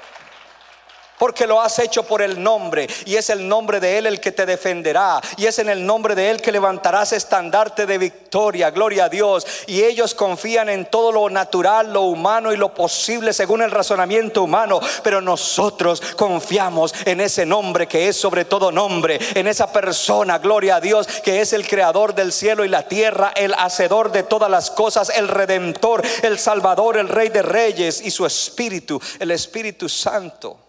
porque 1.18 1.46
lo 1.46 1.60
has 1.60 1.78
hecho 1.78 2.02
por 2.02 2.22
el 2.22 2.42
nombre 2.42 2.88
y 3.04 3.16
es 3.16 3.30
el 3.30 3.46
nombre 3.46 3.80
de 3.80 3.98
Él 3.98 4.06
el 4.06 4.20
que 4.20 4.32
te 4.32 4.46
defenderá 4.46 5.20
y 5.36 5.46
es 5.46 5.58
en 5.58 5.68
el 5.68 5.84
nombre 5.84 6.14
de 6.14 6.30
Él 6.30 6.40
que 6.40 6.52
levantarás 6.52 7.12
estandarte 7.12 7.86
de 7.86 7.98
victoria, 7.98 8.70
gloria 8.70 9.04
a 9.04 9.08
Dios. 9.08 9.46
Y 9.66 9.82
ellos 9.82 10.14
confían 10.14 10.68
en 10.68 10.86
todo 10.86 11.12
lo 11.12 11.28
natural, 11.30 11.92
lo 11.92 12.02
humano 12.02 12.52
y 12.52 12.56
lo 12.56 12.74
posible 12.74 13.32
según 13.32 13.62
el 13.62 13.70
razonamiento 13.70 14.42
humano, 14.42 14.80
pero 15.02 15.20
nosotros 15.20 16.00
confiamos 16.16 16.94
en 17.04 17.20
ese 17.20 17.44
nombre 17.44 17.86
que 17.86 18.08
es 18.08 18.16
sobre 18.16 18.44
todo 18.44 18.72
nombre, 18.72 19.18
en 19.34 19.46
esa 19.46 19.72
persona, 19.72 20.38
gloria 20.38 20.76
a 20.76 20.80
Dios, 20.80 21.06
que 21.22 21.40
es 21.40 21.52
el 21.52 21.66
creador 21.66 22.14
del 22.14 22.32
cielo 22.32 22.64
y 22.64 22.68
la 22.68 22.88
tierra, 22.88 23.32
el 23.34 23.54
hacedor 23.54 24.12
de 24.12 24.22
todas 24.22 24.50
las 24.50 24.70
cosas, 24.70 25.10
el 25.10 25.28
redentor, 25.28 26.02
el 26.22 26.38
salvador, 26.38 26.96
el 26.96 27.08
rey 27.08 27.28
de 27.28 27.42
reyes 27.42 28.00
y 28.02 28.10
su 28.10 28.26
espíritu, 28.26 29.00
el 29.18 29.30
Espíritu 29.30 29.88
Santo. 29.88 30.67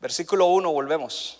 Versículo 0.00 0.46
1, 0.46 0.70
volvemos. 0.70 1.38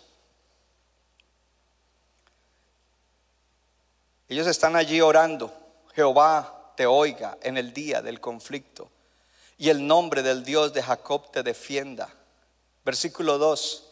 Ellos 4.29 4.47
están 4.47 4.77
allí 4.77 5.01
orando. 5.01 5.53
Jehová 5.95 6.73
te 6.77 6.87
oiga 6.87 7.39
en 7.43 7.57
el 7.57 7.73
día 7.73 8.03
del 8.03 8.21
conflicto 8.21 8.91
y 9.57 9.69
el 9.71 9.87
nombre 9.87 10.23
del 10.23 10.45
Dios 10.45 10.73
de 10.73 10.83
Jacob 10.83 11.31
te 11.33 11.43
defienda. 11.43 12.09
Versículo 12.85 13.39
2. 13.39 13.85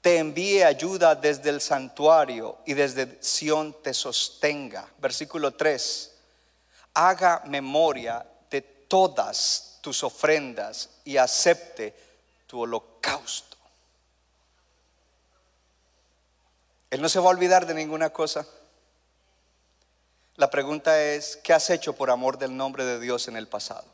Te 0.00 0.18
envíe 0.18 0.62
ayuda 0.62 1.14
desde 1.14 1.50
el 1.50 1.60
santuario 1.60 2.58
y 2.64 2.74
desde 2.74 3.18
Sión 3.20 3.76
te 3.82 3.92
sostenga. 3.92 4.88
Versículo 4.98 5.54
3. 5.54 6.12
Haga 6.94 7.42
memoria 7.46 8.24
de 8.50 8.62
todas 8.62 9.78
tus 9.82 10.02
ofrendas 10.02 10.88
y 11.04 11.16
acepte 11.16 12.05
tu 12.46 12.60
holocausto. 12.60 13.56
Él 16.90 17.02
no 17.02 17.08
se 17.08 17.18
va 17.18 17.26
a 17.26 17.30
olvidar 17.30 17.66
de 17.66 17.74
ninguna 17.74 18.10
cosa. 18.10 18.46
La 20.36 20.50
pregunta 20.50 21.02
es, 21.02 21.36
¿qué 21.38 21.52
has 21.52 21.68
hecho 21.70 21.94
por 21.94 22.10
amor 22.10 22.38
del 22.38 22.56
nombre 22.56 22.84
de 22.84 23.00
Dios 23.00 23.28
en 23.28 23.36
el 23.36 23.48
pasado? 23.48 23.86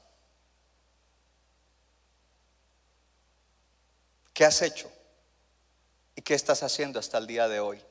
¿Qué 4.34 4.44
has 4.44 4.60
hecho? 4.62 4.90
¿Y 6.16 6.22
qué 6.22 6.34
estás 6.34 6.62
haciendo 6.62 6.98
hasta 6.98 7.18
el 7.18 7.26
día 7.26 7.48
de 7.48 7.60
hoy? 7.60 7.82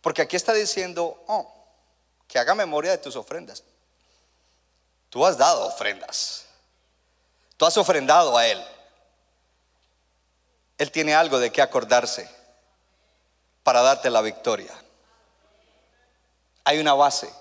Porque 0.00 0.22
aquí 0.22 0.36
está 0.36 0.52
diciendo, 0.52 1.22
oh, 1.26 1.52
que 2.28 2.38
haga 2.38 2.54
memoria 2.54 2.92
de 2.92 2.98
tus 2.98 3.16
ofrendas. 3.16 3.62
Tú 5.10 5.24
has 5.24 5.36
dado 5.36 5.66
ofrendas. 5.66 6.46
Tú 7.56 7.64
has 7.66 7.76
ofrendado 7.76 8.36
a 8.36 8.46
Él. 8.46 8.62
Él 10.78 10.90
tiene 10.90 11.14
algo 11.14 11.38
de 11.38 11.50
qué 11.50 11.62
acordarse 11.62 12.28
para 13.62 13.82
darte 13.82 14.10
la 14.10 14.20
victoria. 14.20 14.72
Hay 16.64 16.78
una 16.78 16.94
base. 16.94 17.32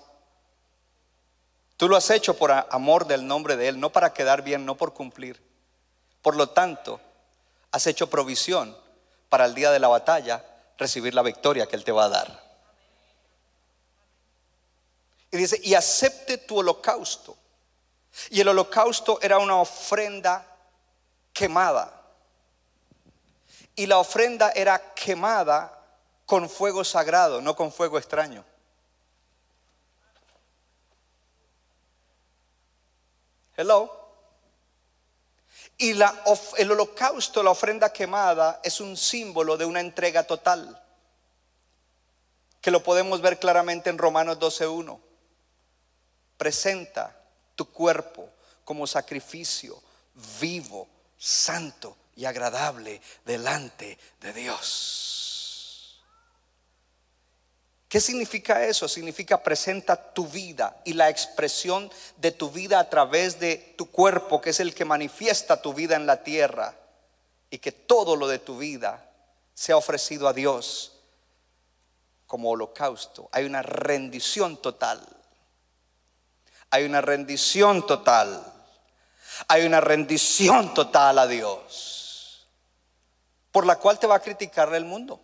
Tú 1.78 1.90
lo 1.90 1.98
has 1.98 2.10
hecho 2.10 2.36
por 2.36 2.52
amor 2.52 3.06
del 3.06 3.28
nombre 3.28 3.58
de 3.58 3.68
Él, 3.68 3.80
no 3.80 3.92
para 3.92 4.14
quedar 4.14 4.42
bien, 4.42 4.66
no 4.66 4.76
por 4.76 4.94
cumplir. 4.94 5.42
Por 6.22 6.36
lo 6.36 6.50
tanto, 6.50 7.02
has 7.72 7.86
hecho 7.88 8.10
provisión 8.10 8.76
para 9.30 9.46
el 9.46 9.54
día 9.54 9.72
de 9.72 9.80
la 9.80 9.90
batalla 9.90 10.44
recibir 10.78 11.14
la 11.14 11.22
victoria 11.22 11.68
que 11.68 11.76
Él 11.76 11.84
te 11.84 11.92
va 11.92 12.06
a 12.06 12.10
dar. 12.10 12.46
Y 15.32 15.38
dice, 15.38 15.60
y 15.62 15.74
acepte 15.74 16.38
tu 16.38 16.60
holocausto. 16.60 17.36
Y 18.30 18.40
el 18.40 18.48
holocausto 18.48 19.20
era 19.22 19.38
una 19.38 19.58
ofrenda 19.58 20.48
quemada. 21.34 22.05
Y 23.76 23.88
la 23.88 23.98
ofrenda 23.98 24.52
era 24.52 24.94
quemada 24.94 25.72
con 26.26 26.50
fuego 26.50 26.84
sagrado, 26.84 27.42
no 27.42 27.56
con 27.56 27.72
fuego 27.72 27.98
extraño. 27.98 28.44
Hello. 33.58 33.92
Y 35.78 35.94
la, 35.94 36.24
el 36.58 36.72
holocausto, 36.72 37.44
la 37.44 37.52
ofrenda 37.52 37.92
quemada, 37.92 38.62
es 38.64 38.80
un 38.80 38.96
símbolo 38.96 39.58
de 39.58 39.66
una 39.66 39.82
entrega 39.82 40.24
total, 40.24 40.82
que 42.62 42.72
lo 42.72 42.82
podemos 42.82 43.22
ver 43.22 43.40
claramente 43.40 43.90
en 43.90 43.98
Romanos 43.98 44.40
12.1. 44.40 45.00
Presenta 46.38 47.16
tu 47.56 47.70
cuerpo 47.72 48.30
como 48.64 48.88
sacrificio 48.88 49.82
vivo, 50.40 50.88
santo 51.18 51.98
y 52.16 52.26
agradable 52.26 53.02
delante 53.26 53.98
de 54.22 54.34
Dios. 54.34 56.02
¿Qué 57.88 58.02
significa 58.02 58.66
eso? 58.66 58.88
Significa 58.88 59.42
presenta 59.42 60.14
tu 60.14 60.28
vida 60.28 60.82
y 60.84 60.94
la 60.94 61.10
expresión 61.10 61.90
de 62.18 62.32
tu 62.32 62.50
vida 62.50 62.80
a 62.80 62.90
través 62.90 63.40
de 63.40 63.76
tu 63.78 63.90
cuerpo, 63.90 64.42
que 64.42 64.50
es 64.50 64.60
el 64.60 64.74
que 64.74 64.86
manifiesta 64.86 65.62
tu 65.62 65.74
vida 65.74 65.96
en 65.96 66.06
la 66.06 66.24
tierra, 66.24 66.76
y 67.50 67.60
que 67.60 67.72
todo 67.72 68.16
lo 68.16 68.28
de 68.28 68.40
tu 68.40 68.58
vida 68.58 69.10
sea 69.54 69.78
ofrecido 69.78 70.28
a 70.28 70.34
Dios 70.34 70.94
como 72.28 72.50
holocausto. 72.50 73.30
Hay 73.32 73.46
una 73.46 73.62
rendición 73.62 74.58
total. 74.62 75.02
Hay 76.72 76.84
una 76.84 77.00
rendición 77.00 77.86
total. 77.86 78.52
Hay 79.48 79.66
una 79.66 79.80
rendición 79.82 80.74
total 80.74 81.20
a 81.20 81.28
Dios, 81.28 81.95
por 83.56 83.66
la 83.66 83.78
cual 83.78 83.98
te 83.98 84.06
va 84.06 84.16
a 84.16 84.20
criticar 84.20 84.76
el 84.76 84.84
mundo. 84.84 85.22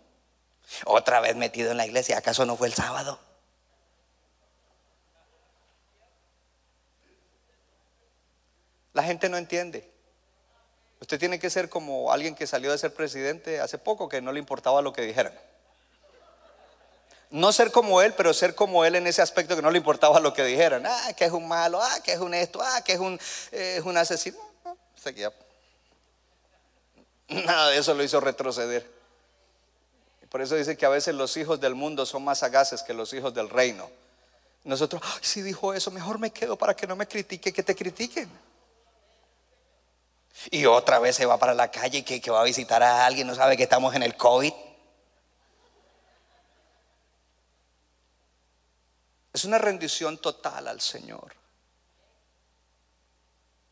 Otra 0.86 1.20
vez 1.20 1.36
metido 1.36 1.70
en 1.70 1.76
la 1.76 1.84
iglesia, 1.84 2.16
¿acaso 2.16 2.46
no 2.46 2.56
fue 2.56 2.66
el 2.66 2.72
sábado? 2.72 3.18
La 8.94 9.02
gente 9.02 9.28
no 9.28 9.36
entiende. 9.36 9.86
Usted 10.98 11.18
tiene 11.18 11.38
que 11.38 11.50
ser 11.50 11.68
como 11.68 12.10
alguien 12.10 12.34
que 12.34 12.46
salió 12.46 12.72
de 12.72 12.78
ser 12.78 12.94
presidente 12.94 13.60
hace 13.60 13.76
poco, 13.76 14.08
que 14.08 14.22
no 14.22 14.32
le 14.32 14.38
importaba 14.38 14.80
lo 14.80 14.94
que 14.94 15.02
dijeran. 15.02 15.38
No 17.28 17.52
ser 17.52 17.70
como 17.70 18.00
él, 18.00 18.14
pero 18.14 18.32
ser 18.32 18.54
como 18.54 18.86
él 18.86 18.94
en 18.94 19.06
ese 19.06 19.20
aspecto 19.20 19.56
que 19.56 19.62
no 19.62 19.70
le 19.70 19.76
importaba 19.76 20.20
lo 20.20 20.32
que 20.32 20.42
dijeran. 20.42 20.86
Ah, 20.86 21.12
que 21.14 21.26
es 21.26 21.32
un 21.32 21.46
malo, 21.46 21.82
ah, 21.82 22.00
que 22.02 22.14
es 22.14 22.18
un 22.18 22.32
esto, 22.32 22.62
ah, 22.62 22.82
que 22.82 22.94
es 22.94 22.98
un, 22.98 23.20
eh, 23.50 23.82
un 23.84 23.98
asesino. 23.98 24.38
Nada 27.46 27.70
de 27.70 27.78
eso 27.78 27.94
lo 27.94 28.02
hizo 28.02 28.20
retroceder. 28.20 28.88
Por 30.28 30.40
eso 30.40 30.54
dice 30.54 30.76
que 30.76 30.86
a 30.86 30.90
veces 30.90 31.14
los 31.14 31.36
hijos 31.36 31.60
del 31.60 31.74
mundo 31.74 32.06
son 32.06 32.24
más 32.24 32.38
sagaces 32.38 32.82
que 32.82 32.94
los 32.94 33.12
hijos 33.12 33.34
del 33.34 33.50
reino. 33.50 33.90
Nosotros, 34.64 35.02
si 35.20 35.42
dijo 35.42 35.74
eso, 35.74 35.90
mejor 35.90 36.18
me 36.18 36.30
quedo 36.30 36.56
para 36.56 36.74
que 36.74 36.86
no 36.86 36.96
me 36.96 37.06
critique, 37.06 37.52
que 37.52 37.62
te 37.62 37.74
critiquen. 37.74 38.30
Y 40.50 40.64
otra 40.66 40.98
vez 40.98 41.16
se 41.16 41.26
va 41.26 41.36
para 41.36 41.54
la 41.54 41.70
calle 41.70 41.98
y 41.98 42.02
que, 42.02 42.30
va 42.30 42.40
a 42.40 42.44
visitar 42.44 42.82
a 42.82 43.04
alguien, 43.04 43.26
no 43.26 43.34
sabe 43.34 43.56
que 43.56 43.64
estamos 43.64 43.94
en 43.94 44.02
el 44.02 44.16
COVID. 44.16 44.52
Es 49.32 49.44
una 49.44 49.58
rendición 49.58 50.18
total 50.18 50.68
al 50.68 50.80
Señor. 50.80 51.34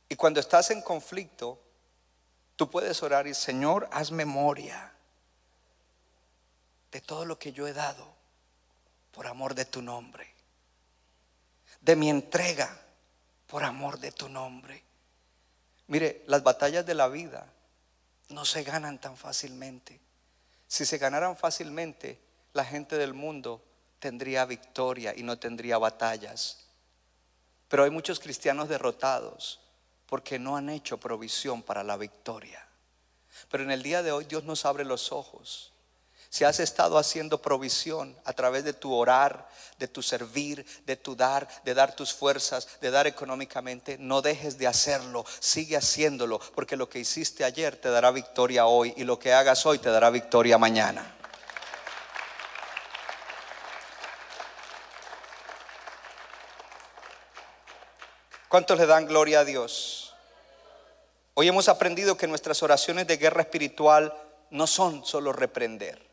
Y 0.08 0.16
cuando 0.16 0.40
estás 0.40 0.70
en 0.70 0.82
conflicto, 0.82 1.58
tú 2.60 2.68
puedes 2.68 3.02
orar 3.02 3.26
y 3.26 3.32
Señor, 3.32 3.88
haz 3.90 4.10
memoria 4.10 4.92
de 6.92 7.00
todo 7.00 7.24
lo 7.24 7.38
que 7.38 7.52
yo 7.52 7.66
he 7.66 7.72
dado 7.72 8.06
por 9.12 9.26
amor 9.26 9.54
de 9.54 9.64
tu 9.64 9.80
nombre, 9.80 10.30
de 11.80 11.96
mi 11.96 12.10
entrega 12.10 12.78
por 13.46 13.64
amor 13.64 13.98
de 13.98 14.12
tu 14.12 14.28
nombre. 14.28 14.82
Mire, 15.86 16.22
las 16.26 16.42
batallas 16.42 16.84
de 16.84 16.94
la 16.94 17.08
vida 17.08 17.50
no 18.28 18.44
se 18.44 18.62
ganan 18.62 19.00
tan 19.00 19.16
fácilmente. 19.16 19.98
Si 20.68 20.84
se 20.84 20.98
ganaran 20.98 21.38
fácilmente, 21.38 22.20
la 22.52 22.66
gente 22.66 22.98
del 22.98 23.14
mundo 23.14 23.64
tendría 24.00 24.44
victoria 24.44 25.14
y 25.16 25.22
no 25.22 25.38
tendría 25.38 25.78
batallas. 25.78 26.66
Pero 27.68 27.84
hay 27.84 27.90
muchos 27.90 28.20
cristianos 28.20 28.68
derrotados 28.68 29.60
porque 30.10 30.38
no 30.38 30.58
han 30.58 30.68
hecho 30.68 30.98
provisión 30.98 31.62
para 31.62 31.82
la 31.82 31.96
victoria. 31.96 32.68
Pero 33.50 33.64
en 33.64 33.70
el 33.70 33.82
día 33.82 34.02
de 34.02 34.12
hoy 34.12 34.26
Dios 34.26 34.44
nos 34.44 34.66
abre 34.66 34.84
los 34.84 35.12
ojos 35.12 35.70
si 36.30 36.44
has 36.44 36.60
estado 36.60 36.96
haciendo 36.96 37.42
provisión 37.42 38.16
a 38.24 38.32
través 38.32 38.62
de 38.62 38.72
tu 38.72 38.94
orar, 38.94 39.48
de 39.78 39.88
tu 39.88 40.00
servir, 40.00 40.64
de 40.86 40.94
tu 40.96 41.16
dar, 41.16 41.48
de 41.64 41.74
dar 41.74 41.96
tus 41.96 42.14
fuerzas, 42.14 42.68
de 42.80 42.92
dar 42.92 43.08
económicamente, 43.08 43.98
no 43.98 44.22
dejes 44.22 44.56
de 44.56 44.68
hacerlo. 44.68 45.24
Sigue 45.40 45.76
haciéndolo, 45.76 46.38
porque 46.54 46.76
lo 46.76 46.88
que 46.88 47.00
hiciste 47.00 47.42
ayer 47.42 47.76
te 47.76 47.90
dará 47.90 48.12
victoria 48.12 48.66
hoy 48.66 48.94
y 48.96 49.02
lo 49.02 49.18
que 49.18 49.32
hagas 49.32 49.66
hoy 49.66 49.80
te 49.80 49.90
dará 49.90 50.08
victoria 50.10 50.56
mañana. 50.56 51.16
¿Cuántos 58.48 58.78
le 58.78 58.86
dan 58.86 59.06
gloria 59.06 59.40
a 59.40 59.44
Dios? 59.44 59.99
Hoy 61.40 61.48
hemos 61.48 61.70
aprendido 61.70 62.18
que 62.18 62.26
nuestras 62.26 62.62
oraciones 62.62 63.06
de 63.06 63.16
guerra 63.16 63.40
espiritual 63.40 64.14
no 64.50 64.66
son 64.66 65.06
solo 65.06 65.32
reprender. 65.32 66.10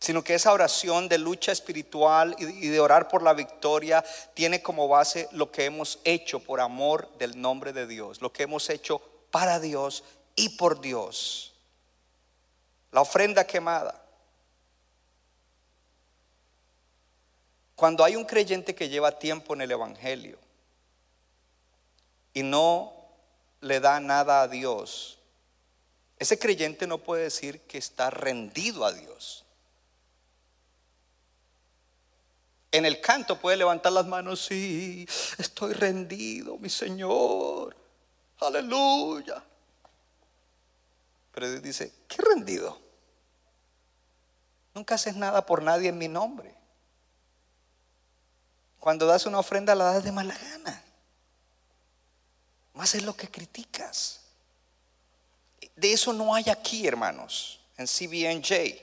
sino 0.00 0.24
que 0.24 0.34
esa 0.34 0.52
oración 0.52 1.08
de 1.08 1.18
lucha 1.18 1.52
espiritual 1.52 2.34
y 2.38 2.68
de 2.68 2.80
orar 2.80 3.08
por 3.08 3.22
la 3.22 3.34
victoria 3.34 4.02
tiene 4.32 4.62
como 4.62 4.88
base 4.88 5.28
lo 5.32 5.50
que 5.50 5.66
hemos 5.66 5.98
hecho 6.04 6.40
por 6.40 6.60
amor 6.60 7.10
del 7.18 7.38
nombre 7.38 7.74
de 7.74 7.86
Dios, 7.86 8.22
lo 8.22 8.32
que 8.32 8.44
hemos 8.44 8.70
hecho 8.70 9.02
para 9.30 9.60
Dios 9.60 10.02
y 10.34 10.56
por 10.56 10.80
Dios. 10.80 11.54
La 12.90 13.02
ofrenda 13.02 13.46
quemada. 13.46 14.02
Cuando 17.76 18.02
hay 18.02 18.16
un 18.16 18.24
creyente 18.24 18.74
que 18.74 18.88
lleva 18.88 19.18
tiempo 19.18 19.52
en 19.52 19.60
el 19.60 19.70
Evangelio 19.70 20.43
y 22.34 22.42
no 22.42 22.92
le 23.60 23.80
da 23.80 24.00
nada 24.00 24.42
a 24.42 24.48
Dios, 24.48 25.18
ese 26.18 26.38
creyente 26.38 26.86
no 26.86 26.98
puede 26.98 27.24
decir 27.24 27.60
que 27.62 27.78
está 27.78 28.10
rendido 28.10 28.84
a 28.84 28.92
Dios. 28.92 29.44
En 32.70 32.84
el 32.84 33.00
canto 33.00 33.38
puede 33.38 33.56
levantar 33.56 33.92
las 33.92 34.06
manos, 34.06 34.44
sí, 34.44 35.08
estoy 35.38 35.74
rendido, 35.74 36.58
mi 36.58 36.68
Señor. 36.68 37.76
Aleluya. 38.40 39.42
Pero 41.32 41.50
Dios 41.50 41.62
dice, 41.62 41.92
¿qué 42.08 42.20
rendido? 42.20 42.80
Nunca 44.74 44.96
haces 44.96 45.14
nada 45.14 45.46
por 45.46 45.62
nadie 45.62 45.88
en 45.88 45.98
mi 45.98 46.08
nombre. 46.08 46.54
Cuando 48.80 49.06
das 49.06 49.24
una 49.26 49.38
ofrenda 49.38 49.74
la 49.74 49.84
das 49.84 50.04
de 50.04 50.12
mala 50.12 50.36
gana. 50.36 50.84
Más 52.74 52.94
es 52.94 53.02
lo 53.02 53.16
que 53.16 53.30
criticas. 53.30 54.20
De 55.74 55.92
eso 55.92 56.12
no 56.12 56.34
hay 56.34 56.50
aquí, 56.50 56.86
hermanos, 56.86 57.60
en 57.76 57.86
CBNJ. 57.86 58.80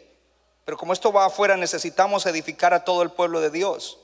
Pero 0.65 0.77
como 0.77 0.93
esto 0.93 1.11
va 1.11 1.25
afuera, 1.25 1.55
necesitamos 1.55 2.25
edificar 2.25 2.73
a 2.73 2.83
todo 2.83 3.03
el 3.03 3.11
pueblo 3.11 3.39
de 3.39 3.51
Dios. 3.51 3.99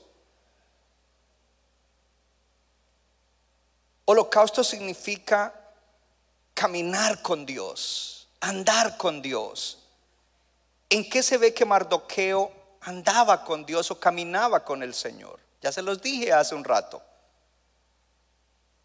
Holocausto 4.04 4.64
significa 4.64 5.54
caminar 6.54 7.20
con 7.20 7.44
Dios, 7.44 8.28
andar 8.40 8.96
con 8.96 9.20
Dios. 9.20 9.84
¿En 10.88 11.08
qué 11.10 11.22
se 11.22 11.36
ve 11.36 11.52
que 11.52 11.66
Mardoqueo 11.66 12.58
andaba 12.88 13.44
con 13.44 13.64
Dios 13.66 13.90
o 13.90 13.98
caminaba 13.98 14.64
con 14.64 14.82
el 14.82 14.94
Señor. 14.94 15.38
Ya 15.60 15.72
se 15.72 15.82
los 15.82 16.00
dije 16.00 16.32
hace 16.32 16.54
un 16.54 16.64
rato. 16.64 17.02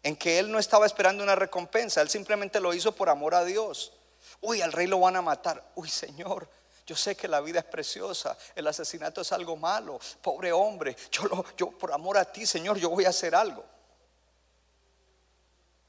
En 0.04 0.16
que 0.16 0.38
él 0.38 0.52
no 0.52 0.58
estaba 0.58 0.84
esperando 0.84 1.24
una 1.24 1.34
recompensa, 1.34 2.02
él 2.02 2.10
simplemente 2.10 2.60
lo 2.60 2.74
hizo 2.74 2.94
por 2.94 3.08
amor 3.08 3.34
a 3.34 3.44
Dios. 3.44 3.92
Uy, 4.42 4.60
al 4.60 4.70
rey 4.70 4.86
lo 4.86 5.00
van 5.00 5.16
a 5.16 5.22
matar. 5.22 5.72
Uy, 5.74 5.88
Señor, 5.88 6.46
yo 6.86 6.94
sé 6.94 7.16
que 7.16 7.26
la 7.26 7.40
vida 7.40 7.60
es 7.60 7.64
preciosa, 7.64 8.36
el 8.54 8.66
asesinato 8.66 9.22
es 9.22 9.32
algo 9.32 9.56
malo. 9.56 9.98
Pobre 10.20 10.52
hombre, 10.52 10.94
yo, 11.10 11.24
lo, 11.24 11.44
yo 11.56 11.70
por 11.70 11.90
amor 11.90 12.18
a 12.18 12.24
ti, 12.26 12.44
Señor, 12.44 12.78
yo 12.78 12.90
voy 12.90 13.06
a 13.06 13.08
hacer 13.08 13.34
algo. 13.34 13.64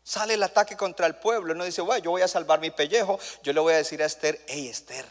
Sale 0.02 0.36
el 0.36 0.44
ataque 0.44 0.78
contra 0.78 1.08
el 1.08 1.16
pueblo. 1.16 1.54
No 1.54 1.66
dice, 1.66 1.82
bueno, 1.82 2.06
yo 2.06 2.12
voy 2.12 2.22
a 2.22 2.28
salvar 2.30 2.62
mi 2.62 2.72
pellejo. 2.72 3.20
Yo 3.44 3.52
le 3.52 3.60
voy 3.60 3.74
a 3.74 3.78
decir 3.78 4.02
a 4.02 4.06
Esther, 4.06 4.40
hey 4.48 4.70
Esther, 4.70 5.06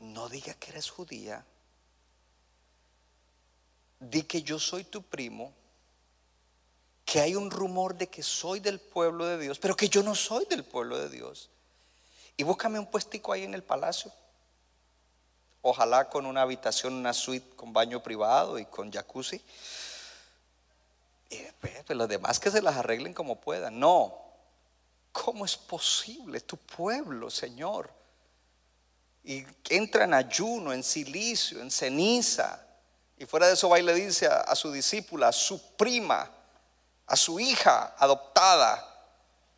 no 0.00 0.28
diga 0.28 0.54
que 0.54 0.70
eres 0.70 0.90
judía. 0.90 1.44
Di 4.00 4.24
que 4.24 4.42
yo 4.42 4.58
soy 4.58 4.82
tu 4.82 5.02
primo. 5.02 5.59
Que 7.10 7.18
hay 7.20 7.34
un 7.34 7.50
rumor 7.50 7.96
de 7.96 8.06
que 8.06 8.22
soy 8.22 8.60
del 8.60 8.78
pueblo 8.78 9.26
de 9.26 9.36
Dios, 9.36 9.58
pero 9.58 9.74
que 9.74 9.88
yo 9.88 10.00
no 10.00 10.14
soy 10.14 10.44
del 10.44 10.62
pueblo 10.62 10.96
de 10.96 11.08
Dios. 11.08 11.50
Y 12.36 12.44
búscame 12.44 12.78
un 12.78 12.86
puestico 12.86 13.32
ahí 13.32 13.42
en 13.42 13.52
el 13.52 13.64
palacio. 13.64 14.12
Ojalá 15.60 16.08
con 16.08 16.24
una 16.24 16.42
habitación, 16.42 16.92
una 16.92 17.12
suite 17.12 17.56
con 17.56 17.72
baño 17.72 18.00
privado 18.00 18.60
y 18.60 18.64
con 18.64 18.92
jacuzzi. 18.92 19.42
Y 21.30 21.38
pues, 21.60 21.82
los 21.88 22.08
demás 22.08 22.38
que 22.38 22.48
se 22.48 22.62
las 22.62 22.76
arreglen 22.76 23.12
como 23.12 23.40
puedan. 23.40 23.80
No. 23.80 24.16
¿Cómo 25.10 25.44
es 25.44 25.56
posible 25.56 26.40
tu 26.42 26.58
pueblo, 26.58 27.28
Señor? 27.28 27.90
Y 29.24 29.44
entra 29.68 30.04
en 30.04 30.14
ayuno, 30.14 30.72
en 30.72 30.84
silicio, 30.84 31.60
en 31.60 31.72
ceniza. 31.72 32.64
Y 33.18 33.26
fuera 33.26 33.48
de 33.48 33.54
eso 33.54 33.68
va 33.68 33.80
y 33.80 33.82
le 33.82 33.94
dice 33.94 34.28
a, 34.28 34.42
a 34.42 34.54
su 34.54 34.70
discípula, 34.70 35.26
a 35.26 35.32
su 35.32 35.74
prima, 35.74 36.30
a 37.10 37.16
su 37.16 37.40
hija 37.40 37.96
adoptada. 37.98 38.86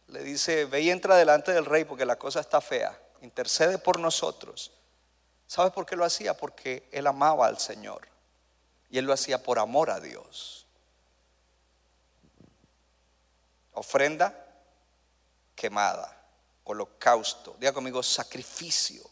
Le 0.08 0.22
dice, 0.22 0.64
ve 0.64 0.80
y 0.80 0.90
entra 0.90 1.16
delante 1.16 1.52
del 1.52 1.66
rey 1.66 1.84
porque 1.84 2.06
la 2.06 2.16
cosa 2.16 2.40
está 2.40 2.62
fea. 2.62 2.98
Intercede 3.20 3.76
por 3.76 3.98
nosotros. 3.98 4.72
¿Sabes 5.46 5.70
por 5.72 5.84
qué 5.84 5.94
lo 5.94 6.04
hacía? 6.04 6.34
Porque 6.34 6.88
él 6.90 7.06
amaba 7.06 7.46
al 7.46 7.58
Señor. 7.58 8.08
Y 8.88 8.96
él 8.96 9.04
lo 9.04 9.12
hacía 9.12 9.42
por 9.42 9.58
amor 9.58 9.90
a 9.90 10.00
Dios. 10.00 10.66
Ofrenda 13.74 14.34
quemada, 15.54 16.24
holocausto. 16.64 17.54
Diga 17.58 17.72
conmigo, 17.72 18.02
sacrificio. 18.02 19.02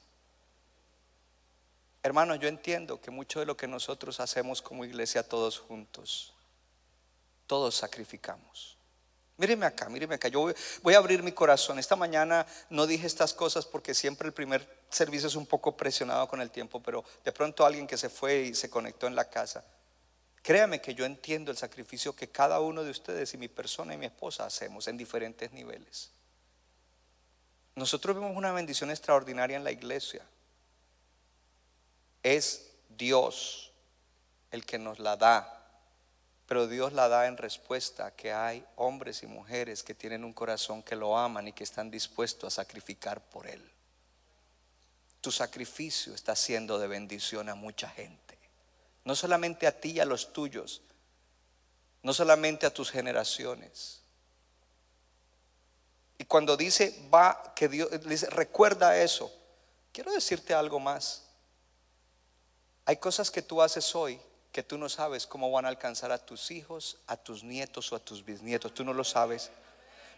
Hermanos, 2.03 2.39
yo 2.41 2.49
entiendo 2.49 3.03
que 3.03 3.11
mucho 3.11 3.41
de 3.41 3.47
lo 3.47 3.59
que 3.59 3.69
nosotros 3.69 4.19
hacemos 4.19 4.63
como 4.63 4.87
iglesia 4.87 5.29
todos 5.29 5.59
juntos, 5.59 6.33
todos 7.51 7.75
sacrificamos. 7.75 8.79
Míreme 9.37 9.67
acá, 9.67 9.89
míreme 9.89 10.15
acá. 10.15 10.29
Yo 10.29 10.53
voy, 10.83 10.95
a 10.95 10.99
abrir 10.99 11.25
mi 11.25 11.33
corazón. 11.33 11.81
Esta 11.81 11.97
mañana 11.97 12.47
no 12.69 12.87
dije 12.87 13.09
estas 13.09 13.35
cosas 13.35 13.67
porque 13.67 13.93
siempre 13.93 14.29
el 14.29 14.33
primer 14.33 14.65
servicio 14.89 15.27
es 15.27 15.35
un 15.35 15.47
poco 15.47 15.77
presionado 15.77 16.29
con 16.29 16.41
el 16.41 16.53
tiempo, 16.53 16.81
pero 16.81 17.03
de 17.25 17.33
pronto 17.33 17.67
alguien 17.67 17.89
que 17.89 17.97
se 17.97 18.09
fue 18.09 18.43
y 18.43 18.55
se 18.55 18.71
conectó 18.71 19.09
en 19.09 19.17
la 19.17 19.29
casa 19.29 19.65
Créame 20.43 20.81
que 20.81 20.95
yo 20.95 21.05
entiendo 21.05 21.51
el 21.51 21.59
sacrificio 21.59 22.17
que 22.17 22.31
cada 22.31 22.61
uno 22.61 22.83
de 22.83 22.91
ustedes 22.91 23.35
y 23.35 23.37
mi 23.37 23.49
persona 23.49 23.95
y 23.95 23.99
mi 23.99 24.07
esposa 24.07 24.47
hacemos 24.47 24.89
en 24.89 24.97
diferentes 24.97 25.53
niveles. 25.53 26.11
Nosotros 27.75 28.17
vemos 28.17 28.37
una 28.37 28.53
bendición 28.53 28.91
extraordinaria 28.91 29.57
en 29.57 29.65
la 29.65 29.71
iglesia. 29.71 30.25
Es 32.23 32.71
Dios 32.89 33.73
el 34.51 34.65
que 34.65 34.79
nos 34.79 34.99
la 34.99 35.17
da, 35.17 35.60
pero 36.51 36.67
Dios 36.67 36.93
la 36.95 37.09
da 37.09 37.29
en 37.29 37.37
respuesta 37.37 38.11
que 38.17 38.33
hay 38.33 38.67
hombres 38.75 39.23
y 39.23 39.29
mujeres 39.29 39.85
que 39.85 39.95
tienen 39.95 40.25
un 40.25 40.33
corazón 40.33 40.83
que 40.83 40.97
lo 40.97 41.17
aman 41.17 41.47
y 41.47 41.53
que 41.53 41.63
están 41.63 41.93
dispuestos 41.93 42.53
a 42.53 42.63
sacrificar 42.65 43.21
por 43.21 43.47
Él. 43.47 43.63
Tu 45.21 45.31
sacrificio 45.31 46.13
está 46.13 46.35
siendo 46.35 46.81
de 46.81 46.89
bendición 46.89 47.49
a 47.51 47.55
mucha 47.55 47.89
gente. 47.89 48.37
No 49.05 49.15
solamente 49.15 49.69
a 49.69 49.81
ti 49.81 49.93
y 49.93 50.01
a 50.01 50.05
los 50.05 50.33
tuyos, 50.33 50.83
no 52.03 52.13
solamente 52.13 52.67
a 52.67 52.75
tus 52.75 52.91
generaciones. 52.91 54.01
Y 56.19 56.25
cuando 56.25 56.57
dice, 56.57 57.01
va, 57.15 57.53
que 57.55 57.69
Dios, 57.69 57.89
dice, 58.05 58.29
recuerda 58.29 59.01
eso, 59.01 59.33
quiero 59.93 60.11
decirte 60.11 60.53
algo 60.53 60.81
más. 60.81 61.29
Hay 62.87 62.97
cosas 62.97 63.31
que 63.31 63.41
tú 63.41 63.63
haces 63.63 63.95
hoy 63.95 64.21
que 64.53 64.63
tú 64.63 64.79
no 64.79 64.89
sabes 64.89 65.27
cómo 65.27 65.51
van 65.51 65.65
a 65.65 65.69
alcanzar 65.69 66.11
a 66.13 66.19
tus 66.19 66.51
hijos, 66.51 66.97
a 67.07 67.17
tus 67.17 67.45
nietos 67.45 67.93
o 67.93 67.97
a 67.97 68.01
tus 68.01 68.25
bisnietos. 68.25 68.75
Tú 68.75 68.85
no 68.85 68.93
lo 68.93 69.05
sabes. 69.05 69.51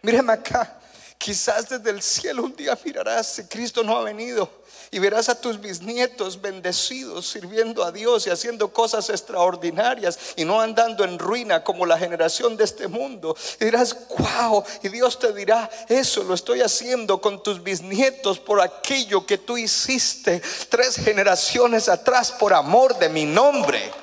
Míreme 0.03 0.33
acá. 0.33 0.79
Quizás 1.17 1.69
desde 1.69 1.91
el 1.91 2.03
cielo 2.03 2.43
un 2.43 2.57
día 2.57 2.77
mirarás 2.85 3.29
si 3.29 3.45
Cristo 3.45 3.85
no 3.85 3.97
ha 3.97 4.03
venido 4.03 4.51
y 4.91 4.99
verás 4.99 5.29
a 5.29 5.41
tus 5.41 5.61
bisnietos 5.61 6.41
bendecidos 6.41 7.29
sirviendo 7.29 7.85
a 7.85 7.93
Dios 7.93 8.27
y 8.27 8.31
haciendo 8.31 8.73
cosas 8.73 9.09
extraordinarias 9.09 10.19
y 10.35 10.45
no 10.45 10.61
andando 10.61 11.05
en 11.05 11.21
ruina 11.21 11.63
como 11.63 11.87
la 11.87 11.97
generación 11.97 12.57
de 12.57 12.65
este 12.65 12.89
mundo. 12.89 13.37
Y 13.61 13.67
dirás, 13.67 13.97
wow, 14.19 14.65
y 14.83 14.89
Dios 14.89 15.21
te 15.21 15.33
dirá, 15.33 15.71
eso 15.89 16.25
lo 16.25 16.35
estoy 16.35 16.61
haciendo 16.61 17.21
con 17.21 17.41
tus 17.41 17.63
bisnietos 17.63 18.41
por 18.41 18.61
aquello 18.61 19.25
que 19.25 19.39
tú 19.39 19.57
hiciste 19.57 20.43
tres 20.69 20.97
generaciones 20.97 21.89
atrás 21.89 22.33
por 22.33 22.53
amor 22.53 22.99
de 22.99 23.09
mi 23.09 23.27
nombre. 23.27 24.02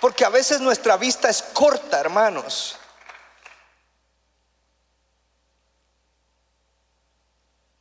Porque 0.00 0.24
a 0.24 0.30
veces 0.30 0.60
nuestra 0.60 0.96
vista 0.96 1.28
es 1.28 1.42
corta, 1.42 2.00
hermanos. 2.00 2.76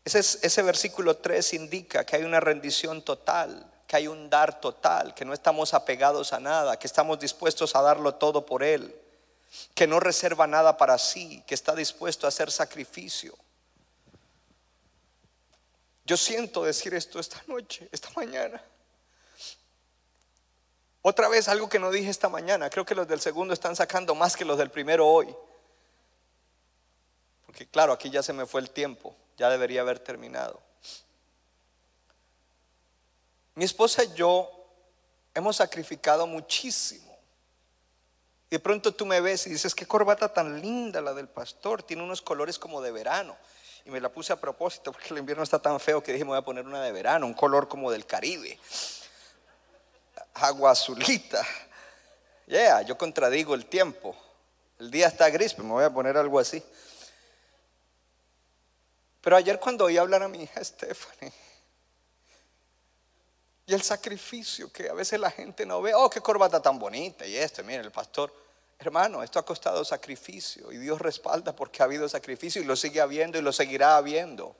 Ese, 0.03 0.61
versículo 0.63 1.17
3 1.17 1.53
indica 1.53 2.03
que 2.03 2.15
hay 2.15 2.23
una 2.23 2.39
rendición 2.39 3.03
total, 3.03 3.71
que 3.85 3.95
hay 3.95 4.07
un 4.07 4.29
dar 4.29 4.59
total, 4.59 5.13
que 5.13 5.23
no 5.23 5.33
estamos 5.33 5.73
apegados 5.73 6.33
a 6.33 6.39
nada, 6.39 6.77
que 6.79 6.87
estamos 6.87 7.19
dispuestos 7.19 7.75
a 7.75 7.81
darlo 7.81 8.15
todo 8.15 8.45
por 8.45 8.63
Él, 8.63 8.95
que 9.75 9.85
no 9.85 9.99
reserva 9.99 10.47
nada 10.47 10.77
para 10.77 10.97
sí, 10.97 11.43
que 11.45 11.53
está 11.53 11.75
dispuesto 11.75 12.25
a 12.25 12.29
hacer 12.29 12.51
sacrificio. 12.51 13.37
Yo 16.05 16.17
siento 16.17 16.63
decir 16.63 16.95
esto 16.95 17.19
esta 17.19 17.41
noche, 17.45 17.87
esta 17.91 18.09
mañana. 18.15 18.61
Otra 21.01 21.29
vez 21.29 21.47
algo 21.47 21.69
que 21.69 21.79
no 21.79 21.91
dije 21.91 22.09
esta 22.09 22.29
mañana, 22.29 22.69
creo 22.69 22.85
que 22.85 22.95
los 22.95 23.07
del 23.07 23.21
segundo 23.21 23.53
están 23.53 23.75
sacando 23.75 24.15
más 24.15 24.35
que 24.35 24.45
los 24.45 24.57
del 24.57 24.69
primero 24.69 25.07
hoy. 25.07 25.33
Porque 27.45 27.67
claro, 27.67 27.93
aquí 27.93 28.09
ya 28.09 28.21
se 28.21 28.33
me 28.33 28.45
fue 28.45 28.61
el 28.61 28.69
tiempo 28.69 29.15
ya 29.39 29.49
debería 29.49 29.81
haber 29.81 29.99
terminado. 29.99 30.61
Mi 33.55 33.63
esposa 33.63 34.03
y 34.03 34.13
yo 34.13 34.51
hemos 35.33 35.55
sacrificado 35.55 36.27
muchísimo. 36.27 37.17
Y 38.49 38.55
de 38.55 38.59
pronto 38.59 38.93
tú 38.93 39.05
me 39.05 39.21
ves 39.21 39.47
y 39.47 39.51
dices, 39.51 39.73
qué 39.73 39.85
corbata 39.85 40.31
tan 40.33 40.61
linda 40.61 41.01
la 41.01 41.13
del 41.13 41.29
pastor, 41.29 41.83
tiene 41.83 42.03
unos 42.03 42.21
colores 42.21 42.59
como 42.59 42.81
de 42.81 42.91
verano. 42.91 43.37
Y 43.85 43.91
me 43.91 44.01
la 44.01 44.09
puse 44.09 44.33
a 44.33 44.41
propósito 44.41 44.91
porque 44.91 45.09
el 45.11 45.19
invierno 45.19 45.43
está 45.43 45.59
tan 45.59 45.79
feo 45.79 46.03
que 46.03 46.11
dije, 46.11 46.25
me 46.25 46.31
voy 46.31 46.39
a 46.39 46.43
poner 46.43 46.65
una 46.65 46.81
de 46.81 46.91
verano, 46.91 47.25
un 47.25 47.33
color 47.33 47.69
como 47.69 47.91
del 47.91 48.05
Caribe. 48.05 48.59
Agua 50.33 50.71
azulita. 50.71 51.45
Yeah, 52.47 52.81
yo 52.81 52.97
contradigo 52.97 53.53
el 53.53 53.65
tiempo. 53.65 54.15
El 54.79 54.89
día 54.89 55.07
está 55.07 55.29
gris, 55.29 55.53
pero 55.53 55.67
me 55.67 55.73
voy 55.73 55.83
a 55.83 55.89
poner 55.89 56.17
algo 56.17 56.39
así. 56.39 56.63
Pero 59.21 59.35
ayer 59.35 59.59
cuando 59.59 59.85
oí 59.85 59.97
hablar 59.97 60.23
a 60.23 60.27
mi 60.27 60.43
hija 60.43 60.63
Stephanie 60.63 61.33
y 63.69 63.73
el 63.75 63.83
sacrificio 63.83 64.71
que 64.73 64.89
a 64.89 64.93
veces 64.93 65.19
la 65.19 65.29
gente 65.29 65.63
no 65.63 65.79
ve, 65.79 65.93
oh, 65.93 66.09
qué 66.09 66.21
corbata 66.21 66.59
tan 66.59 66.79
bonita 66.79 67.27
y 67.27 67.35
este, 67.35 67.61
mire, 67.61 67.81
el 67.81 67.91
pastor, 67.91 68.33
hermano, 68.79 69.21
esto 69.21 69.37
ha 69.37 69.45
costado 69.45 69.85
sacrificio 69.85 70.71
y 70.71 70.77
Dios 70.77 70.99
respalda 70.99 71.55
porque 71.55 71.83
ha 71.83 71.85
habido 71.85 72.09
sacrificio 72.09 72.63
y 72.63 72.65
lo 72.65 72.75
sigue 72.75 72.99
habiendo 72.99 73.37
y 73.37 73.43
lo 73.43 73.53
seguirá 73.53 73.97
habiendo. 73.97 74.55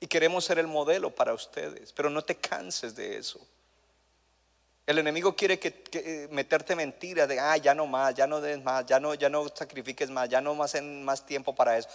Y 0.00 0.06
queremos 0.06 0.46
ser 0.46 0.58
el 0.58 0.66
modelo 0.66 1.14
para 1.14 1.34
ustedes, 1.34 1.92
pero 1.92 2.08
no 2.08 2.24
te 2.24 2.36
canses 2.36 2.94
de 2.94 3.18
eso. 3.18 3.38
El 4.86 4.98
enemigo 4.98 5.36
quiere 5.36 5.58
que, 5.58 5.84
eh, 5.92 6.28
meterte 6.30 6.74
mentiras 6.74 7.28
de, 7.28 7.38
ah, 7.38 7.56
ya 7.56 7.74
no 7.74 7.86
más, 7.86 8.14
ya 8.14 8.26
no 8.26 8.40
des 8.40 8.62
más, 8.62 8.84
ya 8.84 8.98
no, 8.98 9.14
ya 9.14 9.28
no 9.28 9.48
sacrifiques 9.48 10.10
más, 10.10 10.28
ya 10.28 10.40
no 10.40 10.54
más 10.54 10.74
en 10.74 11.04
más 11.04 11.24
tiempo 11.24 11.54
para 11.54 11.78
eso. 11.78 11.88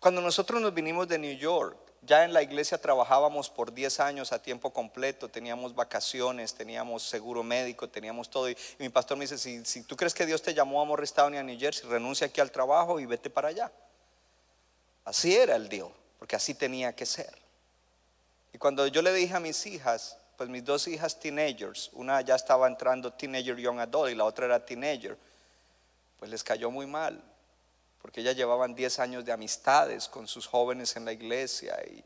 Cuando 0.00 0.20
nosotros 0.20 0.60
nos 0.60 0.74
vinimos 0.74 1.08
de 1.08 1.18
New 1.18 1.36
York, 1.36 1.78
ya 2.02 2.24
en 2.24 2.32
la 2.32 2.42
iglesia 2.42 2.78
trabajábamos 2.78 3.48
por 3.48 3.72
10 3.72 4.00
años 4.00 4.32
a 4.32 4.42
tiempo 4.42 4.70
completo, 4.70 5.28
teníamos 5.28 5.74
vacaciones, 5.74 6.52
teníamos 6.54 7.04
seguro 7.04 7.42
médico, 7.42 7.88
teníamos 7.88 8.28
todo. 8.28 8.50
Y, 8.50 8.56
mi 8.78 8.88
pastor 8.88 9.16
me 9.16 9.26
dice, 9.26 9.64
si, 9.64 9.82
tú 9.84 9.96
crees 9.96 10.12
que 10.12 10.26
Dios 10.26 10.42
te 10.42 10.52
llamó 10.52 10.82
a 10.82 10.84
Morristown 10.84 11.34
y 11.34 11.38
a 11.38 11.42
New 11.42 11.58
Jersey, 11.58 11.88
renuncia 11.88 12.26
aquí 12.26 12.40
al 12.40 12.50
trabajo 12.50 13.00
y 13.00 13.06
vete 13.06 13.30
para 13.30 13.48
allá. 13.48 13.72
Así 15.04 15.34
era 15.34 15.56
el 15.56 15.68
deal, 15.68 15.88
porque 16.18 16.36
así 16.36 16.54
tenía 16.54 16.94
que 16.94 17.06
ser. 17.06 17.43
Y 18.54 18.58
cuando 18.58 18.86
yo 18.86 19.02
le 19.02 19.12
dije 19.12 19.34
a 19.34 19.40
mis 19.40 19.66
hijas, 19.66 20.16
pues 20.36 20.48
mis 20.48 20.64
dos 20.64 20.86
hijas 20.86 21.18
teenagers, 21.18 21.90
una 21.92 22.20
ya 22.20 22.36
estaba 22.36 22.68
entrando 22.68 23.12
teenager 23.12 23.56
young 23.56 23.80
adult 23.80 24.12
y 24.12 24.14
la 24.14 24.24
otra 24.24 24.46
era 24.46 24.64
teenager, 24.64 25.18
pues 26.20 26.30
les 26.30 26.44
cayó 26.44 26.70
muy 26.70 26.86
mal, 26.86 27.20
porque 28.00 28.20
ellas 28.20 28.36
llevaban 28.36 28.76
10 28.76 29.00
años 29.00 29.24
de 29.24 29.32
amistades 29.32 30.08
con 30.08 30.28
sus 30.28 30.46
jóvenes 30.46 30.94
en 30.94 31.04
la 31.04 31.12
iglesia 31.12 31.76
y, 31.84 32.04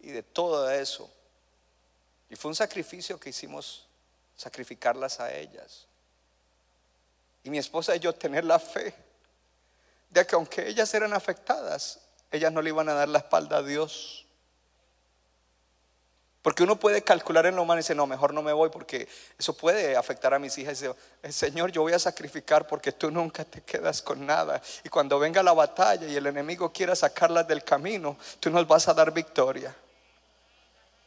y 0.00 0.10
de 0.10 0.24
todo 0.24 0.68
eso. 0.68 1.08
Y 2.28 2.34
fue 2.34 2.48
un 2.48 2.56
sacrificio 2.56 3.20
que 3.20 3.30
hicimos, 3.30 3.86
sacrificarlas 4.36 5.20
a 5.20 5.32
ellas. 5.32 5.86
Y 7.44 7.50
mi 7.50 7.58
esposa 7.58 7.94
y 7.94 8.00
yo 8.00 8.12
tener 8.12 8.44
la 8.44 8.58
fe 8.58 8.92
de 10.10 10.26
que 10.26 10.34
aunque 10.34 10.66
ellas 10.66 10.92
eran 10.92 11.12
afectadas, 11.12 12.00
ellas 12.32 12.52
no 12.52 12.60
le 12.62 12.70
iban 12.70 12.88
a 12.88 12.94
dar 12.94 13.08
la 13.08 13.18
espalda 13.18 13.58
a 13.58 13.62
Dios. 13.62 14.23
Porque 16.44 16.62
uno 16.62 16.76
puede 16.76 17.00
calcular 17.00 17.46
en 17.46 17.56
lo 17.56 17.62
humano 17.62 17.78
y 17.78 17.82
decir, 17.82 17.96
no, 17.96 18.06
mejor 18.06 18.34
no 18.34 18.42
me 18.42 18.52
voy 18.52 18.68
porque 18.68 19.08
eso 19.38 19.56
puede 19.56 19.96
afectar 19.96 20.34
a 20.34 20.38
mis 20.38 20.58
hijas. 20.58 20.78
Y 20.78 20.84
dice, 20.84 20.96
"Eh, 21.22 21.32
Señor, 21.32 21.72
yo 21.72 21.80
voy 21.80 21.94
a 21.94 21.98
sacrificar 21.98 22.66
porque 22.66 22.92
tú 22.92 23.10
nunca 23.10 23.46
te 23.46 23.62
quedas 23.62 24.02
con 24.02 24.26
nada. 24.26 24.60
Y 24.84 24.90
cuando 24.90 25.18
venga 25.18 25.42
la 25.42 25.54
batalla 25.54 26.06
y 26.06 26.14
el 26.14 26.26
enemigo 26.26 26.70
quiera 26.70 26.94
sacarlas 26.94 27.48
del 27.48 27.64
camino, 27.64 28.18
tú 28.40 28.50
nos 28.50 28.68
vas 28.68 28.86
a 28.88 28.92
dar 28.92 29.10
victoria. 29.10 29.74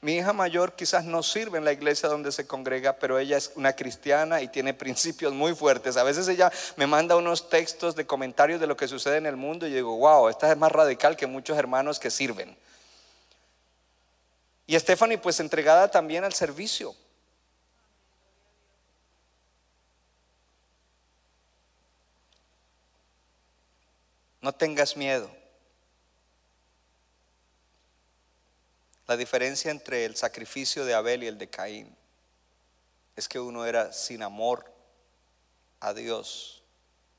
Mi 0.01 0.15
hija 0.15 0.33
mayor 0.33 0.73
quizás 0.73 1.05
no 1.05 1.21
sirve 1.21 1.59
en 1.59 1.65
la 1.65 1.71
iglesia 1.71 2.09
donde 2.09 2.31
se 2.31 2.47
congrega, 2.47 2.93
pero 2.93 3.19
ella 3.19 3.37
es 3.37 3.51
una 3.53 3.73
cristiana 3.73 4.41
y 4.41 4.47
tiene 4.47 4.73
principios 4.73 5.33
muy 5.33 5.53
fuertes. 5.53 5.97
A 5.97 6.03
veces 6.03 6.27
ella 6.29 6.51
me 6.77 6.87
manda 6.87 7.15
unos 7.15 7.47
textos 7.47 7.95
de 7.95 8.07
comentarios 8.07 8.59
de 8.59 8.65
lo 8.65 8.75
que 8.75 8.87
sucede 8.87 9.17
en 9.17 9.27
el 9.27 9.35
mundo 9.35 9.67
y 9.67 9.71
digo, 9.71 9.95
wow, 9.97 10.29
esta 10.29 10.51
es 10.51 10.57
más 10.57 10.71
radical 10.71 11.15
que 11.15 11.27
muchos 11.27 11.59
hermanos 11.59 11.99
que 11.99 12.09
sirven. 12.09 12.57
Y 14.67 14.77
Stephanie 14.77 15.17
pues 15.17 15.39
entregada 15.39 15.89
también 15.89 16.25
al 16.25 16.33
servicio. 16.33 16.93
No 24.41 24.53
tengas 24.53 24.95
miedo. 24.95 25.31
La 29.07 29.15
diferencia 29.15 29.71
entre 29.71 30.03
el 30.03 30.17
sacrificio 30.17 30.83
de 30.83 30.93
Abel 30.93 31.23
y 31.23 31.27
el 31.27 31.37
de 31.37 31.49
Caín 31.49 31.95
es 33.15 33.29
que 33.29 33.39
uno 33.39 33.65
era 33.65 33.93
sin 33.93 34.21
amor 34.21 34.69
a 35.79 35.93
Dios, 35.93 36.61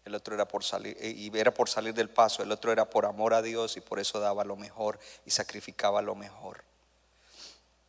el 0.05 0.15
otro 0.15 0.35
era 0.35 0.47
por 0.47 0.65
salir 0.65 0.97
y 1.03 1.37
era 1.39 1.53
por 1.53 1.71
salir 1.71 1.95
del 1.95 2.11
paso, 2.11 2.43
el 2.43 2.53
otro 2.53 2.73
era 2.73 2.91
por 2.91 3.07
amor 3.07 3.33
a 3.33 3.41
Dios 3.41 3.79
y 3.79 3.81
por 3.81 3.99
eso 3.99 4.21
daba 4.21 4.45
lo 4.45 4.57
mejor 4.57 4.99
y 5.25 5.31
sacrificaba 5.31 6.03
lo 6.03 6.15
mejor. 6.15 6.68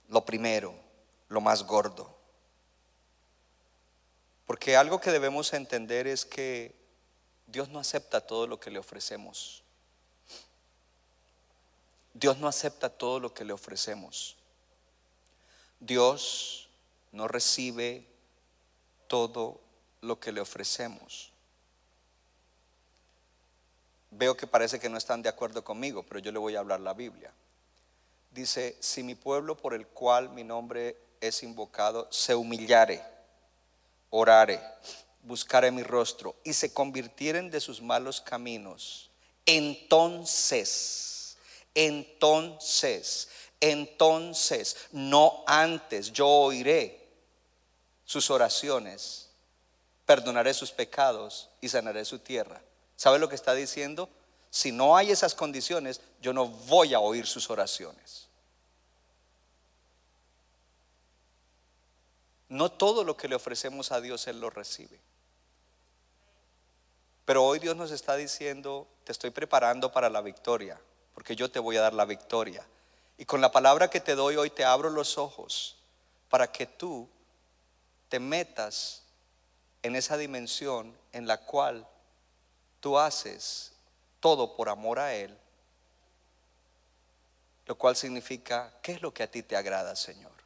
Lo 0.09 0.25
primero, 0.25 0.75
lo 1.29 1.39
más 1.39 1.63
gordo. 1.63 2.15
Porque 4.45 4.75
algo 4.75 4.99
que 4.99 5.11
debemos 5.11 5.53
entender 5.53 6.07
es 6.07 6.25
que 6.25 6.75
Dios 7.45 7.69
no 7.69 7.79
acepta 7.79 8.21
todo 8.21 8.47
lo 8.47 8.59
que 8.59 8.71
le 8.71 8.79
ofrecemos. 8.79 9.63
Dios 12.13 12.37
no 12.37 12.47
acepta 12.47 12.89
todo 12.89 13.19
lo 13.19 13.33
que 13.33 13.45
le 13.45 13.53
ofrecemos. 13.53 14.35
Dios 15.79 16.67
no 17.11 17.27
recibe 17.27 18.05
todo 19.07 19.61
lo 20.01 20.19
que 20.19 20.31
le 20.31 20.41
ofrecemos. 20.41 21.31
Veo 24.11 24.35
que 24.35 24.47
parece 24.47 24.79
que 24.79 24.89
no 24.89 24.97
están 24.97 25.21
de 25.21 25.29
acuerdo 25.29 25.63
conmigo, 25.63 26.03
pero 26.03 26.19
yo 26.19 26.31
le 26.31 26.39
voy 26.39 26.55
a 26.55 26.59
hablar 26.59 26.79
la 26.79 26.93
Biblia. 26.93 27.31
Dice, 28.39 28.77
si 28.79 29.03
mi 29.03 29.15
pueblo 29.15 29.57
por 29.57 29.73
el 29.73 29.85
cual 29.85 30.29
mi 30.29 30.45
nombre 30.45 30.95
es 31.19 31.43
invocado 31.43 32.07
se 32.09 32.33
humillare, 32.33 33.03
orare, 34.11 34.61
buscare 35.23 35.71
mi 35.71 35.83
rostro 35.83 36.37
y 36.45 36.53
se 36.53 36.71
convirtieren 36.73 37.51
de 37.51 37.59
sus 37.59 37.81
malos 37.81 38.21
caminos, 38.21 39.09
entonces, 39.45 41.35
entonces, 41.75 43.27
entonces, 43.59 44.77
no 44.93 45.43
antes, 45.45 46.13
yo 46.13 46.25
oiré 46.25 47.09
sus 48.05 48.29
oraciones, 48.29 49.31
perdonaré 50.05 50.53
sus 50.53 50.71
pecados 50.71 51.49
y 51.59 51.67
sanaré 51.67 52.05
su 52.05 52.19
tierra. 52.19 52.61
¿Sabe 52.95 53.19
lo 53.19 53.27
que 53.27 53.35
está 53.35 53.53
diciendo? 53.53 54.07
Si 54.49 54.71
no 54.71 54.95
hay 54.95 55.11
esas 55.11 55.35
condiciones, 55.35 55.99
yo 56.21 56.31
no 56.31 56.47
voy 56.47 56.93
a 56.93 57.01
oír 57.01 57.27
sus 57.27 57.49
oraciones. 57.49 58.28
No 62.49 62.71
todo 62.71 63.03
lo 63.03 63.15
que 63.15 63.27
le 63.27 63.35
ofrecemos 63.35 63.91
a 63.91 64.01
Dios 64.01 64.27
Él 64.27 64.41
lo 64.41 64.49
recibe. 64.49 64.99
Pero 67.25 67.45
hoy 67.45 67.59
Dios 67.59 67.75
nos 67.75 67.91
está 67.91 68.15
diciendo, 68.15 68.87
te 69.03 69.11
estoy 69.11 69.29
preparando 69.29 69.91
para 69.91 70.09
la 70.09 70.21
victoria, 70.21 70.81
porque 71.13 71.35
yo 71.35 71.51
te 71.51 71.59
voy 71.59 71.77
a 71.77 71.81
dar 71.81 71.93
la 71.93 72.05
victoria. 72.05 72.65
Y 73.19 73.25
con 73.25 73.39
la 73.39 73.51
palabra 73.51 73.89
que 73.89 73.99
te 73.99 74.15
doy 74.15 74.35
hoy 74.35 74.49
te 74.49 74.65
abro 74.65 74.89
los 74.89 75.17
ojos 75.19 75.77
para 76.27 76.51
que 76.51 76.65
tú 76.65 77.07
te 78.07 78.19
metas 78.19 79.03
en 79.83 79.95
esa 79.95 80.17
dimensión 80.17 80.97
en 81.11 81.27
la 81.27 81.37
cual 81.45 81.87
tú 82.79 82.97
haces 82.97 83.73
todo 84.19 84.55
por 84.55 84.69
amor 84.69 84.97
a 84.99 85.13
Él, 85.13 85.37
lo 87.67 87.77
cual 87.77 87.95
significa, 87.95 88.73
¿qué 88.81 88.93
es 88.93 89.01
lo 89.01 89.13
que 89.13 89.21
a 89.21 89.29
ti 89.29 89.43
te 89.43 89.55
agrada, 89.55 89.95
Señor? 89.95 90.38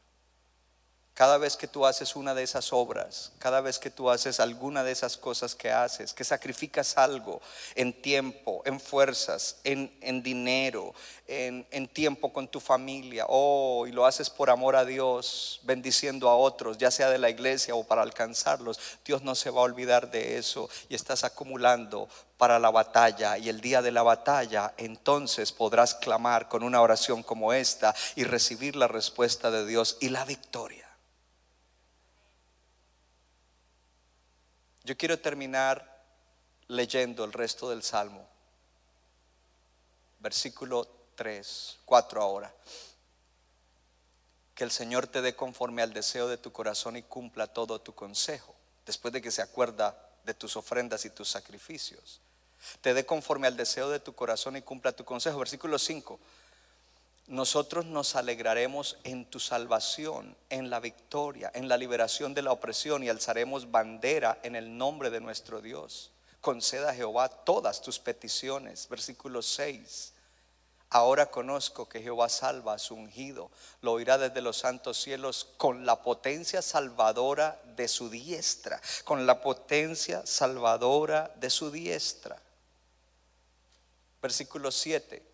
Cada 1.14 1.38
vez 1.38 1.56
que 1.56 1.68
tú 1.68 1.86
haces 1.86 2.16
una 2.16 2.34
de 2.34 2.42
esas 2.42 2.72
obras, 2.72 3.30
cada 3.38 3.60
vez 3.60 3.78
que 3.78 3.88
tú 3.88 4.10
haces 4.10 4.40
alguna 4.40 4.82
de 4.82 4.90
esas 4.90 5.16
cosas 5.16 5.54
que 5.54 5.70
haces, 5.70 6.12
que 6.12 6.24
sacrificas 6.24 6.98
algo 6.98 7.40
en 7.76 7.92
tiempo, 8.02 8.62
en 8.64 8.80
fuerzas, 8.80 9.58
en, 9.62 9.96
en 10.00 10.24
dinero, 10.24 10.92
en, 11.28 11.64
en 11.70 11.86
tiempo 11.86 12.32
con 12.32 12.48
tu 12.48 12.58
familia, 12.58 13.26
oh, 13.28 13.86
y 13.86 13.92
lo 13.92 14.06
haces 14.06 14.28
por 14.28 14.50
amor 14.50 14.74
a 14.74 14.84
Dios, 14.84 15.60
bendiciendo 15.62 16.28
a 16.28 16.36
otros, 16.36 16.78
ya 16.78 16.90
sea 16.90 17.10
de 17.10 17.18
la 17.18 17.30
iglesia 17.30 17.76
o 17.76 17.84
para 17.84 18.02
alcanzarlos, 18.02 18.80
Dios 19.04 19.22
no 19.22 19.36
se 19.36 19.50
va 19.50 19.60
a 19.60 19.64
olvidar 19.64 20.10
de 20.10 20.36
eso 20.36 20.68
y 20.88 20.96
estás 20.96 21.22
acumulando 21.22 22.08
para 22.36 22.58
la 22.58 22.72
batalla 22.72 23.38
y 23.38 23.48
el 23.48 23.60
día 23.60 23.82
de 23.82 23.92
la 23.92 24.02
batalla 24.02 24.74
entonces 24.78 25.52
podrás 25.52 25.94
clamar 25.94 26.48
con 26.48 26.64
una 26.64 26.80
oración 26.80 27.22
como 27.22 27.52
esta 27.52 27.94
y 28.16 28.24
recibir 28.24 28.74
la 28.74 28.88
respuesta 28.88 29.52
de 29.52 29.64
Dios 29.64 29.96
y 30.00 30.08
la 30.08 30.24
victoria. 30.24 30.83
Yo 34.84 34.96
quiero 34.98 35.18
terminar 35.18 36.04
leyendo 36.68 37.24
el 37.24 37.32
resto 37.32 37.70
del 37.70 37.82
Salmo. 37.82 38.28
Versículo 40.20 40.86
3, 41.14 41.78
4 41.86 42.22
ahora. 42.22 42.54
Que 44.54 44.64
el 44.64 44.70
Señor 44.70 45.06
te 45.06 45.22
dé 45.22 45.34
conforme 45.34 45.82
al 45.82 45.94
deseo 45.94 46.28
de 46.28 46.36
tu 46.36 46.52
corazón 46.52 46.96
y 46.96 47.02
cumpla 47.02 47.46
todo 47.46 47.80
tu 47.80 47.94
consejo, 47.94 48.54
después 48.86 49.12
de 49.12 49.22
que 49.22 49.30
se 49.30 49.42
acuerda 49.42 49.96
de 50.24 50.34
tus 50.34 50.56
ofrendas 50.56 51.04
y 51.06 51.10
tus 51.10 51.30
sacrificios. 51.30 52.20
Te 52.80 52.94
dé 52.94 53.04
conforme 53.04 53.46
al 53.46 53.56
deseo 53.56 53.90
de 53.90 54.00
tu 54.00 54.14
corazón 54.14 54.56
y 54.56 54.62
cumpla 54.62 54.92
tu 54.92 55.04
consejo. 55.04 55.38
Versículo 55.38 55.78
5 55.78 56.20
nosotros 57.26 57.86
nos 57.86 58.16
alegraremos 58.16 58.98
en 59.02 59.24
tu 59.24 59.40
salvación, 59.40 60.36
en 60.50 60.68
la 60.68 60.78
victoria, 60.78 61.50
en 61.54 61.68
la 61.68 61.78
liberación 61.78 62.34
de 62.34 62.42
la 62.42 62.52
opresión 62.52 63.02
y 63.02 63.08
alzaremos 63.08 63.70
bandera 63.70 64.38
en 64.42 64.56
el 64.56 64.76
nombre 64.76 65.08
de 65.10 65.20
nuestro 65.20 65.62
Dios. 65.62 66.10
Conceda 66.42 66.90
a 66.90 66.94
Jehová 66.94 67.30
todas 67.30 67.80
tus 67.80 67.98
peticiones. 67.98 68.88
Versículo 68.88 69.40
6. 69.40 70.12
Ahora 70.90 71.30
conozco 71.30 71.88
que 71.88 72.02
Jehová 72.02 72.28
salva 72.28 72.74
a 72.74 72.78
su 72.78 72.94
ungido, 72.94 73.50
lo 73.80 73.92
oirá 73.92 74.18
desde 74.18 74.42
los 74.42 74.58
santos 74.58 75.00
cielos 75.00 75.48
con 75.56 75.86
la 75.86 76.02
potencia 76.02 76.62
salvadora 76.62 77.60
de 77.74 77.88
su 77.88 78.10
diestra, 78.10 78.80
con 79.02 79.26
la 79.26 79.40
potencia 79.40 80.24
salvadora 80.26 81.32
de 81.36 81.50
su 81.50 81.70
diestra. 81.70 82.40
Versículo 84.20 84.70
7. 84.70 85.33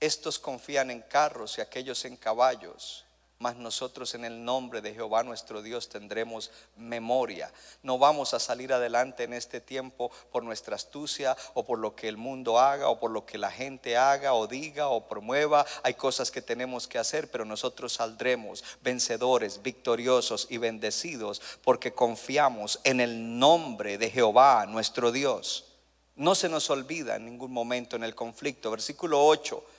Estos 0.00 0.38
confían 0.38 0.92
en 0.92 1.02
carros 1.02 1.58
y 1.58 1.60
aquellos 1.60 2.04
en 2.04 2.16
caballos, 2.16 3.04
mas 3.40 3.56
nosotros 3.56 4.14
en 4.14 4.24
el 4.24 4.44
nombre 4.44 4.80
de 4.80 4.94
Jehová 4.94 5.24
nuestro 5.24 5.60
Dios 5.60 5.88
tendremos 5.88 6.52
memoria. 6.76 7.52
No 7.82 7.98
vamos 7.98 8.32
a 8.32 8.38
salir 8.38 8.72
adelante 8.72 9.24
en 9.24 9.32
este 9.32 9.60
tiempo 9.60 10.12
por 10.30 10.44
nuestra 10.44 10.76
astucia 10.76 11.36
o 11.54 11.64
por 11.64 11.80
lo 11.80 11.96
que 11.96 12.06
el 12.06 12.16
mundo 12.16 12.60
haga 12.60 12.88
o 12.88 13.00
por 13.00 13.10
lo 13.10 13.26
que 13.26 13.38
la 13.38 13.50
gente 13.50 13.96
haga 13.96 14.34
o 14.34 14.46
diga 14.46 14.86
o 14.86 15.08
promueva. 15.08 15.66
Hay 15.82 15.94
cosas 15.94 16.30
que 16.30 16.42
tenemos 16.42 16.86
que 16.86 16.98
hacer, 16.98 17.28
pero 17.28 17.44
nosotros 17.44 17.94
saldremos 17.94 18.62
vencedores, 18.82 19.62
victoriosos 19.62 20.46
y 20.48 20.58
bendecidos 20.58 21.42
porque 21.62 21.92
confiamos 21.92 22.78
en 22.84 23.00
el 23.00 23.38
nombre 23.38 23.98
de 23.98 24.10
Jehová 24.10 24.64
nuestro 24.66 25.10
Dios. 25.10 25.64
No 26.14 26.36
se 26.36 26.48
nos 26.48 26.70
olvida 26.70 27.16
en 27.16 27.24
ningún 27.24 27.52
momento 27.52 27.96
en 27.96 28.04
el 28.04 28.14
conflicto. 28.14 28.70
Versículo 28.70 29.24
8 29.24 29.77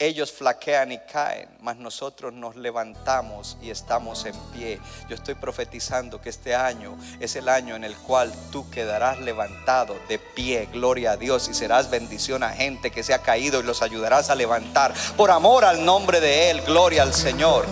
Ellos 0.00 0.30
flaquean 0.30 0.92
y 0.92 0.98
caen, 0.98 1.48
mas 1.60 1.76
nosotros 1.76 2.32
nos 2.32 2.54
levantamos 2.54 3.58
y 3.60 3.70
estamos 3.70 4.26
en 4.26 4.34
pie. 4.52 4.78
Yo 5.08 5.16
estoy 5.16 5.34
profetizando 5.34 6.20
que 6.20 6.28
este 6.28 6.54
año 6.54 6.96
es 7.18 7.34
el 7.34 7.48
año 7.48 7.74
en 7.74 7.82
el 7.82 7.96
cual 7.96 8.32
tú 8.52 8.70
quedarás 8.70 9.18
levantado 9.18 9.96
de 10.08 10.20
pie, 10.20 10.68
gloria 10.72 11.10
a 11.10 11.16
Dios, 11.16 11.48
y 11.48 11.54
serás 11.54 11.90
bendición 11.90 12.44
a 12.44 12.50
gente 12.50 12.92
que 12.92 13.02
se 13.02 13.12
ha 13.12 13.22
caído 13.22 13.58
y 13.58 13.64
los 13.64 13.82
ayudarás 13.82 14.30
a 14.30 14.36
levantar. 14.36 14.94
Por 15.16 15.32
amor 15.32 15.64
al 15.64 15.84
nombre 15.84 16.20
de 16.20 16.52
Él, 16.52 16.60
gloria 16.60 17.02
al 17.02 17.12
Señor. 17.12 17.66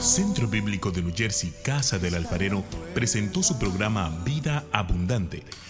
Centro 0.00 0.46
Bíblico 0.46 0.92
de 0.92 1.02
New 1.02 1.12
Jersey, 1.12 1.52
Casa 1.64 1.98
del 1.98 2.14
Alfarero, 2.14 2.62
presentó 2.94 3.42
su 3.42 3.58
programa 3.58 4.16
Vida 4.24 4.62
Abundante 4.70 5.42